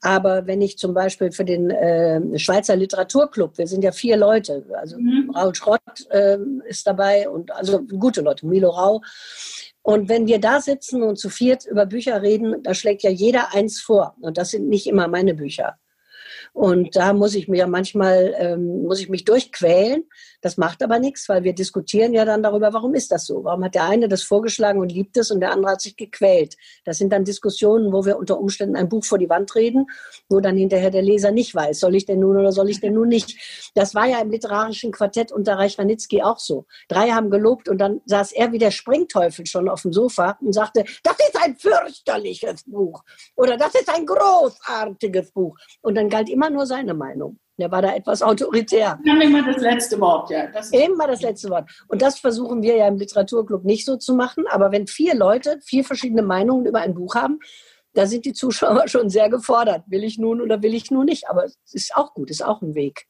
Aber 0.00 0.46
wenn 0.46 0.60
ich 0.60 0.78
zum 0.78 0.94
Beispiel 0.94 1.32
für 1.32 1.44
den 1.44 1.70
äh, 1.70 2.38
Schweizer 2.38 2.76
Literaturclub, 2.76 3.58
wir 3.58 3.66
sind 3.66 3.82
ja 3.82 3.90
vier 3.90 4.16
Leute, 4.16 4.64
also 4.74 4.98
mhm. 4.98 5.30
Raul 5.34 5.54
Schrott 5.54 5.80
äh, 6.10 6.36
ist 6.68 6.86
dabei 6.86 7.28
und 7.28 7.50
also 7.52 7.80
gute 7.80 8.20
Leute, 8.20 8.46
Milo 8.46 8.68
Rau, 8.68 9.02
und 9.88 10.10
wenn 10.10 10.26
wir 10.26 10.38
da 10.38 10.60
sitzen 10.60 11.02
und 11.02 11.16
zu 11.16 11.30
viert 11.30 11.64
über 11.64 11.86
Bücher 11.86 12.20
reden, 12.20 12.62
da 12.62 12.74
schlägt 12.74 13.02
ja 13.02 13.08
jeder 13.08 13.54
eins 13.54 13.80
vor. 13.80 14.14
Und 14.20 14.36
das 14.36 14.50
sind 14.50 14.68
nicht 14.68 14.86
immer 14.86 15.08
meine 15.08 15.32
Bücher. 15.32 15.78
Und 16.52 16.96
da 16.96 17.12
muss 17.12 17.34
ich 17.34 17.48
mir 17.48 17.58
ja 17.58 17.66
manchmal, 17.66 18.34
ähm, 18.38 18.82
muss 18.82 19.00
ich 19.00 19.08
mich 19.08 19.24
durchquälen. 19.24 20.04
Das 20.40 20.56
macht 20.56 20.82
aber 20.82 20.98
nichts, 20.98 21.28
weil 21.28 21.42
wir 21.42 21.52
diskutieren 21.52 22.12
ja 22.12 22.24
dann 22.24 22.42
darüber, 22.42 22.72
warum 22.72 22.94
ist 22.94 23.10
das 23.10 23.26
so? 23.26 23.42
Warum 23.42 23.64
hat 23.64 23.74
der 23.74 23.84
eine 23.84 24.08
das 24.08 24.22
vorgeschlagen 24.22 24.80
und 24.80 24.92
liebt 24.92 25.16
es 25.16 25.30
und 25.30 25.40
der 25.40 25.52
andere 25.52 25.72
hat 25.72 25.80
sich 25.80 25.96
gequält? 25.96 26.56
Das 26.84 26.98
sind 26.98 27.12
dann 27.12 27.24
Diskussionen, 27.24 27.92
wo 27.92 28.04
wir 28.04 28.18
unter 28.18 28.38
Umständen 28.38 28.76
ein 28.76 28.88
Buch 28.88 29.04
vor 29.04 29.18
die 29.18 29.28
Wand 29.28 29.54
reden, 29.56 29.86
wo 30.28 30.38
dann 30.38 30.56
hinterher 30.56 30.90
der 30.90 31.02
Leser 31.02 31.32
nicht 31.32 31.54
weiß, 31.54 31.80
soll 31.80 31.96
ich 31.96 32.06
denn 32.06 32.20
nun 32.20 32.36
oder 32.36 32.52
soll 32.52 32.70
ich 32.70 32.80
denn 32.80 32.94
nun 32.94 33.08
nicht? 33.08 33.36
Das 33.74 33.94
war 33.94 34.06
ja 34.06 34.20
im 34.20 34.30
literarischen 34.30 34.92
Quartett 34.92 35.32
unter 35.32 35.54
Reich 35.54 35.78
Ranitzky 35.78 36.22
auch 36.22 36.38
so. 36.38 36.66
Drei 36.88 37.10
haben 37.10 37.30
gelobt 37.30 37.68
und 37.68 37.78
dann 37.78 38.00
saß 38.06 38.32
er 38.32 38.52
wie 38.52 38.58
der 38.58 38.70
Springteufel 38.70 39.46
schon 39.46 39.68
auf 39.68 39.82
dem 39.82 39.92
Sofa 39.92 40.38
und 40.40 40.52
sagte, 40.52 40.84
das 41.02 41.16
ist 41.18 41.42
ein 41.42 41.56
fürchterliches 41.56 42.64
Buch 42.64 43.02
oder 43.34 43.56
das 43.56 43.74
ist 43.74 43.88
ein 43.88 44.06
großartiges 44.06 45.32
Buch. 45.32 45.56
Und 45.82 45.96
dann 45.96 46.08
galt 46.08 46.28
immer 46.28 46.37
nur 46.50 46.66
seine 46.66 46.94
Meinung. 46.94 47.38
Der 47.58 47.72
war 47.72 47.82
da 47.82 47.94
etwas 47.94 48.22
autoritär. 48.22 48.98
Wir 49.02 49.12
haben 49.12 49.20
immer 49.20 49.42
das 49.42 49.60
letzte 49.60 49.98
Wort, 50.00 50.30
ja. 50.30 50.46
Das 50.46 50.70
immer 50.70 51.08
das 51.08 51.22
letzte 51.22 51.50
Wort. 51.50 51.68
Und 51.88 52.00
das 52.02 52.20
versuchen 52.20 52.62
wir 52.62 52.76
ja 52.76 52.86
im 52.86 52.96
Literaturclub 52.96 53.64
nicht 53.64 53.84
so 53.84 53.96
zu 53.96 54.14
machen. 54.14 54.44
Aber 54.48 54.70
wenn 54.70 54.86
vier 54.86 55.16
Leute 55.16 55.58
vier 55.64 55.84
verschiedene 55.84 56.22
Meinungen 56.22 56.66
über 56.66 56.80
ein 56.80 56.94
Buch 56.94 57.16
haben, 57.16 57.40
da 57.94 58.06
sind 58.06 58.24
die 58.24 58.32
Zuschauer 58.32 58.86
schon 58.86 59.10
sehr 59.10 59.28
gefordert. 59.28 59.82
Will 59.88 60.04
ich 60.04 60.18
nun 60.18 60.40
oder 60.40 60.62
will 60.62 60.74
ich 60.74 60.90
nun 60.92 61.06
nicht? 61.06 61.28
Aber 61.28 61.44
es 61.44 61.58
ist 61.72 61.96
auch 61.96 62.14
gut, 62.14 62.30
ist 62.30 62.44
auch 62.44 62.62
ein 62.62 62.76
Weg. 62.76 63.06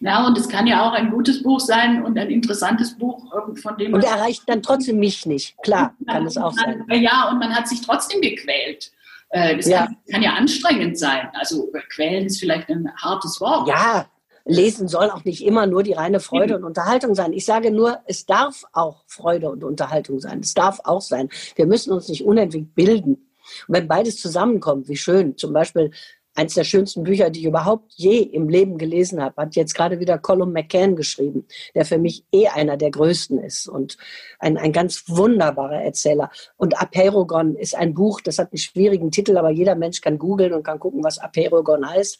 Ja, 0.00 0.26
und 0.26 0.38
es 0.38 0.48
kann 0.48 0.66
ja 0.66 0.88
auch 0.88 0.92
ein 0.92 1.10
gutes 1.10 1.42
Buch 1.42 1.60
sein 1.60 2.04
und 2.04 2.18
ein 2.18 2.30
interessantes 2.30 2.96
Buch, 2.96 3.24
ähm, 3.36 3.56
von 3.56 3.76
dem. 3.76 3.94
Und 3.94 4.04
erreicht 4.04 4.42
dann 4.46 4.62
trotzdem 4.62 4.98
mich 4.98 5.26
nicht. 5.26 5.56
Klar, 5.62 5.94
kann 6.06 6.26
es 6.26 6.36
auch 6.36 6.52
sein. 6.52 6.84
Ja, 6.88 7.30
und 7.30 7.38
man 7.38 7.54
hat 7.54 7.68
sich 7.68 7.80
trotzdem 7.82 8.20
gequält. 8.20 8.92
Äh, 9.32 9.56
das 9.56 9.66
ja. 9.66 9.86
Kann, 9.86 9.96
kann, 10.10 10.22
ja 10.22 10.34
anstrengend 10.34 10.98
sein. 10.98 11.28
Also 11.32 11.70
quälen 11.88 12.26
ist 12.26 12.38
vielleicht 12.38 12.68
ein 12.68 12.90
hartes 12.96 13.40
Wort. 13.40 13.66
Ja, 13.66 14.06
Lesen 14.44 14.88
soll 14.88 15.10
auch 15.10 15.24
nicht 15.24 15.44
immer 15.44 15.66
nur 15.66 15.82
die 15.82 15.92
reine 15.92 16.20
Freude 16.20 16.56
und 16.56 16.64
Unterhaltung 16.64 17.14
sein. 17.14 17.32
Ich 17.32 17.44
sage 17.44 17.70
nur, 17.70 18.00
es 18.06 18.26
darf 18.26 18.64
auch 18.72 19.04
Freude 19.06 19.50
und 19.50 19.64
Unterhaltung 19.64 20.20
sein. 20.20 20.40
Es 20.40 20.54
darf 20.54 20.80
auch 20.84 21.00
sein. 21.00 21.28
Wir 21.54 21.66
müssen 21.66 21.92
uns 21.92 22.08
nicht 22.08 22.24
unentwegt 22.24 22.74
bilden. 22.74 23.30
Und 23.68 23.74
wenn 23.74 23.88
beides 23.88 24.20
zusammenkommt, 24.20 24.88
wie 24.88 24.96
schön. 24.96 25.36
Zum 25.36 25.52
Beispiel 25.52 25.92
eins 26.34 26.54
der 26.54 26.64
schönsten 26.64 27.04
Bücher, 27.04 27.30
die 27.30 27.40
ich 27.40 27.46
überhaupt 27.46 27.92
je 27.94 28.18
im 28.18 28.48
Leben 28.48 28.78
gelesen 28.78 29.22
habe, 29.22 29.42
hat 29.42 29.54
jetzt 29.54 29.74
gerade 29.74 30.00
wieder 30.00 30.18
Colum 30.18 30.52
McCann 30.52 30.96
geschrieben, 30.96 31.46
der 31.74 31.84
für 31.84 31.98
mich 31.98 32.24
eh 32.32 32.48
einer 32.48 32.76
der 32.76 32.90
größten 32.90 33.38
ist 33.38 33.68
und 33.68 33.96
ein, 34.38 34.56
ein 34.56 34.72
ganz 34.72 35.04
wunderbarer 35.08 35.82
Erzähler. 35.82 36.30
Und 36.56 36.80
Aperogon 36.80 37.56
ist 37.56 37.74
ein 37.76 37.94
Buch, 37.94 38.20
das 38.20 38.38
hat 38.38 38.52
einen 38.52 38.58
schwierigen 38.58 39.10
Titel, 39.10 39.36
aber 39.36 39.50
jeder 39.50 39.74
Mensch 39.74 40.00
kann 40.00 40.18
googeln 40.18 40.52
und 40.52 40.62
kann 40.62 40.78
gucken, 40.78 41.04
was 41.04 41.18
Aperogon 41.18 41.88
heißt. 41.88 42.18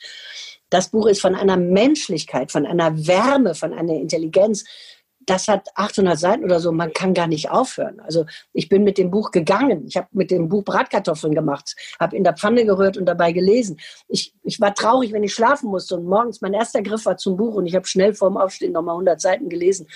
Das 0.68 0.90
Buch 0.90 1.07
ist 1.07 1.20
von 1.20 1.35
einer 1.35 1.57
Menschlichkeit, 1.57 2.51
von 2.51 2.66
einer 2.66 3.07
Wärme, 3.07 3.55
von 3.55 3.72
einer 3.75 3.94
Intelligenz, 3.94 4.64
das 5.26 5.48
hat 5.48 5.68
800 5.74 6.18
Seiten 6.18 6.44
oder 6.44 6.61
so, 6.61 6.72
man 6.72 6.92
kann 6.92 7.14
gar 7.14 7.26
nicht 7.26 7.50
aufhören. 7.50 8.00
Also 8.00 8.26
ich 8.52 8.68
bin 8.68 8.85
mit 8.85 8.98
dem 8.98 9.11
Buch 9.11 9.30
gegangen, 9.30 9.87
ich 9.87 9.96
habe 9.96 10.08
mit 10.12 10.30
dem 10.30 10.48
Buch 10.48 10.64
Bratkartoffeln 10.64 11.35
gemacht, 11.35 11.74
habe 12.00 12.16
in 12.16 12.24
der 12.24 12.35
Pfanne 12.35 12.64
gerührt 12.64 12.96
und 12.96 13.06
dabei 13.06 13.32
gelesen. 13.32 13.78
Ich, 14.08 14.35
ich 14.42 14.61
war 14.61 14.74
traurig, 14.74 15.12
wenn 15.12 15.24
ich 15.24 15.35
schlafen 15.35 15.70
musste 15.70 15.96
und 15.96 16.06
morgens 16.06 16.40
mein 16.40 16.54
erster 16.54 16.82
Griff 16.82 17.06
war 17.06 17.16
zum 17.16 17.37
Buch 17.37 17.54
und 17.54 17.66
ich 17.66 17.74
habe 17.74 17.87
schnell 17.87 18.14
vorm 18.14 18.37
Aufstehen 18.37 18.72
nochmal 18.72 18.94
100 18.94 19.20
Seiten 19.20 19.48
gelesen. 19.48 19.87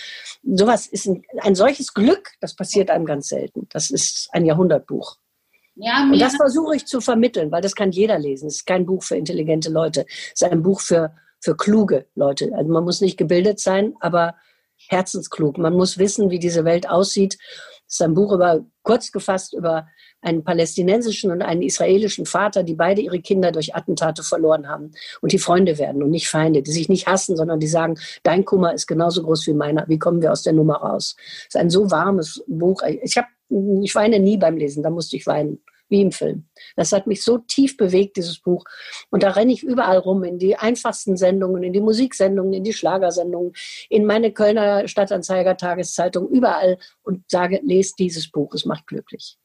Sowas 0.44 0.86
ist 0.86 1.06
ein, 1.06 1.22
ein 1.38 1.54
solches 1.54 1.94
Glück, 1.94 2.32
das 2.40 2.54
passiert 2.54 2.90
einem 2.90 3.06
ganz 3.06 3.28
selten. 3.28 3.66
Das 3.70 3.90
ist 3.90 4.28
ein 4.32 4.44
Jahrhundertbuch. 4.44 5.16
Ja, 5.78 6.04
und 6.10 6.18
das 6.18 6.36
versuche 6.36 6.76
ich 6.76 6.86
zu 6.86 7.02
vermitteln, 7.02 7.52
weil 7.52 7.60
das 7.60 7.74
kann 7.74 7.90
jeder 7.90 8.18
lesen. 8.18 8.46
Es 8.46 8.56
ist 8.56 8.66
kein 8.66 8.86
Buch 8.86 9.02
für 9.02 9.16
intelligente 9.16 9.70
Leute. 9.70 10.06
Es 10.08 10.40
ist 10.40 10.50
ein 10.50 10.62
Buch 10.62 10.80
für 10.80 11.14
für 11.40 11.56
kluge 11.56 12.06
Leute. 12.14 12.50
Also 12.54 12.72
man 12.72 12.84
muss 12.84 13.00
nicht 13.00 13.16
gebildet 13.16 13.60
sein, 13.60 13.94
aber 14.00 14.34
herzensklug. 14.88 15.58
Man 15.58 15.74
muss 15.74 15.98
wissen, 15.98 16.30
wie 16.30 16.38
diese 16.38 16.64
Welt 16.64 16.88
aussieht. 16.88 17.38
Es 17.88 17.94
ist 17.94 18.02
ein 18.02 18.14
Buch 18.14 18.32
über, 18.32 18.64
kurz 18.82 19.12
gefasst, 19.12 19.54
über 19.54 19.86
einen 20.20 20.42
palästinensischen 20.42 21.30
und 21.30 21.42
einen 21.42 21.62
israelischen 21.62 22.26
Vater, 22.26 22.64
die 22.64 22.74
beide 22.74 23.00
ihre 23.00 23.20
Kinder 23.20 23.52
durch 23.52 23.76
Attentate 23.76 24.24
verloren 24.24 24.68
haben 24.68 24.90
und 25.20 25.32
die 25.32 25.38
Freunde 25.38 25.78
werden 25.78 26.02
und 26.02 26.10
nicht 26.10 26.28
Feinde, 26.28 26.62
die 26.62 26.72
sich 26.72 26.88
nicht 26.88 27.06
hassen, 27.06 27.36
sondern 27.36 27.60
die 27.60 27.68
sagen, 27.68 27.96
dein 28.24 28.44
Kummer 28.44 28.74
ist 28.74 28.88
genauso 28.88 29.22
groß 29.22 29.46
wie 29.46 29.54
meiner. 29.54 29.86
Wie 29.88 29.98
kommen 29.98 30.20
wir 30.20 30.32
aus 30.32 30.42
der 30.42 30.52
Nummer 30.52 30.76
raus? 30.76 31.16
Es 31.40 31.54
ist 31.54 31.56
ein 31.56 31.70
so 31.70 31.90
warmes 31.90 32.42
Buch. 32.48 32.82
Ich, 33.02 33.16
hab, 33.16 33.26
ich 33.82 33.94
weine 33.94 34.18
nie 34.18 34.36
beim 34.36 34.56
Lesen, 34.56 34.82
da 34.82 34.90
musste 34.90 35.16
ich 35.16 35.26
weinen 35.26 35.62
wie 35.88 36.02
im 36.02 36.12
Film. 36.12 36.46
Das 36.76 36.92
hat 36.92 37.06
mich 37.06 37.22
so 37.22 37.38
tief 37.38 37.76
bewegt, 37.76 38.16
dieses 38.16 38.38
Buch. 38.38 38.64
Und 39.10 39.22
da 39.22 39.30
renne 39.30 39.52
ich 39.52 39.62
überall 39.62 39.98
rum, 39.98 40.24
in 40.24 40.38
die 40.38 40.56
einfachsten 40.56 41.16
Sendungen, 41.16 41.62
in 41.62 41.72
die 41.72 41.80
Musiksendungen, 41.80 42.52
in 42.52 42.64
die 42.64 42.72
Schlagersendungen, 42.72 43.52
in 43.88 44.04
meine 44.04 44.32
Kölner 44.32 44.88
Stadtanzeiger 44.88 45.56
Tageszeitung, 45.56 46.28
überall 46.28 46.78
und 47.02 47.22
sage, 47.30 47.60
lest 47.62 47.98
dieses 47.98 48.30
Buch, 48.30 48.54
es 48.54 48.64
macht 48.64 48.86
glücklich. 48.86 49.38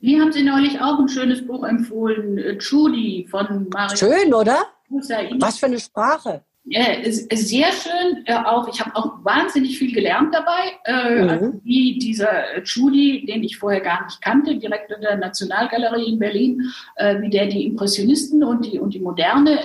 Mir 0.00 0.20
haben 0.20 0.32
Sie 0.32 0.42
neulich 0.42 0.80
auch 0.80 0.98
ein 0.98 1.08
schönes 1.08 1.46
Buch 1.46 1.64
empfohlen, 1.64 2.36
äh, 2.38 2.58
Judy 2.58 3.26
von 3.30 3.68
Mario. 3.70 3.96
Schön, 3.96 4.34
oder? 4.34 4.58
Was 4.88 5.58
für 5.58 5.66
eine 5.66 5.80
Sprache. 5.80 6.44
Äh, 6.68 7.12
sehr 7.12 7.70
schön, 7.70 8.24
äh, 8.24 8.34
auch 8.34 8.66
ich 8.66 8.80
habe 8.80 8.96
auch 8.96 9.24
wahnsinnig 9.24 9.78
viel 9.78 9.94
gelernt 9.94 10.34
dabei, 10.34 10.72
äh, 10.84 11.22
mhm. 11.22 11.28
also 11.28 11.52
wie 11.62 11.96
dieser 11.96 12.60
Judy, 12.64 13.24
den 13.24 13.44
ich 13.44 13.56
vorher 13.56 13.80
gar 13.80 14.04
nicht 14.04 14.20
kannte, 14.20 14.56
Direktor 14.56 14.98
der 14.98 15.16
Nationalgalerie 15.16 16.10
in 16.10 16.18
Berlin, 16.18 16.72
äh, 16.96 17.20
wie 17.20 17.30
der 17.30 17.46
die 17.46 17.66
Impressionisten 17.66 18.42
und 18.42 18.66
die 18.66 18.80
und 18.80 18.94
die 18.94 18.98
Moderne 18.98 19.60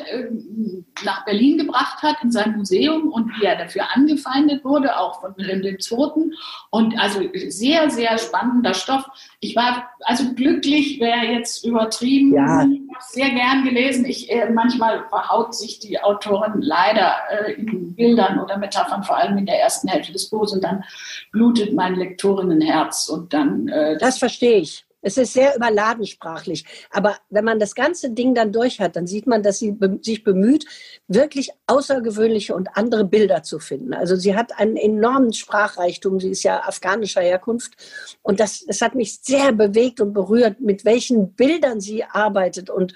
nach 1.03 1.25
Berlin 1.25 1.57
gebracht 1.57 2.03
hat 2.03 2.17
in 2.21 2.31
sein 2.31 2.55
Museum 2.55 3.11
und 3.11 3.31
wie 3.39 3.45
er 3.45 3.55
dafür 3.55 3.85
angefeindet 3.95 4.63
wurde, 4.63 4.95
auch 4.95 5.21
von 5.21 5.35
Wilhelm 5.37 5.63
II. 5.63 6.31
Und 6.69 6.99
also 6.99 7.21
sehr 7.47 7.89
sehr 7.89 8.17
spannender 8.19 8.75
Stoff. 8.75 9.05
Ich 9.39 9.55
war 9.55 9.89
also 10.01 10.33
glücklich, 10.35 10.99
wäre 10.99 11.25
jetzt 11.33 11.65
übertrieben. 11.65 12.33
Ja. 12.33 12.63
Ich 12.63 12.79
habe 12.79 13.03
sehr 13.09 13.29
gern 13.31 13.63
gelesen. 13.63 14.05
Ich 14.05 14.29
manchmal 14.53 15.05
verhaut 15.09 15.55
sich 15.55 15.79
die 15.79 15.99
Autorin 15.99 16.61
leider 16.61 16.90
leider 16.91 17.15
äh, 17.29 17.53
in 17.53 17.95
Bildern 17.95 18.39
oder 18.39 18.57
Metaphern, 18.57 19.03
vor 19.03 19.17
allem 19.17 19.37
in 19.37 19.45
der 19.45 19.59
ersten 19.59 19.87
Hälfte 19.87 20.13
des 20.13 20.29
Buches, 20.29 20.53
und 20.53 20.63
dann 20.63 20.83
blutet 21.31 21.73
mein 21.73 21.95
Lektorinnenherz 21.95 23.09
und 23.09 23.33
dann. 23.33 23.67
Äh, 23.67 23.97
das 23.97 24.17
verstehe 24.17 24.59
ich. 24.59 24.85
Es 25.03 25.17
ist 25.17 25.33
sehr 25.33 25.55
überladen 25.55 26.05
sprachlich. 26.05 26.63
Aber 26.91 27.17
wenn 27.31 27.43
man 27.43 27.57
das 27.57 27.73
ganze 27.73 28.11
Ding 28.11 28.35
dann 28.35 28.51
durch 28.51 28.79
hat, 28.79 28.95
dann 28.95 29.07
sieht 29.07 29.25
man, 29.25 29.41
dass 29.41 29.57
sie 29.57 29.75
sich 30.01 30.23
bemüht, 30.23 30.65
wirklich 31.07 31.49
außergewöhnliche 31.65 32.53
und 32.53 32.77
andere 32.77 33.03
Bilder 33.03 33.41
zu 33.41 33.57
finden. 33.57 33.95
Also 33.95 34.15
sie 34.15 34.35
hat 34.35 34.59
einen 34.59 34.77
enormen 34.77 35.33
Sprachreichtum. 35.33 36.19
Sie 36.19 36.29
ist 36.29 36.43
ja 36.43 36.59
afghanischer 36.59 37.21
Herkunft. 37.21 37.73
Und 38.21 38.39
das, 38.39 38.63
das 38.67 38.81
hat 38.81 38.93
mich 38.93 39.17
sehr 39.21 39.51
bewegt 39.53 40.01
und 40.01 40.13
berührt, 40.13 40.59
mit 40.59 40.85
welchen 40.85 41.33
Bildern 41.33 41.81
sie 41.81 42.03
arbeitet 42.03 42.69
und 42.69 42.93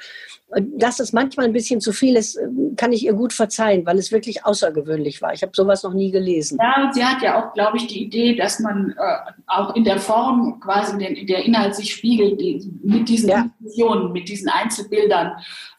dass 0.78 1.00
es 1.00 1.12
manchmal 1.12 1.48
ein 1.48 1.54
bisschen 1.54 1.82
zu 1.82 1.92
viel 1.92 2.16
ist, 2.16 2.40
kann 2.78 2.94
ich 2.94 3.04
ihr 3.04 3.14
gut 3.14 3.34
verzeihen, 3.34 3.86
weil 3.86 3.98
es 3.98 4.12
wirklich 4.12 4.46
außergewöhnlich 4.46 5.22
war. 5.22 5.34
Ich 5.34 5.42
habe 5.42 5.52
sowas 5.56 5.84
noch 5.84 5.94
nie 5.94 6.12
gelesen. 6.12 6.60
Ja, 6.62 6.84
und 6.84 6.94
sie 6.94 7.04
hat 7.04 7.22
ja 7.22 7.40
auch, 7.40 7.54
glaube 7.54 7.78
ich, 7.78 7.88
die 7.88 8.04
Idee, 8.04 8.36
dass 8.36 8.60
man 8.60 8.94
äh, 8.98 9.32
auch 9.48 9.76
in 9.76 9.84
der 9.84 10.00
Form 10.00 10.60
quasi 10.60 10.98
den, 10.98 11.26
der 11.26 11.44
Inhalt 11.44 11.76
sich 11.76 11.94
spiegelt, 11.94 12.40
die, 12.40 12.72
mit 12.84 13.10
diesen 13.10 13.30
ja. 13.30 13.50
mit 14.14 14.30
diesen 14.30 14.50
Einzelbildern, 14.50 15.32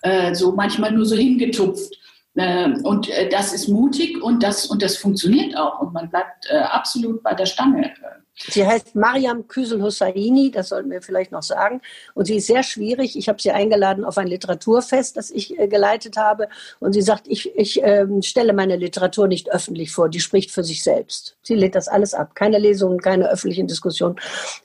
äh, 0.02 0.34
so 0.34 0.52
manchmal 0.52 0.92
nur 0.92 1.06
so 1.06 1.16
hingetupft. 1.16 1.96
Äh, 2.34 2.72
und 2.82 3.08
äh, 3.08 3.28
das 3.28 3.52
ist 3.54 3.68
mutig 3.68 4.22
und 4.22 4.42
das, 4.42 4.66
und 4.66 4.82
das 4.82 4.96
funktioniert 4.96 5.56
auch 5.56 5.80
und 5.80 5.94
man 5.94 6.10
bleibt 6.10 6.50
äh, 6.50 6.58
absolut 6.58 7.22
bei 7.22 7.34
der 7.34 7.46
Stange. 7.46 7.92
Sie 8.38 8.66
heißt 8.66 8.94
Mariam 8.94 9.48
Küsel-Hussaini, 9.48 10.50
das 10.50 10.68
sollten 10.68 10.90
wir 10.90 11.00
vielleicht 11.00 11.32
noch 11.32 11.42
sagen. 11.42 11.80
Und 12.14 12.26
sie 12.26 12.36
ist 12.36 12.46
sehr 12.46 12.62
schwierig. 12.62 13.16
Ich 13.16 13.28
habe 13.28 13.40
sie 13.40 13.50
eingeladen 13.50 14.04
auf 14.04 14.18
ein 14.18 14.26
Literaturfest, 14.26 15.16
das 15.16 15.30
ich 15.30 15.58
äh, 15.58 15.68
geleitet 15.68 16.18
habe. 16.18 16.48
Und 16.78 16.92
sie 16.92 17.00
sagt, 17.00 17.26
ich, 17.28 17.56
ich 17.56 17.82
äh, 17.82 18.06
stelle 18.22 18.52
meine 18.52 18.76
Literatur 18.76 19.26
nicht 19.26 19.50
öffentlich 19.50 19.90
vor, 19.90 20.10
die 20.10 20.20
spricht 20.20 20.50
für 20.50 20.64
sich 20.64 20.82
selbst. 20.82 21.38
Sie 21.42 21.54
lädt 21.54 21.74
das 21.74 21.88
alles 21.88 22.12
ab. 22.12 22.34
Keine 22.34 22.58
Lesungen, 22.58 23.00
keine 23.00 23.30
öffentlichen 23.30 23.68
Diskussionen. 23.68 24.16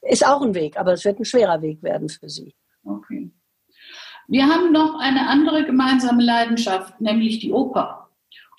Ist 0.01 0.28
auch 0.28 0.41
ein 0.41 0.53
Weg, 0.53 0.78
aber 0.78 0.93
es 0.93 1.05
wird 1.05 1.19
ein 1.19 1.26
schwerer 1.26 1.61
Weg 1.61 1.82
werden 1.82 2.09
für 2.09 2.30
sie. 2.30 2.53
Okay. 2.84 3.32
Wir 4.28 4.47
haben 4.47 4.72
noch 4.72 4.99
eine 4.99 5.28
andere 5.28 5.65
gemeinsame 5.65 6.24
Leidenschaft, 6.24 6.99
nämlich 6.99 7.39
die 7.39 7.51
Oper. 7.51 8.01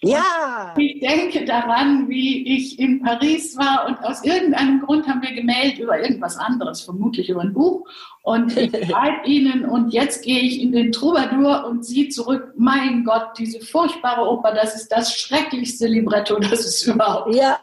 Ja. 0.05 0.74
Ich 0.76 0.98
denke 0.98 1.44
daran, 1.44 2.09
wie 2.09 2.57
ich 2.57 2.78
in 2.78 3.00
Paris 3.00 3.57
war 3.57 3.86
und 3.86 4.05
aus 4.05 4.24
irgendeinem 4.24 4.80
Grund 4.80 5.07
haben 5.07 5.22
wir 5.22 5.32
gemeldet 5.32 5.78
über 5.78 6.00
irgendwas 6.00 6.36
anderes, 6.36 6.80
vermutlich 6.80 7.28
über 7.28 7.42
ein 7.42 7.53
Buch. 7.53 7.88
Und 8.22 8.57
ich 8.57 8.70
schreibe 8.88 9.26
Ihnen 9.26 9.64
und 9.64 9.92
jetzt 9.92 10.24
gehe 10.24 10.40
ich 10.40 10.61
in 10.61 10.72
den 10.72 10.90
Troubadour 10.90 11.66
und 11.66 11.84
sie 11.84 12.09
zurück. 12.09 12.53
Mein 12.57 13.05
Gott, 13.05 13.38
diese 13.38 13.61
furchtbare 13.61 14.28
Oper, 14.28 14.53
das 14.53 14.74
ist 14.74 14.88
das 14.88 15.16
schrecklichste 15.16 15.86
Libretto, 15.86 16.36
das 16.40 16.64
es 16.64 16.84
überhaupt 16.84 17.34
Ja. 17.34 17.61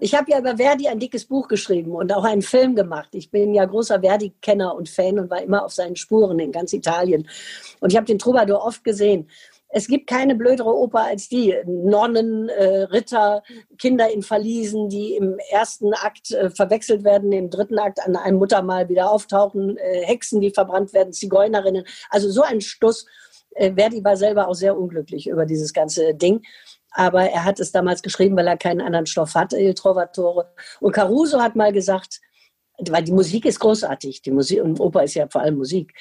Ich 0.00 0.16
habe 0.16 0.28
ja 0.32 0.40
über 0.40 0.56
Verdi 0.56 0.88
ein 0.88 0.98
dickes 0.98 1.26
Buch 1.26 1.46
geschrieben 1.46 1.92
und 1.92 2.12
auch 2.12 2.24
einen 2.24 2.42
Film 2.42 2.74
gemacht. 2.74 3.10
Ich 3.12 3.30
bin 3.30 3.54
ja 3.54 3.64
großer 3.64 4.00
Verdi-Kenner 4.00 4.74
und 4.74 4.88
Fan 4.88 5.20
und 5.20 5.30
war 5.30 5.40
immer 5.40 5.64
auf 5.64 5.72
seinen 5.72 5.94
Spuren 5.94 6.40
in 6.40 6.50
ganz 6.50 6.72
Italien. 6.72 7.28
Und 7.78 7.92
ich 7.92 7.96
habe 7.96 8.04
den 8.04 8.18
Troubadour 8.18 8.64
oft 8.64 8.82
gesehen 8.82 9.28
es 9.68 9.88
gibt 9.88 10.08
keine 10.08 10.34
blödere 10.34 10.74
Oper 10.74 11.04
als 11.04 11.28
die. 11.28 11.54
Nonnen, 11.66 12.48
äh, 12.48 12.82
Ritter, 12.84 13.42
Kinder 13.78 14.10
in 14.10 14.22
Verliesen, 14.22 14.88
die 14.88 15.14
im 15.14 15.38
ersten 15.50 15.92
Akt 15.94 16.30
äh, 16.30 16.50
verwechselt 16.50 17.04
werden, 17.04 17.32
im 17.32 17.50
dritten 17.50 17.78
Akt 17.78 18.00
an 18.00 18.16
einem 18.16 18.38
Muttermal 18.38 18.88
wieder 18.88 19.10
auftauchen, 19.10 19.76
äh, 19.76 20.02
Hexen, 20.04 20.40
die 20.40 20.50
verbrannt 20.50 20.92
werden, 20.92 21.12
Zigeunerinnen. 21.12 21.84
Also 22.10 22.30
so 22.30 22.42
ein 22.42 22.60
Stuss. 22.60 23.06
Äh, 23.54 23.74
Verdi 23.74 24.04
war 24.04 24.16
selber 24.16 24.48
auch 24.48 24.54
sehr 24.54 24.78
unglücklich 24.78 25.28
über 25.28 25.46
dieses 25.46 25.72
ganze 25.72 26.14
Ding. 26.14 26.42
Aber 26.92 27.28
er 27.28 27.44
hat 27.44 27.60
es 27.60 27.72
damals 27.72 28.02
geschrieben, 28.02 28.36
weil 28.36 28.46
er 28.46 28.56
keinen 28.56 28.80
anderen 28.80 29.06
Stoff 29.06 29.34
hatte, 29.34 29.58
Il 29.58 29.74
Trovatore. 29.74 30.54
Und 30.80 30.92
Caruso 30.92 31.40
hat 31.40 31.56
mal 31.56 31.72
gesagt, 31.72 32.20
weil 32.78 33.02
die 33.02 33.12
Musik 33.12 33.44
ist 33.46 33.60
großartig, 33.60 34.22
die 34.22 34.30
Musik 34.30 34.62
und 34.62 34.80
Oper 34.80 35.04
ist 35.04 35.14
ja 35.14 35.26
vor 35.28 35.40
allem 35.40 35.56
Musik. 35.56 35.92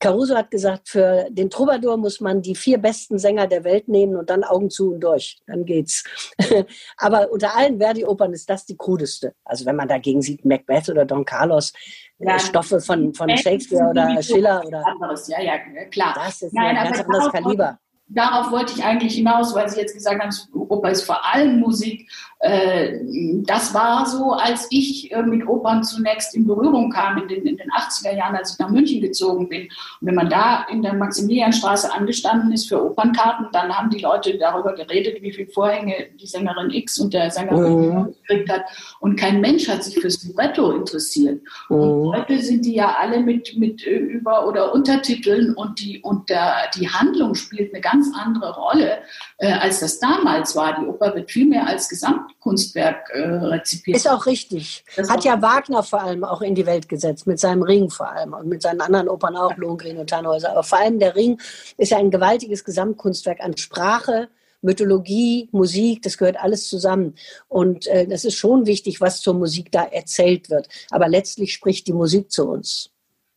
Caruso 0.00 0.36
hat 0.36 0.50
gesagt, 0.50 0.88
für 0.88 1.26
den 1.30 1.48
Troubadour 1.50 1.96
muss 1.96 2.20
man 2.20 2.42
die 2.42 2.54
vier 2.54 2.78
besten 2.78 3.18
Sänger 3.18 3.46
der 3.46 3.64
Welt 3.64 3.88
nehmen 3.88 4.16
und 4.16 4.28
dann 4.28 4.44
Augen 4.44 4.70
zu 4.70 4.92
und 4.92 5.00
durch. 5.00 5.40
Dann 5.46 5.64
geht's. 5.64 6.04
Aber 6.96 7.30
unter 7.30 7.56
allen 7.56 7.78
Verdi-Opern 7.78 8.32
ist 8.32 8.50
das 8.50 8.66
die 8.66 8.76
krudeste. 8.76 9.34
Also 9.44 9.64
wenn 9.66 9.76
man 9.76 9.88
dagegen 9.88 10.20
sieht, 10.20 10.44
Macbeth 10.44 10.88
oder 10.90 11.04
Don 11.04 11.24
Carlos, 11.24 11.72
äh, 12.18 12.26
ja, 12.26 12.38
Stoffe 12.38 12.80
von, 12.80 13.14
von 13.14 13.34
Shakespeare 13.36 13.88
oder 13.88 14.22
Schiller 14.22 14.62
oder. 14.66 14.86
Anderes. 14.86 15.28
Ja, 15.28 15.40
ja, 15.40 15.58
klar. 15.90 16.14
Das 16.16 16.42
ist 16.42 16.52
Nein, 16.52 16.76
ein 16.76 16.92
ganz 16.92 17.00
anderes 17.00 17.32
Kaliber 17.32 17.78
darauf 18.14 18.50
wollte 18.50 18.74
ich 18.76 18.84
eigentlich 18.84 19.14
hinaus, 19.14 19.54
weil 19.54 19.68
Sie 19.68 19.80
jetzt 19.80 19.94
gesagt 19.94 20.22
haben, 20.22 20.34
Oper 20.54 20.90
ist 20.90 21.02
vor 21.02 21.24
allem 21.24 21.60
Musik. 21.60 22.08
Äh, 22.40 22.98
das 23.46 23.72
war 23.72 24.04
so, 24.06 24.32
als 24.32 24.66
ich 24.70 25.10
äh, 25.10 25.22
mit 25.22 25.46
Opern 25.48 25.82
zunächst 25.82 26.34
in 26.34 26.46
Berührung 26.46 26.90
kam, 26.90 27.16
in 27.16 27.28
den, 27.28 27.46
in 27.46 27.56
den 27.56 27.70
80er 27.70 28.14
Jahren, 28.14 28.36
als 28.36 28.52
ich 28.52 28.58
nach 28.58 28.68
München 28.68 29.00
gezogen 29.00 29.48
bin. 29.48 29.62
Und 29.62 30.08
wenn 30.08 30.14
man 30.14 30.28
da 30.28 30.66
in 30.70 30.82
der 30.82 30.92
Maximilianstraße 30.92 31.90
angestanden 31.92 32.52
ist 32.52 32.68
für 32.68 32.84
Opernkarten, 32.84 33.46
dann 33.52 33.74
haben 33.74 33.88
die 33.88 34.00
Leute 34.00 34.36
darüber 34.36 34.74
geredet, 34.74 35.22
wie 35.22 35.32
viele 35.32 35.48
Vorhänge 35.48 35.94
die 36.20 36.26
Sängerin 36.26 36.70
X 36.70 36.98
und 36.98 37.14
der 37.14 37.30
Sänger 37.30 37.56
mhm. 37.56 38.14
gekriegt 38.26 38.50
hat. 38.50 38.64
Und 39.00 39.16
kein 39.18 39.40
Mensch 39.40 39.66
hat 39.68 39.82
sich 39.82 39.98
fürs 39.98 40.22
Libretto 40.24 40.70
interessiert. 40.72 41.40
Mhm. 41.70 41.76
Und 41.76 42.16
heute 42.16 42.38
sind 42.40 42.66
die 42.66 42.74
ja 42.74 42.94
alle 43.00 43.20
mit, 43.20 43.56
mit 43.56 43.86
äh, 43.86 43.96
Über- 43.96 44.46
oder 44.46 44.74
Untertiteln 44.74 45.54
und 45.54 45.80
die, 45.80 46.02
und 46.02 46.28
der, 46.28 46.54
die 46.76 46.90
Handlung 46.90 47.34
spielt 47.34 47.72
eine 47.72 47.80
ganz 47.80 48.03
andere 48.12 48.54
Rolle, 48.54 48.98
äh, 49.38 49.52
als 49.52 49.80
das 49.80 49.98
damals 49.98 50.54
war. 50.56 50.78
Die 50.80 50.86
Oper 50.86 51.14
wird 51.14 51.30
viel 51.30 51.46
mehr 51.46 51.66
als 51.66 51.88
Gesamt 51.88 52.38
Kunstwerk 52.40 53.10
äh, 53.10 53.20
rezipiert. 53.20 53.96
Ist 53.96 54.08
auch 54.08 54.26
richtig. 54.26 54.84
Das 54.96 55.08
Hat 55.08 55.24
ja 55.24 55.40
Wagner 55.40 55.82
vor 55.82 56.02
allem 56.02 56.24
auch 56.24 56.42
in 56.42 56.54
die 56.54 56.66
Welt 56.66 56.88
gesetzt, 56.88 57.26
mit 57.26 57.40
seinem 57.40 57.62
Ring 57.62 57.90
vor 57.90 58.10
allem 58.10 58.32
und 58.34 58.46
mit 58.46 58.62
seinen 58.62 58.80
anderen 58.80 59.08
Opern 59.08 59.36
auch, 59.36 59.56
Lohengrin 59.56 59.98
und 59.98 60.10
Tannhäuser. 60.10 60.50
Aber 60.50 60.62
vor 60.62 60.78
allem 60.78 60.98
der 60.98 61.14
Ring 61.14 61.40
ist 61.76 61.90
ja 61.90 61.98
ein 61.98 62.10
gewaltiges 62.10 62.64
Gesamtkunstwerk 62.64 63.40
an 63.40 63.56
Sprache, 63.56 64.28
Mythologie, 64.64 65.48
Musik, 65.52 66.02
das 66.02 66.16
gehört 66.18 66.38
alles 66.38 66.68
zusammen. 66.68 67.14
Und 67.48 67.86
äh, 67.86 68.06
das 68.06 68.24
ist 68.24 68.36
schon 68.36 68.66
wichtig, 68.66 69.00
was 69.00 69.20
zur 69.20 69.34
Musik 69.34 69.70
da 69.70 69.84
erzählt 69.84 70.50
wird. 70.50 70.68
Aber 70.90 71.08
letztlich 71.08 71.52
spricht 71.52 71.86
die 71.86 71.92
Musik 71.92 72.32
zu 72.32 72.48
uns. 72.48 72.93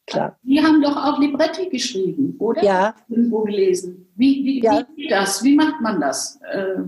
Klar. 0.08 0.40
Die 0.42 0.62
haben 0.62 0.82
doch 0.82 0.96
auch 0.96 1.20
Libretti 1.20 1.70
geschrieben, 1.70 2.36
oder? 2.40 2.64
Ja. 2.64 2.96
Irgendwo 3.10 3.44
gelesen. 3.44 4.10
Wie, 4.16 4.44
wie, 4.46 4.64
ja. 4.64 4.86
wie 4.96 5.08
das? 5.08 5.44
Wie 5.44 5.54
macht 5.54 5.82
man 5.82 6.00
das? 6.00 6.40
Äh, 6.50 6.84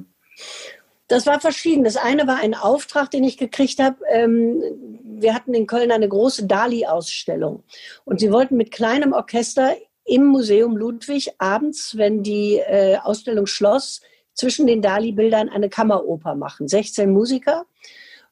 das 1.10 1.28
war 1.28 1.42
verschieden. 1.42 1.84
Das 1.84 1.98
eine 1.98 2.28
war 2.28 2.38
ein 2.38 2.56
Auftrag, 2.56 3.12
den 3.12 3.26
ich 3.26 3.38
gekriegt 3.38 3.80
habe. 3.80 3.98
Ähm, 4.10 4.62
wir 5.04 5.34
hatten 5.34 5.54
in 5.54 5.68
Köln 5.68 5.92
eine 5.92 6.08
große 6.08 6.48
Dali-Ausstellung. 6.48 7.64
Und 8.06 8.22
sie 8.22 8.32
wollten 8.32 8.56
mit 8.56 8.72
kleinem 8.72 9.12
Orchester 9.12 9.76
im 10.06 10.26
Museum 10.26 10.78
Ludwig 10.78 11.34
abends, 11.40 11.98
wenn 11.98 12.24
die 12.24 12.56
äh, 12.56 12.98
Ausstellung 12.98 13.48
schloss, 13.48 14.02
zwischen 14.34 14.66
den 14.66 14.82
Dali-Bildern 14.82 15.50
eine 15.50 15.68
Kammeroper 15.68 16.36
machen. 16.36 16.70
16 16.70 17.12
Musiker. 17.12 17.66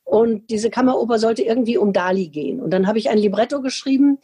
Und 0.08 0.50
diese 0.50 0.70
Kammeroper 0.70 1.20
sollte 1.20 1.44
irgendwie 1.44 1.78
um 1.78 1.92
Dali 1.92 2.30
gehen. 2.30 2.62
Und 2.62 2.70
dann 2.72 2.88
habe 2.88 2.98
ich 2.98 3.10
ein 3.10 3.18
Libretto 3.18 3.62
geschrieben 3.62 4.20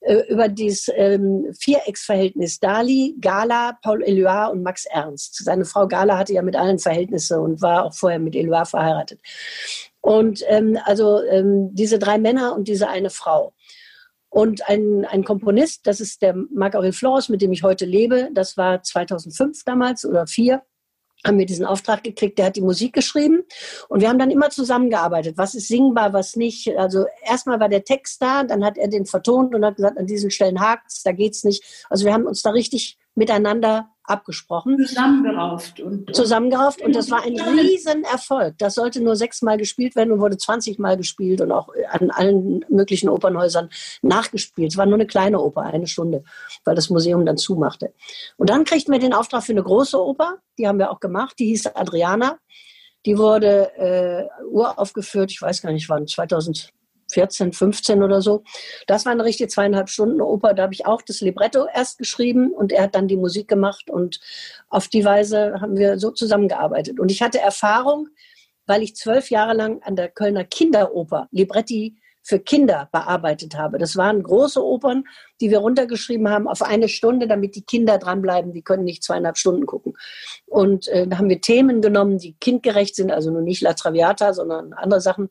äh, 0.00 0.24
über 0.28 0.48
dieses 0.48 0.90
ähm, 0.92 1.46
Vierecksverhältnis 1.56 2.58
Dali, 2.58 3.14
Gala, 3.20 3.78
Paul 3.80 4.02
Eluard 4.02 4.50
und 4.52 4.64
Max 4.64 4.84
Ernst. 4.86 5.36
Seine 5.44 5.64
Frau 5.64 5.86
Gala 5.86 6.18
hatte 6.18 6.32
ja 6.32 6.42
mit 6.42 6.56
allen 6.56 6.80
Verhältnisse 6.80 7.40
und 7.40 7.62
war 7.62 7.84
auch 7.84 7.94
vorher 7.94 8.18
mit 8.18 8.34
Eluard 8.34 8.66
verheiratet. 8.66 9.20
Und 10.00 10.42
ähm, 10.48 10.76
also 10.84 11.22
ähm, 11.22 11.72
diese 11.72 12.00
drei 12.00 12.18
Männer 12.18 12.56
und 12.56 12.66
diese 12.66 12.88
eine 12.88 13.10
Frau. 13.10 13.52
Und 14.30 14.68
ein, 14.68 15.04
ein 15.04 15.22
Komponist, 15.22 15.86
das 15.86 16.00
ist 16.00 16.20
der 16.20 16.34
Marc-Aurel 16.34 16.92
Flores, 16.92 17.28
mit 17.28 17.42
dem 17.42 17.52
ich 17.52 17.62
heute 17.62 17.84
lebe, 17.84 18.28
das 18.34 18.56
war 18.56 18.82
2005 18.82 19.62
damals 19.62 20.04
oder 20.04 20.26
2004 20.26 20.62
haben 21.26 21.38
wir 21.38 21.46
diesen 21.46 21.64
Auftrag 21.64 22.04
gekriegt, 22.04 22.38
der 22.38 22.46
hat 22.46 22.56
die 22.56 22.62
Musik 22.62 22.92
geschrieben 22.92 23.42
und 23.88 24.00
wir 24.00 24.08
haben 24.08 24.18
dann 24.18 24.30
immer 24.30 24.50
zusammengearbeitet. 24.50 25.36
Was 25.36 25.54
ist 25.54 25.68
singbar, 25.68 26.12
was 26.12 26.36
nicht? 26.36 26.76
Also 26.78 27.06
erstmal 27.24 27.58
war 27.60 27.68
der 27.68 27.84
Text 27.84 28.22
da, 28.22 28.44
dann 28.44 28.64
hat 28.64 28.78
er 28.78 28.88
den 28.88 29.06
vertont 29.06 29.54
und 29.54 29.64
hat 29.64 29.76
gesagt, 29.76 29.98
an 29.98 30.06
diesen 30.06 30.30
Stellen 30.30 30.60
hakt's, 30.60 31.02
da 31.02 31.12
geht's 31.12 31.44
nicht. 31.44 31.86
Also 31.90 32.04
wir 32.04 32.12
haben 32.12 32.26
uns 32.26 32.42
da 32.42 32.50
richtig 32.50 32.98
miteinander 33.18 33.90
abgesprochen. 34.04 34.78
Zusammengerauft. 34.86 35.80
Und, 35.80 36.14
Zusammengerauft 36.14 36.80
und 36.80 36.94
das 36.94 37.10
war 37.10 37.22
ein 37.24 37.38
Riesenerfolg. 37.38 38.56
Das 38.56 38.74
sollte 38.74 39.02
nur 39.02 39.16
sechsmal 39.16 39.58
gespielt 39.58 39.96
werden 39.96 40.12
und 40.12 40.20
wurde 40.20 40.38
20 40.38 40.78
Mal 40.78 40.96
gespielt 40.96 41.40
und 41.40 41.52
auch 41.52 41.68
an 41.90 42.10
allen 42.10 42.64
möglichen 42.70 43.08
Opernhäusern 43.08 43.68
nachgespielt. 44.00 44.72
Es 44.72 44.78
war 44.78 44.86
nur 44.86 44.94
eine 44.94 45.06
kleine 45.06 45.40
Oper, 45.40 45.62
eine 45.62 45.86
Stunde, 45.86 46.24
weil 46.64 46.74
das 46.74 46.90
Museum 46.90 47.26
dann 47.26 47.36
zumachte. 47.36 47.92
Und 48.36 48.48
dann 48.50 48.64
kriegten 48.64 48.92
wir 48.92 49.00
den 49.00 49.12
Auftrag 49.12 49.42
für 49.42 49.52
eine 49.52 49.64
große 49.64 50.00
Oper, 50.02 50.38
die 50.58 50.66
haben 50.66 50.78
wir 50.78 50.90
auch 50.90 51.00
gemacht, 51.00 51.38
die 51.38 51.46
hieß 51.46 51.66
Adriana. 51.74 52.38
Die 53.06 53.16
wurde 53.16 53.70
äh, 53.76 54.44
uraufgeführt, 54.44 55.30
ich 55.30 55.40
weiß 55.40 55.62
gar 55.62 55.72
nicht 55.72 55.88
wann, 55.88 56.06
2000, 56.06 56.72
14, 57.10 57.52
15 57.52 58.02
oder 58.02 58.20
so. 58.20 58.42
Das 58.86 59.04
war 59.04 59.12
eine 59.12 59.24
richtige 59.24 59.48
zweieinhalb 59.48 59.88
Stunden 59.88 60.20
Oper. 60.20 60.54
Da 60.54 60.64
habe 60.64 60.74
ich 60.74 60.86
auch 60.86 61.02
das 61.02 61.20
Libretto 61.20 61.66
erst 61.72 61.98
geschrieben 61.98 62.52
und 62.52 62.72
er 62.72 62.84
hat 62.84 62.94
dann 62.94 63.08
die 63.08 63.16
Musik 63.16 63.48
gemacht 63.48 63.90
und 63.90 64.20
auf 64.68 64.88
die 64.88 65.04
Weise 65.04 65.60
haben 65.60 65.76
wir 65.76 65.98
so 65.98 66.10
zusammengearbeitet. 66.10 67.00
Und 67.00 67.10
ich 67.10 67.22
hatte 67.22 67.38
Erfahrung, 67.38 68.08
weil 68.66 68.82
ich 68.82 68.96
zwölf 68.96 69.30
Jahre 69.30 69.54
lang 69.54 69.82
an 69.82 69.96
der 69.96 70.08
Kölner 70.08 70.44
Kinderoper 70.44 71.28
Libretti 71.30 71.96
für 72.28 72.38
Kinder 72.38 72.90
bearbeitet 72.92 73.56
habe. 73.56 73.78
Das 73.78 73.96
waren 73.96 74.22
große 74.22 74.62
Opern, 74.62 75.04
die 75.40 75.50
wir 75.50 75.60
runtergeschrieben 75.60 76.28
haben 76.28 76.46
auf 76.46 76.60
eine 76.60 76.88
Stunde, 76.88 77.26
damit 77.26 77.56
die 77.56 77.62
Kinder 77.62 77.96
dranbleiben. 77.96 78.52
Die 78.52 78.60
können 78.60 78.84
nicht 78.84 79.02
zweieinhalb 79.02 79.38
Stunden 79.38 79.64
gucken. 79.64 79.94
Und 80.44 80.88
äh, 80.88 81.06
da 81.06 81.16
haben 81.16 81.30
wir 81.30 81.40
Themen 81.40 81.80
genommen, 81.80 82.18
die 82.18 82.34
kindgerecht 82.38 82.96
sind, 82.96 83.10
also 83.10 83.30
nur 83.30 83.40
nicht 83.40 83.62
La 83.62 83.72
Traviata, 83.72 84.34
sondern 84.34 84.74
andere 84.74 85.00
Sachen 85.00 85.30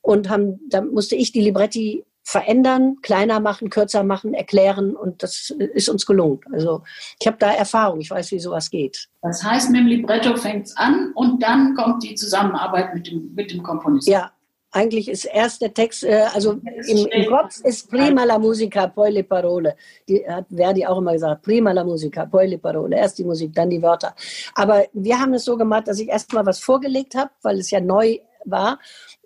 und 0.00 0.30
haben, 0.30 0.60
da 0.70 0.80
musste 0.80 1.14
ich 1.14 1.30
die 1.30 1.42
Libretti 1.42 2.06
verändern, 2.22 2.96
kleiner 3.02 3.40
machen, 3.40 3.68
kürzer 3.68 4.02
machen, 4.02 4.32
erklären 4.32 4.96
und 4.96 5.22
das 5.22 5.50
ist 5.50 5.90
uns 5.90 6.06
gelungen. 6.06 6.40
Also 6.52 6.84
ich 7.20 7.26
habe 7.26 7.36
da 7.38 7.50
Erfahrung, 7.50 8.00
ich 8.00 8.10
weiß, 8.10 8.30
wie 8.30 8.38
sowas 8.38 8.70
geht. 8.70 9.08
Das 9.20 9.44
heißt, 9.44 9.70
mit 9.70 9.80
dem 9.80 9.86
Libretto 9.88 10.36
fängt 10.36 10.68
es 10.68 10.76
an 10.76 11.12
und 11.14 11.42
dann 11.42 11.74
kommt 11.74 12.02
die 12.02 12.14
Zusammenarbeit 12.14 12.94
mit 12.94 13.08
dem, 13.08 13.34
mit 13.34 13.50
dem 13.50 13.62
Komponisten. 13.62 14.12
Ja, 14.12 14.32
eigentlich 14.72 15.08
ist 15.08 15.24
erst 15.24 15.62
der 15.62 15.74
Text, 15.74 16.04
äh, 16.04 16.26
also 16.32 16.52
im, 16.52 17.06
im, 17.06 17.26
Kopf 17.26 17.60
ist 17.64 17.90
prima 17.90 18.24
la 18.24 18.38
musica, 18.38 18.86
poi 18.86 19.10
le 19.10 19.24
parole. 19.24 19.76
Die 20.08 20.24
hat 20.28 20.46
Verdi 20.48 20.86
auch 20.86 20.98
immer 20.98 21.12
gesagt, 21.12 21.42
prima 21.42 21.72
la 21.72 21.84
musica, 21.84 22.26
poi 22.26 22.46
le 22.46 22.58
parole. 22.58 22.96
Erst 22.96 23.18
die 23.18 23.24
Musik, 23.24 23.54
dann 23.54 23.70
die 23.70 23.82
Wörter. 23.82 24.14
Aber 24.54 24.84
wir 24.92 25.18
haben 25.18 25.34
es 25.34 25.44
so 25.44 25.56
gemacht, 25.56 25.88
dass 25.88 25.98
ich 25.98 26.08
erst 26.08 26.32
mal 26.32 26.46
was 26.46 26.60
vorgelegt 26.60 27.14
habe, 27.14 27.30
weil 27.42 27.58
es 27.58 27.70
ja 27.70 27.80
neu 27.80 28.18
war 28.44 28.78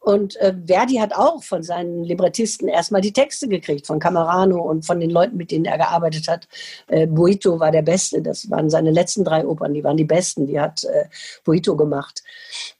und 0.04 0.36
äh, 0.36 0.52
Verdi 0.66 0.96
hat 0.96 1.14
auch 1.14 1.42
von 1.42 1.62
seinen 1.62 2.04
Librettisten 2.04 2.68
erstmal 2.68 3.00
die 3.00 3.12
Texte 3.12 3.48
gekriegt, 3.48 3.86
von 3.86 3.98
Camerano 3.98 4.60
und 4.60 4.84
von 4.84 5.00
den 5.00 5.08
Leuten, 5.08 5.38
mit 5.38 5.50
denen 5.50 5.64
er 5.64 5.78
gearbeitet 5.78 6.28
hat. 6.28 6.46
Äh, 6.88 7.06
Buito 7.06 7.58
war 7.58 7.70
der 7.70 7.82
Beste, 7.82 8.20
das 8.20 8.50
waren 8.50 8.68
seine 8.68 8.90
letzten 8.90 9.24
drei 9.24 9.46
Opern, 9.46 9.72
die 9.72 9.82
waren 9.82 9.96
die 9.96 10.04
besten, 10.04 10.46
die 10.46 10.60
hat 10.60 10.84
äh, 10.84 11.06
Buito 11.44 11.74
gemacht. 11.74 12.22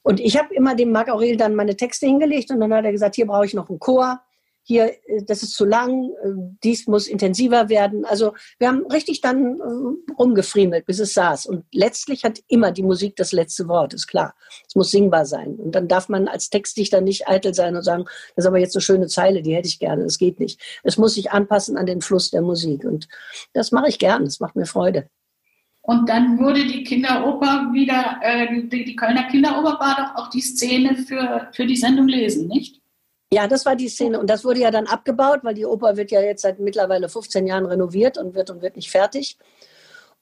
Und 0.03 0.21
ich 0.21 0.37
habe 0.37 0.55
immer 0.55 0.75
dem 0.75 0.93
Marc 0.93 1.09
Aurel 1.09 1.39
dann 1.39 1.55
meine 1.55 1.77
Texte 1.77 2.07
hingelegt 2.07 2.51
und 2.51 2.61
dann 2.61 2.75
hat 2.75 2.85
er 2.85 2.93
gesagt, 2.93 3.15
hier 3.15 3.27
brauche 3.27 3.47
ich 3.47 3.55
noch 3.55 3.71
einen 3.71 3.79
Chor 3.79 4.21
hier, 4.65 4.95
äh, 5.07 5.23
das 5.25 5.43
ist 5.43 5.55
zu 5.55 5.65
lang, 5.65 6.11
äh, 6.23 6.31
dies 6.65 6.87
muss 6.87 7.07
intensiver 7.07 7.69
werden. 7.69 8.05
Also 8.05 8.33
wir 8.59 8.69
haben 8.69 8.87
richtig 8.87 9.21
dann 9.21 9.61
äh, 9.61 10.13
rumgefriemelt, 10.15 10.87
bis 10.87 10.99
es 10.99 11.15
saß. 11.15 11.47
Und 11.47 11.65
letztlich 11.73 12.25
hat 12.25 12.41
immer 12.49 12.73
die 12.73 12.83
Musik 12.83 13.15
das 13.17 13.33
letzte 13.33 13.69
Wort, 13.69 13.95
ist 13.95 14.09
klar. 14.09 14.35
Es 14.67 14.75
muss 14.75 14.91
singbar 14.91 15.27
sein. 15.27 15.55
Und 15.57 15.75
dann 15.75 15.87
darf 15.87 16.09
man 16.09 16.27
als 16.27 16.51
Textdichter 16.51 17.01
nicht 17.01 17.29
eitel 17.29 17.55
sein 17.55 17.77
und 17.77 17.83
sagen, 17.83 18.05
das 18.05 18.45
ist 18.45 18.47
aber 18.47 18.59
jetzt 18.59 18.75
eine 18.75 18.83
schöne 18.83 19.07
Zeile, 19.07 19.43
die 19.43 19.55
hätte 19.55 19.69
ich 19.69 19.79
gerne. 19.79 20.05
Das 20.05 20.19
geht 20.19 20.41
nicht. 20.41 20.61
Es 20.83 20.97
muss 20.97 21.15
sich 21.15 21.31
anpassen 21.31 21.77
an 21.77 21.87
den 21.87 22.01
Fluss 22.01 22.31
der 22.31 22.43
Musik. 22.43 22.85
Und 22.85 23.07
das 23.53 23.71
mache 23.71 23.89
ich 23.89 23.99
gern, 23.99 24.25
das 24.25 24.41
macht 24.41 24.57
mir 24.57 24.67
Freude. 24.67 25.09
Und 25.83 26.09
dann 26.09 26.39
wurde 26.39 26.65
die 26.65 26.83
Kinderoper 26.83 27.69
wieder, 27.75 28.19
äh, 28.23 28.69
die, 28.69 28.87
die 28.87 28.97
Kölner 28.97 29.25
Kinderoper 29.25 29.79
war 29.79 29.97
doch 29.97 30.23
auch 30.23 30.31
die 30.31 30.41
Szene 30.41 30.97
für, 30.97 31.51
für 31.53 31.67
die 31.67 31.77
Sendung 31.77 32.09
Lesen, 32.09 32.49
nicht? 32.49 32.81
Ja, 33.35 33.49
das 33.49 33.67
war 33.67 33.75
die 33.75 33.89
Szene. 33.89 34.21
Und 34.21 34.31
das 34.31 34.45
wurde 34.45 34.61
ja 34.61 34.71
dann 34.71 34.87
abgebaut, 34.87 35.41
weil 35.43 35.55
die 35.55 35.67
Oper 35.67 35.97
wird 35.97 36.13
ja 36.13 36.21
jetzt 36.21 36.43
seit 36.43 36.61
mittlerweile 36.61 37.09
15 37.09 37.49
Jahren 37.49 37.67
renoviert 37.67 38.17
und 38.17 38.37
wird 38.37 38.49
und 38.49 38.63
wird 38.63 38.77
nicht 38.77 38.93
fertig. 38.93 39.39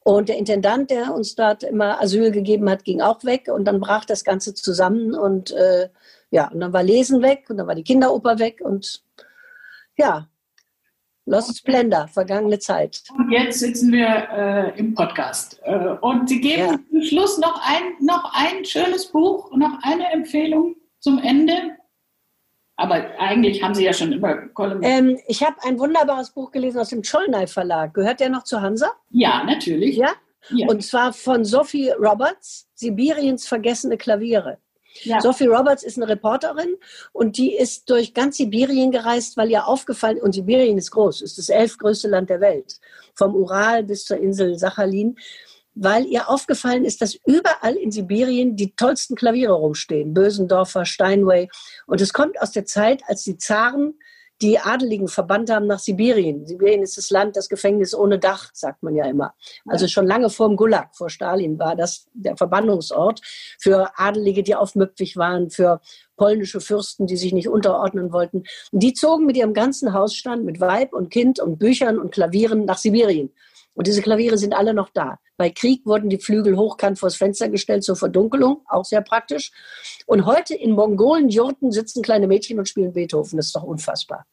Und 0.03 0.31
der 0.31 0.39
Intendant, 0.39 0.91
der 0.91 1.15
uns 1.15 1.35
dort 1.35 1.63
immer 1.63 2.01
Asyl 2.01 2.31
gegeben 2.31 2.71
hat, 2.71 2.85
ging 2.85 3.03
auch 3.03 3.23
weg 3.23 3.51
und 3.55 3.67
dann 3.67 3.81
brach 3.81 4.07
das 4.07 4.25
Ganze 4.25 4.55
zusammen 4.55 5.15
und 5.15 5.51
äh, 5.51 5.91
ja, 6.31 6.49
und 6.49 6.61
dann 6.61 6.73
war 6.73 6.83
Lesen 6.83 7.21
weg 7.21 7.45
und 7.51 7.59
dann 7.59 7.67
war 7.67 7.75
die 7.75 7.85
Kinderoper 7.85 8.39
weg 8.39 8.63
und 8.65 9.05
ja, 9.99 10.27
Lost 11.27 11.59
Splendor, 11.59 12.09
vergangene 12.09 12.59
Zeit. 12.59 13.03
Und 13.17 13.31
jetzt 13.31 13.61
sitzen 13.61 13.93
wir 13.93 14.09
äh, 14.09 14.79
im 14.79 14.95
Podcast. 14.95 15.61
Äh, 15.65 15.97
und 16.01 16.31
Sie 16.31 16.41
geben 16.41 16.63
ja. 16.63 16.79
zum 16.91 17.03
Schluss 17.03 17.39
noch 17.39 17.61
ein, 17.63 17.93
noch 18.01 18.33
ein 18.35 18.65
schönes 18.65 19.07
Buch, 19.07 19.55
noch 19.55 19.79
eine 19.83 20.11
Empfehlung 20.13 20.77
zum 20.99 21.19
Ende. 21.19 21.77
Aber 22.83 22.97
eigentlich 23.17 23.63
haben 23.63 23.75
Sie 23.75 23.85
ja 23.85 23.93
schon 23.93 24.11
immer 24.11 24.49
Kolumnisten. 24.49 25.11
Ähm, 25.11 25.19
ich 25.29 25.41
habe 25.45 25.55
ein 25.63 25.79
wunderbares 25.79 26.31
Buch 26.31 26.51
gelesen 26.51 26.81
aus 26.81 26.89
dem 26.89 27.03
Cholnay 27.03 27.47
Verlag. 27.47 27.95
Gehört 27.95 28.19
der 28.19 28.29
noch 28.29 28.43
zu 28.43 28.61
Hansa? 28.61 28.91
Ja, 29.11 29.45
natürlich. 29.45 29.97
Ja? 29.97 30.11
ja. 30.51 30.67
Und 30.67 30.83
zwar 30.83 31.13
von 31.13 31.45
Sophie 31.45 31.91
Roberts, 31.91 32.69
Sibiriens 32.75 33.47
vergessene 33.47 33.97
Klaviere. 33.97 34.59
Ja. 35.05 35.21
Sophie 35.21 35.47
Roberts 35.47 35.85
ist 35.85 35.97
eine 35.97 36.09
Reporterin 36.09 36.75
und 37.13 37.39
die 37.39 37.55
ist 37.55 37.89
durch 37.89 38.15
ganz 38.15 38.37
Sibirien 38.39 38.91
gereist, 38.91 39.37
weil 39.37 39.53
ihr 39.53 39.69
aufgefallen, 39.69 40.21
und 40.21 40.33
Sibirien 40.33 40.77
ist 40.77 40.91
groß, 40.91 41.23
ist 41.23 41.39
das 41.39 41.51
elfgrößte 41.51 42.09
Land 42.09 42.31
der 42.31 42.41
Welt, 42.41 42.81
vom 43.15 43.37
Ural 43.37 43.85
bis 43.85 44.07
zur 44.07 44.17
Insel 44.17 44.59
Sachalin 44.59 45.17
weil 45.75 46.07
ihr 46.07 46.29
aufgefallen 46.29 46.85
ist, 46.85 47.01
dass 47.01 47.19
überall 47.27 47.75
in 47.75 47.91
Sibirien 47.91 48.57
die 48.57 48.75
tollsten 48.75 49.15
Klaviere 49.15 49.55
rumstehen. 49.55 50.15
Bösendorfer, 50.15 50.85
Steinway. 50.85 51.49
Und 51.87 52.01
es 52.01 52.13
kommt 52.13 52.41
aus 52.41 52.53
der 52.53 52.67
Zeit, 52.67 53.03
als 53.07 53.23
die 53.25 53.39
Zaren 53.39 53.95
die 54.43 54.59
Adeligen 54.59 55.07
verbannt 55.07 55.51
haben 55.51 55.69
nach 55.69 55.79
Sibirien. 55.79 56.47
Sibirien 56.47 56.83
ist 56.83 56.99
das 56.99 57.11
Land, 57.11 57.37
das 57.37 57.49
Gefängnis 57.49 57.95
ohne 57.95 58.19
Dach, 58.19 58.51
sagt 58.53 58.83
man 58.83 58.97
ja 58.97 59.07
immer. 59.07 59.35
Also 59.67 59.87
schon 59.87 60.07
lange 60.07 60.31
vor 60.31 60.49
dem 60.49 60.57
Gulag, 60.57 60.97
vor 60.97 61.11
Stalin 61.11 61.61
war 61.61 61.77
das 61.77 62.07
der 62.13 62.37
Verbannungsort 62.37 63.21
für 63.61 63.93
Adelige, 63.97 64.43
die 64.43 64.57
aufmüpfig 64.57 65.17
waren, 65.17 65.51
für 65.51 65.81
polnische 66.17 66.61
Fürsten, 66.61 67.07
die 67.07 67.17
sich 67.17 67.33
nicht 67.33 67.49
unterordnen 67.49 68.13
wollten. 68.13 68.43
Und 68.73 68.83
die 68.83 68.95
zogen 68.95 69.27
mit 69.27 69.37
ihrem 69.37 69.55
ganzen 69.55 69.93
Hausstand, 69.93 70.45
mit 70.45 70.61
Weib 70.61 70.93
und 70.93 71.11
Kind 71.11 71.39
und 71.39 71.59
Büchern 71.59 71.99
und 71.99 72.11
Klavieren 72.13 72.65
nach 72.65 72.79
Sibirien. 72.79 73.33
Und 73.75 73.87
diese 73.87 74.03
Klaviere 74.03 74.39
sind 74.39 74.55
alle 74.55 74.75
noch 74.75 74.91
da. 74.93 75.19
Bei 75.43 75.51
Krieg 75.51 75.85
wurden 75.87 76.09
die 76.09 76.19
Flügel 76.19 76.57
hochkant 76.57 77.01
vors 77.01 77.17
Fenster 77.17 77.49
gestellt 77.49 77.83
zur 77.83 77.97
Verdunkelung, 77.97 78.61
auch 78.69 78.85
sehr 78.85 79.01
praktisch. 79.01 79.51
Und 80.07 80.25
heute 80.25 80.55
in 80.55 80.71
Mongolen-Jurten 80.71 81.73
sitzen 81.73 82.01
kleine 82.01 82.29
Mädchen 82.29 82.61
und 82.61 82.69
spielen 82.69 82.93
Beethoven. 82.93 83.39
Das 83.39 83.47
ist 83.47 83.57
doch 83.57 83.65
unfassbar. 83.65 84.25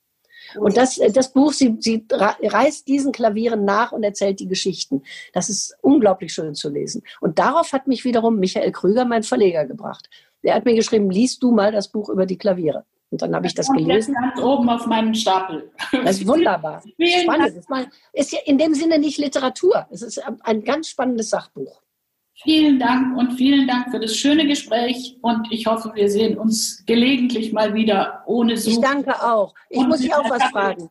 Und 0.59 0.77
das, 0.77 0.99
äh, 0.99 1.11
das 1.11 1.33
Buch, 1.33 1.51
sie, 1.51 1.77
sie 1.79 2.05
reißt 2.11 2.87
diesen 2.87 3.11
Klavieren 3.11 3.65
nach 3.65 3.91
und 3.91 4.03
erzählt 4.03 4.39
die 4.39 4.47
Geschichten. 4.47 5.01
Das 5.33 5.49
ist 5.49 5.75
unglaublich 5.81 6.31
schön 6.31 6.53
zu 6.53 6.69
lesen. 6.69 7.01
Und 7.21 7.39
darauf 7.39 7.73
hat 7.73 7.87
mich 7.87 8.05
wiederum 8.05 8.37
Michael 8.37 8.71
Krüger, 8.71 9.03
mein 9.03 9.23
Verleger, 9.23 9.65
gebracht. 9.65 10.11
Der 10.43 10.53
hat 10.53 10.65
mir 10.65 10.75
geschrieben, 10.75 11.09
liest 11.09 11.41
du 11.41 11.49
mal 11.49 11.71
das 11.71 11.87
Buch 11.87 12.09
über 12.09 12.27
die 12.27 12.37
Klaviere. 12.37 12.85
Und 13.11 13.21
dann 13.21 13.35
habe 13.35 13.47
ich 13.47 13.55
das 13.55 13.67
gelesen. 13.69 14.13
Ganz 14.13 14.39
oben 14.39 14.69
auf 14.69 14.85
meinem 14.85 15.13
Stapel. 15.13 15.71
Das 15.91 16.19
ist 16.19 16.27
wunderbar. 16.27 16.83
Spannend. 17.23 17.57
Das 17.57 17.87
ist 18.13 18.31
ja 18.31 18.39
in 18.45 18.57
dem 18.57 18.75
Sinne 18.75 18.99
nicht 18.99 19.17
Literatur. 19.17 19.87
Es 19.89 20.01
ist 20.01 20.21
ein 20.41 20.63
ganz 20.63 20.89
spannendes 20.89 21.29
Sachbuch. 21.29 21.81
Vielen 22.43 22.79
Dank 22.79 23.17
und 23.17 23.33
vielen 23.33 23.67
Dank 23.67 23.91
für 23.91 23.99
das 23.99 24.15
schöne 24.15 24.47
Gespräch 24.47 25.17
und 25.21 25.51
ich 25.51 25.65
hoffe, 25.65 25.91
wir 25.93 26.09
sehen 26.09 26.37
uns 26.37 26.85
gelegentlich 26.85 27.51
mal 27.51 27.73
wieder 27.73 28.23
ohne 28.27 28.55
Zoom. 28.55 28.73
Ich 28.75 28.79
danke 28.79 29.21
auch. 29.21 29.53
Ich 29.69 29.85
muss 29.85 29.99
Sie 29.99 30.13
auch 30.13 30.29
was 30.29 30.43
fragen. 30.45 30.89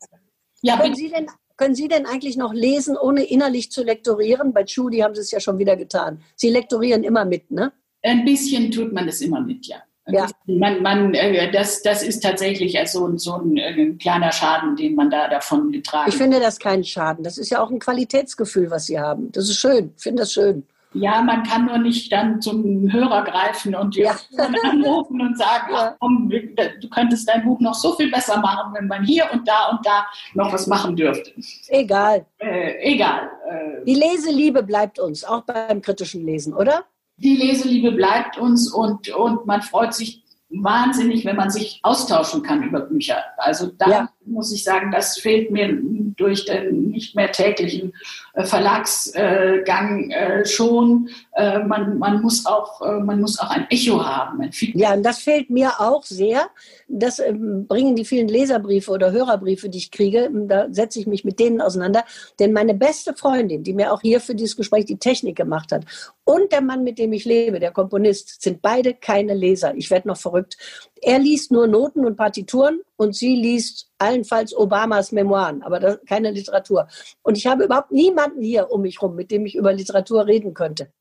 Ja, 0.60 0.76
können, 0.76 0.94
Sie 0.94 1.08
denn, 1.08 1.26
können 1.56 1.74
Sie 1.74 1.88
denn 1.88 2.04
eigentlich 2.04 2.36
noch 2.36 2.52
lesen, 2.52 2.98
ohne 2.98 3.22
innerlich 3.22 3.70
zu 3.70 3.82
lektorieren? 3.82 4.52
Bei 4.52 4.62
Judy 4.62 4.98
haben 4.98 5.14
Sie 5.14 5.22
es 5.22 5.30
ja 5.30 5.40
schon 5.40 5.58
wieder 5.58 5.76
getan. 5.76 6.20
Sie 6.36 6.50
lektorieren 6.50 7.02
immer 7.02 7.24
mit, 7.24 7.50
ne? 7.50 7.72
Ein 8.02 8.26
bisschen 8.26 8.70
tut 8.70 8.92
man 8.92 9.06
das 9.06 9.22
immer 9.22 9.40
mit, 9.40 9.66
ja. 9.66 9.76
Ja. 10.10 10.26
Man, 10.46 10.82
man, 10.82 11.14
äh, 11.14 11.50
das, 11.50 11.82
das 11.82 12.02
ist 12.02 12.22
tatsächlich 12.22 12.78
so, 12.86 13.16
so 13.16 13.34
ein, 13.34 13.58
ein, 13.58 13.98
kleiner 13.98 14.32
Schaden, 14.32 14.76
den 14.76 14.94
man 14.94 15.10
da 15.10 15.28
davon 15.28 15.70
getragen 15.70 16.06
hat. 16.06 16.12
Ich 16.12 16.16
finde 16.18 16.40
das 16.40 16.58
kein 16.58 16.82
Schaden. 16.84 17.24
Das 17.24 17.38
ist 17.38 17.50
ja 17.50 17.60
auch 17.60 17.70
ein 17.70 17.78
Qualitätsgefühl, 17.78 18.70
was 18.70 18.86
Sie 18.86 18.98
haben. 18.98 19.30
Das 19.32 19.48
ist 19.48 19.58
schön. 19.58 19.92
Ich 19.96 20.02
finde 20.02 20.22
das 20.22 20.32
schön. 20.32 20.66
Ja, 20.94 21.20
man 21.20 21.42
kann 21.42 21.66
nur 21.66 21.78
nicht 21.78 22.10
dann 22.10 22.40
zum 22.40 22.90
Hörer 22.90 23.22
greifen 23.22 23.74
und 23.74 23.94
ja. 23.94 24.16
anrufen 24.62 25.20
und 25.20 25.36
sagen, 25.36 25.72
ja. 25.72 25.96
komm, 26.00 26.30
du 26.30 26.88
könntest 26.88 27.28
dein 27.28 27.44
Buch 27.44 27.60
noch 27.60 27.74
so 27.74 27.92
viel 27.92 28.10
besser 28.10 28.40
machen, 28.40 28.72
wenn 28.74 28.86
man 28.86 29.04
hier 29.04 29.28
und 29.32 29.46
da 29.46 29.68
und 29.70 29.84
da 29.84 30.06
noch 30.32 30.50
was 30.50 30.66
machen 30.66 30.96
dürfte. 30.96 31.32
Egal. 31.68 32.24
Äh, 32.38 32.94
egal. 32.94 33.30
Äh, 33.46 33.84
Die 33.84 33.94
Leseliebe 33.94 34.62
bleibt 34.62 34.98
uns, 34.98 35.24
auch 35.24 35.42
beim 35.42 35.82
kritischen 35.82 36.24
Lesen, 36.24 36.54
oder? 36.54 36.84
Die 37.18 37.36
Leseliebe 37.36 37.92
bleibt 37.92 38.38
uns 38.38 38.72
und, 38.72 39.08
und 39.10 39.46
man 39.46 39.62
freut 39.62 39.94
sich 39.94 40.22
wahnsinnig, 40.50 41.24
wenn 41.24 41.36
man 41.36 41.50
sich 41.50 41.80
austauschen 41.82 42.42
kann 42.42 42.62
über 42.62 42.80
Bücher. 42.80 43.18
Also 43.36 43.66
da 43.66 43.90
ja. 43.90 44.08
Muss 44.30 44.52
ich 44.52 44.64
sagen, 44.64 44.90
das 44.90 45.18
fehlt 45.18 45.50
mir 45.50 45.76
durch 46.16 46.44
den 46.44 46.90
nicht 46.90 47.14
mehr 47.14 47.32
täglichen 47.32 47.92
äh, 48.34 48.44
Verlagsgang 48.44 50.10
äh, 50.10 50.44
schon. 50.44 51.08
Äh, 51.32 51.60
man, 51.60 51.98
man, 51.98 52.22
muss 52.22 52.46
auch, 52.46 52.80
man 52.80 53.20
muss 53.20 53.38
auch 53.38 53.50
ein 53.50 53.66
Echo 53.70 54.04
haben. 54.04 54.50
Ja, 54.74 54.94
und 54.94 55.02
das 55.02 55.18
fehlt 55.18 55.50
mir 55.50 55.80
auch 55.80 56.04
sehr. 56.04 56.48
Das 56.88 57.18
ähm, 57.18 57.66
bringen 57.66 57.96
die 57.96 58.04
vielen 58.04 58.28
Leserbriefe 58.28 58.90
oder 58.90 59.12
Hörerbriefe, 59.12 59.68
die 59.68 59.78
ich 59.78 59.90
kriege. 59.90 60.30
Da 60.32 60.66
setze 60.70 61.00
ich 61.00 61.06
mich 61.06 61.24
mit 61.24 61.38
denen 61.38 61.60
auseinander. 61.60 62.04
Denn 62.38 62.52
meine 62.52 62.74
beste 62.74 63.14
Freundin, 63.14 63.62
die 63.62 63.74
mir 63.74 63.92
auch 63.92 64.00
hier 64.00 64.20
für 64.20 64.34
dieses 64.34 64.56
Gespräch 64.56 64.84
die 64.84 64.98
Technik 64.98 65.36
gemacht 65.36 65.72
hat, 65.72 65.84
und 66.24 66.52
der 66.52 66.60
Mann, 66.60 66.84
mit 66.84 66.98
dem 66.98 67.12
ich 67.14 67.24
lebe, 67.24 67.58
der 67.58 67.70
Komponist, 67.70 68.42
sind 68.42 68.60
beide 68.60 68.92
keine 68.92 69.32
Leser. 69.32 69.74
Ich 69.76 69.90
werde 69.90 70.08
noch 70.08 70.18
verrückt. 70.18 70.58
Er 71.00 71.18
liest 71.18 71.50
nur 71.50 71.66
Noten 71.66 72.04
und 72.04 72.16
Partituren 72.16 72.80
und 72.98 73.14
sie 73.14 73.34
liest 73.34 73.88
allenfalls 73.98 74.54
Obamas 74.54 75.12
Memoiren, 75.12 75.62
aber 75.62 75.80
das, 75.80 75.98
keine 76.06 76.30
Literatur. 76.30 76.88
Und 77.22 77.38
ich 77.38 77.46
habe 77.46 77.64
überhaupt 77.64 77.92
niemanden 77.92 78.42
hier 78.42 78.70
um 78.70 78.82
mich 78.82 79.00
herum, 79.00 79.14
mit 79.14 79.30
dem 79.30 79.46
ich 79.46 79.54
über 79.54 79.72
Literatur 79.72 80.26
reden 80.26 80.52
könnte. 80.52 80.92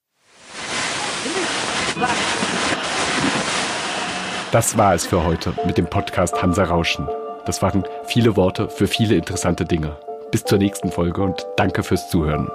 Das 4.51 4.77
war 4.77 4.93
es 4.93 5.05
für 5.05 5.25
heute 5.25 5.53
mit 5.65 5.77
dem 5.77 5.87
Podcast 5.87 6.41
Hansa 6.41 6.63
Rauschen. 6.63 7.07
Das 7.45 7.61
waren 7.61 7.83
viele 8.05 8.35
Worte 8.35 8.69
für 8.69 8.87
viele 8.87 9.15
interessante 9.15 9.65
Dinge. 9.65 9.97
Bis 10.31 10.43
zur 10.43 10.57
nächsten 10.57 10.91
Folge 10.91 11.21
und 11.21 11.47
danke 11.57 11.83
fürs 11.83 12.09
Zuhören. 12.09 12.49